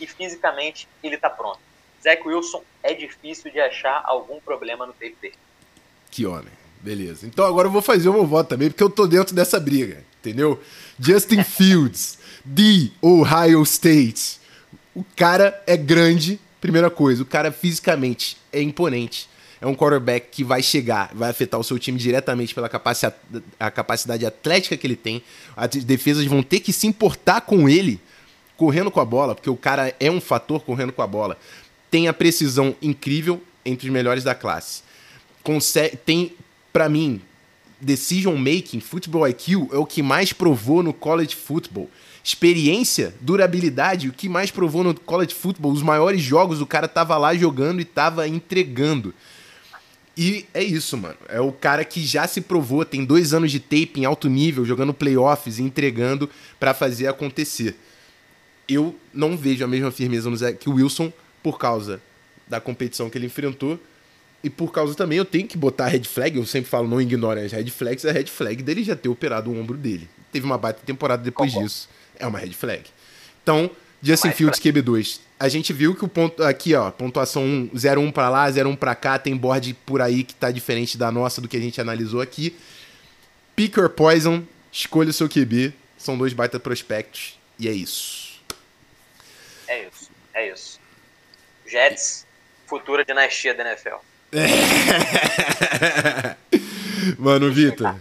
e 0.00 0.06
fisicamente 0.06 0.88
ele 1.02 1.16
está 1.16 1.28
pronto. 1.28 1.60
Zach 2.02 2.26
Wilson 2.26 2.62
é 2.82 2.94
difícil 2.94 3.50
de 3.50 3.60
achar 3.60 4.02
algum 4.06 4.40
problema 4.40 4.86
no 4.86 4.92
tape 4.92 5.16
dele. 5.20 5.34
Que 6.10 6.24
homem. 6.26 6.52
Beleza. 6.80 7.26
Então 7.26 7.44
agora 7.44 7.68
eu 7.68 7.72
vou 7.72 7.80
fazer 7.82 8.08
o 8.08 8.12
meu 8.12 8.26
voto 8.26 8.48
também, 8.48 8.70
porque 8.70 8.82
eu 8.82 8.90
tô 8.90 9.06
dentro 9.06 9.34
dessa 9.34 9.58
briga, 9.60 10.04
entendeu? 10.20 10.62
Justin 10.98 11.42
Fields, 11.44 12.18
de 12.44 12.92
Ohio 13.02 13.62
State. 13.62 14.40
O 14.94 15.04
cara 15.16 15.62
é 15.66 15.76
grande, 15.76 16.38
primeira 16.60 16.90
coisa. 16.90 17.22
O 17.22 17.26
cara 17.26 17.50
fisicamente 17.50 18.36
é 18.52 18.60
imponente. 18.60 19.28
É 19.64 19.66
um 19.66 19.74
quarterback 19.74 20.28
que 20.30 20.44
vai 20.44 20.62
chegar, 20.62 21.10
vai 21.14 21.30
afetar 21.30 21.58
o 21.58 21.64
seu 21.64 21.78
time 21.78 21.98
diretamente 21.98 22.54
pela 22.54 22.68
capacidade, 22.68 23.16
a 23.58 23.70
capacidade 23.70 24.26
atlética 24.26 24.76
que 24.76 24.86
ele 24.86 24.94
tem. 24.94 25.22
As 25.56 25.70
defesas 25.70 26.26
vão 26.26 26.42
ter 26.42 26.60
que 26.60 26.70
se 26.70 26.86
importar 26.86 27.40
com 27.40 27.66
ele 27.66 27.98
correndo 28.58 28.90
com 28.90 29.00
a 29.00 29.06
bola, 29.06 29.34
porque 29.34 29.48
o 29.48 29.56
cara 29.56 29.94
é 29.98 30.10
um 30.10 30.20
fator 30.20 30.60
correndo 30.60 30.92
com 30.92 31.00
a 31.00 31.06
bola. 31.06 31.38
Tem 31.90 32.08
a 32.08 32.12
precisão 32.12 32.76
incrível 32.82 33.42
entre 33.64 33.88
os 33.88 33.92
melhores 33.92 34.22
da 34.22 34.34
classe. 34.34 34.82
Tem, 36.04 36.34
para 36.70 36.86
mim, 36.86 37.22
decision 37.80 38.36
making, 38.36 38.80
football 38.80 39.26
IQ 39.26 39.70
é 39.72 39.78
o 39.78 39.86
que 39.86 40.02
mais 40.02 40.30
provou 40.30 40.82
no 40.82 40.92
college 40.92 41.34
football. 41.34 41.88
Experiência, 42.22 43.14
durabilidade, 43.18 44.10
o 44.10 44.12
que 44.12 44.28
mais 44.28 44.50
provou 44.50 44.84
no 44.84 44.92
college 44.92 45.32
football. 45.32 45.72
Os 45.72 45.82
maiores 45.82 46.20
jogos 46.20 46.60
o 46.60 46.66
cara 46.66 46.86
tava 46.86 47.16
lá 47.16 47.34
jogando 47.34 47.80
e 47.80 47.84
tava 47.86 48.28
entregando. 48.28 49.14
E 50.16 50.46
é 50.54 50.62
isso, 50.62 50.96
mano. 50.96 51.16
É 51.28 51.40
o 51.40 51.50
cara 51.50 51.84
que 51.84 52.00
já 52.04 52.26
se 52.26 52.40
provou, 52.40 52.84
tem 52.84 53.04
dois 53.04 53.34
anos 53.34 53.50
de 53.50 53.58
tape 53.58 53.94
em 53.96 54.04
alto 54.04 54.28
nível, 54.28 54.64
jogando 54.64 54.94
playoffs 54.94 55.58
e 55.58 55.62
entregando 55.62 56.30
para 56.58 56.72
fazer 56.72 57.08
acontecer. 57.08 57.76
Eu 58.68 58.94
não 59.12 59.36
vejo 59.36 59.64
a 59.64 59.68
mesma 59.68 59.90
firmeza 59.90 60.30
no 60.30 60.36
Zach 60.36 60.68
Wilson 60.68 61.12
por 61.42 61.58
causa 61.58 62.00
da 62.46 62.60
competição 62.60 63.10
que 63.10 63.18
ele 63.18 63.26
enfrentou 63.26 63.78
e 64.44 64.50
por 64.50 64.70
causa 64.70 64.94
também 64.94 65.16
eu 65.16 65.24
tenho 65.24 65.48
que 65.48 65.56
botar 65.56 65.86
a 65.86 65.88
red 65.88 66.04
flag, 66.04 66.36
eu 66.36 66.44
sempre 66.44 66.68
falo, 66.68 66.86
não 66.86 67.00
ignore 67.00 67.40
as 67.40 67.50
red 67.50 67.70
flags, 67.70 68.04
a 68.04 68.12
red 68.12 68.26
flag 68.26 68.62
dele 68.62 68.84
já 68.84 68.94
ter 68.94 69.08
operado 69.08 69.50
o 69.50 69.58
ombro 69.58 69.74
dele. 69.74 70.06
Teve 70.30 70.44
uma 70.44 70.58
baita 70.58 70.80
temporada 70.84 71.22
depois 71.22 71.50
disso. 71.50 71.88
É 72.18 72.26
uma 72.26 72.38
red 72.38 72.52
flag. 72.52 72.82
Então, 73.42 73.70
Justin 74.04 74.32
Fields 74.32 74.60
QB2. 74.60 75.20
A 75.40 75.48
gente 75.48 75.72
viu 75.72 75.94
que 75.94 76.04
o 76.04 76.08
ponto 76.08 76.42
aqui, 76.42 76.74
ó, 76.74 76.90
pontuação 76.90 77.42
1, 77.42 77.70
0-1 77.74 78.12
para 78.12 78.28
lá, 78.28 78.50
0-1 78.50 78.76
para 78.76 78.94
cá, 78.94 79.18
tem 79.18 79.34
board 79.34 79.72
por 79.86 80.02
aí 80.02 80.22
que 80.22 80.34
tá 80.34 80.50
diferente 80.50 80.98
da 80.98 81.10
nossa 81.10 81.40
do 81.40 81.48
que 81.48 81.56
a 81.56 81.60
gente 81.60 81.80
analisou 81.80 82.20
aqui. 82.20 82.54
Pick 83.56 83.78
or 83.78 83.88
Poison, 83.88 84.44
escolha 84.70 85.08
o 85.08 85.12
seu 85.12 85.26
QB. 85.26 85.72
São 85.96 86.18
dois 86.18 86.34
baita 86.34 86.60
prospectos 86.60 87.38
e 87.58 87.66
é 87.66 87.72
isso. 87.72 88.38
É 89.66 89.88
isso. 89.88 90.10
É 90.34 90.52
isso. 90.52 90.78
Jets, 91.66 92.26
futura 92.66 93.06
dinastia 93.06 93.54
da 93.54 93.70
NFL. 93.70 93.96
mano, 97.18 97.50
Vitor. 97.50 97.98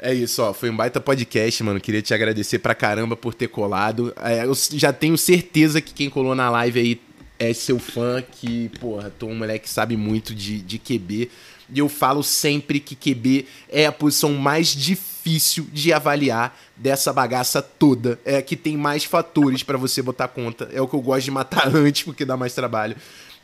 É 0.00 0.14
isso, 0.14 0.42
ó. 0.42 0.52
Foi 0.52 0.70
um 0.70 0.76
baita 0.76 1.00
podcast, 1.00 1.62
mano. 1.62 1.80
Queria 1.80 2.02
te 2.02 2.14
agradecer 2.14 2.58
pra 2.58 2.74
caramba 2.74 3.16
por 3.16 3.34
ter 3.34 3.48
colado. 3.48 4.14
É, 4.22 4.44
eu 4.44 4.52
já 4.72 4.92
tenho 4.92 5.18
certeza 5.18 5.80
que 5.80 5.92
quem 5.92 6.08
colou 6.08 6.34
na 6.34 6.48
live 6.50 6.78
aí 6.78 7.00
é 7.38 7.52
seu 7.52 7.78
fã, 7.78 8.22
que, 8.22 8.68
porra, 8.80 9.12
tô 9.16 9.26
um 9.26 9.34
moleque 9.34 9.64
que 9.64 9.70
sabe 9.70 9.96
muito 9.96 10.34
de, 10.34 10.60
de 10.60 10.78
QB. 10.78 11.30
E 11.70 11.78
eu 11.78 11.88
falo 11.88 12.22
sempre 12.22 12.80
que 12.80 12.96
QB 12.96 13.46
é 13.68 13.86
a 13.86 13.92
posição 13.92 14.32
mais 14.32 14.68
difícil 14.68 15.66
de 15.72 15.92
avaliar 15.92 16.58
dessa 16.76 17.12
bagaça 17.12 17.60
toda. 17.60 18.18
É 18.24 18.38
a 18.38 18.42
que 18.42 18.56
tem 18.56 18.76
mais 18.76 19.04
fatores 19.04 19.62
para 19.62 19.76
você 19.76 20.00
botar 20.00 20.28
conta. 20.28 20.68
É 20.72 20.80
o 20.80 20.88
que 20.88 20.94
eu 20.94 21.00
gosto 21.02 21.24
de 21.24 21.30
matar 21.30 21.68
antes, 21.74 22.04
porque 22.04 22.24
dá 22.24 22.36
mais 22.36 22.54
trabalho 22.54 22.96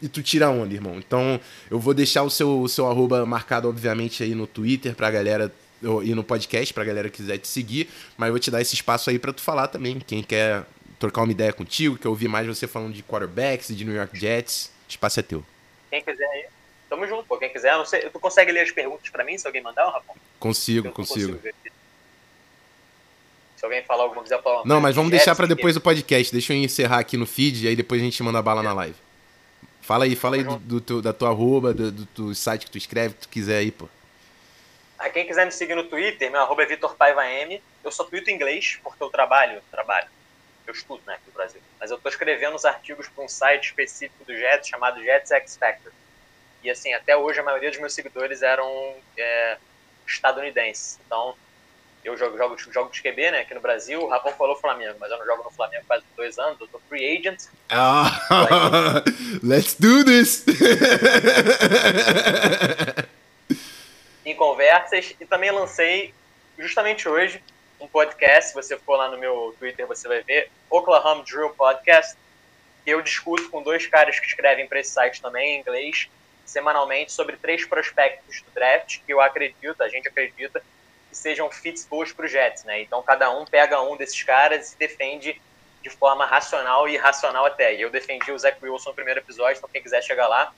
e 0.02 0.08
tu 0.08 0.22
tira 0.22 0.50
onda, 0.50 0.74
irmão. 0.74 0.96
Então, 0.98 1.40
eu 1.70 1.78
vou 1.78 1.94
deixar 1.94 2.22
o 2.22 2.30
seu, 2.30 2.66
seu 2.68 2.86
arroba 2.86 3.24
marcado, 3.24 3.68
obviamente, 3.68 4.22
aí 4.22 4.34
no 4.34 4.46
Twitter 4.46 4.94
pra 4.94 5.10
galera 5.10 5.52
e 5.82 6.14
no 6.14 6.24
podcast 6.24 6.72
pra 6.72 6.84
galera 6.84 7.10
que 7.10 7.16
quiser 7.16 7.38
te 7.38 7.48
seguir, 7.48 7.88
mas 8.16 8.28
eu 8.28 8.32
vou 8.32 8.40
te 8.40 8.50
dar 8.50 8.60
esse 8.60 8.74
espaço 8.74 9.10
aí 9.10 9.18
para 9.18 9.32
tu 9.32 9.40
falar 9.40 9.68
também. 9.68 10.00
Quem 10.00 10.22
quer 10.22 10.64
trocar 10.98 11.22
uma 11.22 11.32
ideia 11.32 11.52
contigo, 11.52 11.98
quer 11.98 12.08
ouvir 12.08 12.28
mais 12.28 12.46
você 12.46 12.66
falando 12.66 12.92
de 12.92 13.02
quarterbacks 13.02 13.70
e 13.70 13.74
de 13.74 13.84
New 13.84 13.94
York 13.94 14.18
Jets, 14.18 14.70
espaço 14.88 15.20
é 15.20 15.22
teu. 15.22 15.44
Quem 15.90 16.02
quiser 16.02 16.26
aí, 16.26 16.46
tamo 16.88 17.06
junto, 17.06 17.24
pô. 17.24 17.36
Quem 17.36 17.50
quiser, 17.50 17.72
não 17.76 17.84
sei, 17.84 18.00
tu 18.08 18.18
consegue 18.18 18.52
ler 18.52 18.60
as 18.60 18.70
perguntas 18.70 19.08
para 19.10 19.24
mim 19.24 19.36
se 19.36 19.46
alguém 19.46 19.62
mandar, 19.62 19.86
Rapão? 19.86 20.16
Consigo, 20.38 20.90
consigo. 20.90 21.34
consigo 21.34 21.54
se 23.56 23.64
alguém 23.64 23.82
falar 23.82 24.02
alguma 24.02 24.20
coisa, 24.20 24.42
falar 24.42 24.62
Não, 24.66 24.80
mas 24.80 24.94
vamos 24.94 25.10
deixar 25.10 25.34
para 25.34 25.46
depois 25.46 25.74
do 25.74 25.80
podcast. 25.80 26.30
Deixa 26.30 26.52
eu 26.52 26.56
encerrar 26.58 26.98
aqui 26.98 27.16
no 27.16 27.24
feed 27.24 27.64
e 27.64 27.68
aí 27.68 27.76
depois 27.76 28.00
a 28.00 28.04
gente 28.04 28.22
manda 28.22 28.42
bala 28.42 28.60
é. 28.60 28.64
na 28.64 28.72
live. 28.74 28.96
Fala 29.80 30.04
aí, 30.04 30.14
fala 30.14 30.36
aí 30.36 30.44
do, 30.44 30.80
do 30.80 31.02
da 31.02 31.12
tua 31.12 31.30
arroba, 31.30 31.72
do, 31.72 31.90
do, 31.90 32.08
do, 32.14 32.34
site 32.34 32.66
que 32.66 32.70
tu 32.70 32.78
escreve, 32.78 33.14
que 33.14 33.20
tu 33.22 33.28
quiser 33.28 33.58
aí, 33.58 33.70
pô. 33.70 33.88
Ah, 35.04 35.10
quem 35.10 35.26
quiser 35.26 35.44
me 35.44 35.52
seguir 35.52 35.74
no 35.74 35.84
Twitter, 35.84 36.30
meu 36.30 36.40
arroba 36.40 36.62
é 36.62 36.66
Vitor 36.66 36.96
Paiva 36.96 37.26
M. 37.26 37.62
Eu 37.84 37.92
só 37.92 38.04
tweeto 38.04 38.30
em 38.30 38.34
inglês, 38.34 38.80
porque 38.82 39.02
eu 39.02 39.10
trabalho, 39.10 39.60
trabalho. 39.70 40.08
Eu 40.66 40.72
estudo, 40.72 41.02
né, 41.06 41.16
aqui 41.16 41.24
no 41.26 41.34
Brasil. 41.34 41.60
Mas 41.78 41.90
eu 41.90 41.98
tô 41.98 42.08
escrevendo 42.08 42.56
os 42.56 42.64
artigos 42.64 43.06
para 43.08 43.22
um 43.22 43.28
site 43.28 43.64
específico 43.64 44.24
do 44.24 44.34
Jets, 44.34 44.66
chamado 44.66 45.04
Jets 45.04 45.30
X 45.30 45.58
Factor. 45.58 45.92
E 46.62 46.70
assim, 46.70 46.94
até 46.94 47.14
hoje 47.14 47.38
a 47.38 47.42
maioria 47.42 47.70
dos 47.70 47.78
meus 47.78 47.92
seguidores 47.92 48.40
eram 48.40 48.94
é, 49.18 49.58
estadunidenses. 50.06 50.98
Então, 51.06 51.34
eu 52.02 52.16
jogo, 52.16 52.38
jogo, 52.38 52.56
jogo 52.56 52.90
de 52.90 53.02
QB, 53.02 53.30
né, 53.30 53.40
aqui 53.40 53.52
no 53.52 53.60
Brasil. 53.60 54.00
O 54.00 54.08
Rapão 54.08 54.32
falou 54.32 54.56
Flamengo, 54.56 54.96
mas 54.98 55.10
eu 55.10 55.18
não 55.18 55.26
jogo 55.26 55.44
no 55.44 55.50
Flamengo 55.50 55.84
faz 55.86 56.02
dois 56.16 56.38
anos. 56.38 56.58
Eu 56.58 56.68
tô 56.68 56.78
free 56.88 57.18
agent. 57.18 57.42
Ah, 57.68 59.02
let's 59.44 59.74
do 59.74 60.02
this! 60.02 60.46
em 64.24 64.34
conversas. 64.34 65.14
E 65.20 65.26
também 65.26 65.50
lancei, 65.50 66.14
justamente 66.58 67.08
hoje, 67.08 67.42
um 67.80 67.86
podcast. 67.86 68.50
Se 68.50 68.54
você 68.54 68.76
for 68.78 68.96
lá 68.96 69.08
no 69.08 69.18
meu 69.18 69.54
Twitter, 69.58 69.86
você 69.86 70.08
vai 70.08 70.22
ver. 70.22 70.50
Oklahoma 70.70 71.22
Drill 71.24 71.50
Podcast. 71.50 72.16
Eu 72.86 73.00
discuto 73.00 73.48
com 73.50 73.62
dois 73.62 73.86
caras 73.86 74.18
que 74.18 74.26
escrevem 74.26 74.66
para 74.66 74.80
esse 74.80 74.90
site 74.90 75.20
também, 75.20 75.56
em 75.56 75.60
inglês, 75.60 76.08
semanalmente, 76.44 77.12
sobre 77.12 77.36
três 77.36 77.64
prospectos 77.64 78.42
do 78.42 78.50
draft 78.52 79.00
que 79.04 79.12
eu 79.12 79.20
acredito, 79.20 79.82
a 79.82 79.88
gente 79.88 80.06
acredita, 80.06 80.62
que 81.08 81.16
sejam 81.16 81.50
fits 81.50 81.86
boas 81.86 82.12
para 82.12 82.26
Jets, 82.26 82.64
né? 82.64 82.82
Então 82.82 83.02
cada 83.02 83.30
um 83.30 83.46
pega 83.46 83.80
um 83.80 83.96
desses 83.96 84.22
caras 84.22 84.72
e 84.72 84.76
defende 84.76 85.40
de 85.82 85.90
forma 85.90 86.26
racional 86.26 86.88
e 86.88 86.94
irracional 86.94 87.46
até. 87.46 87.74
E 87.74 87.82
eu 87.82 87.90
defendi 87.90 88.30
o 88.32 88.38
Zach 88.38 88.58
Wilson 88.62 88.90
no 88.90 88.94
primeiro 88.94 89.20
episódio, 89.20 89.58
então 89.58 89.70
quem 89.70 89.82
quiser 89.82 90.02
chegar 90.02 90.28
lá, 90.28 90.52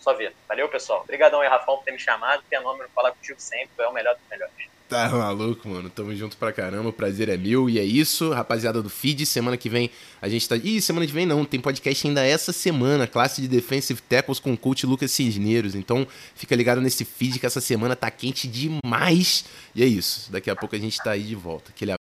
só 0.00 0.14
ver. 0.14 0.34
Valeu, 0.48 0.68
pessoal. 0.68 1.02
Obrigadão 1.02 1.40
aí, 1.40 1.48
Rafão, 1.48 1.76
por 1.76 1.84
ter 1.84 1.92
me 1.92 1.98
chamado. 1.98 2.42
Nome 2.62 2.84
falar 2.94 3.12
contigo 3.12 3.40
sempre, 3.40 3.70
é 3.78 3.86
o 3.86 3.92
melhor 3.92 4.14
dos 4.14 4.24
melhores. 4.28 4.70
Tá 4.90 5.08
maluco, 5.08 5.68
mano. 5.68 5.88
Tamo 5.88 6.12
junto 6.16 6.36
pra 6.36 6.52
caramba. 6.52 6.88
O 6.88 6.92
prazer 6.92 7.28
é 7.28 7.36
meu. 7.36 7.70
E 7.70 7.78
é 7.78 7.84
isso, 7.84 8.32
rapaziada 8.32 8.82
do 8.82 8.90
feed. 8.90 9.24
Semana 9.24 9.56
que 9.56 9.68
vem 9.68 9.88
a 10.20 10.28
gente 10.28 10.48
tá. 10.48 10.56
Ih, 10.56 10.82
semana 10.82 11.06
que 11.06 11.12
vem 11.12 11.24
não. 11.24 11.44
Tem 11.44 11.60
podcast 11.60 12.08
ainda 12.08 12.26
essa 12.26 12.52
semana. 12.52 13.06
Classe 13.06 13.40
de 13.40 13.46
Defensive 13.46 14.02
Tackles 14.02 14.40
com 14.40 14.52
o 14.52 14.58
coach 14.58 14.84
Lucas 14.86 15.12
Cisneiros. 15.12 15.76
Então 15.76 16.04
fica 16.34 16.56
ligado 16.56 16.80
nesse 16.80 17.04
feed 17.04 17.38
que 17.38 17.46
essa 17.46 17.60
semana 17.60 17.94
tá 17.94 18.10
quente 18.10 18.48
demais. 18.48 19.44
E 19.76 19.84
é 19.84 19.86
isso. 19.86 20.32
Daqui 20.32 20.50
a 20.50 20.56
pouco 20.56 20.74
a 20.74 20.78
gente 20.78 21.00
tá 21.00 21.12
aí 21.12 21.22
de 21.22 21.36
volta. 21.36 21.70
Aquele 21.70 21.99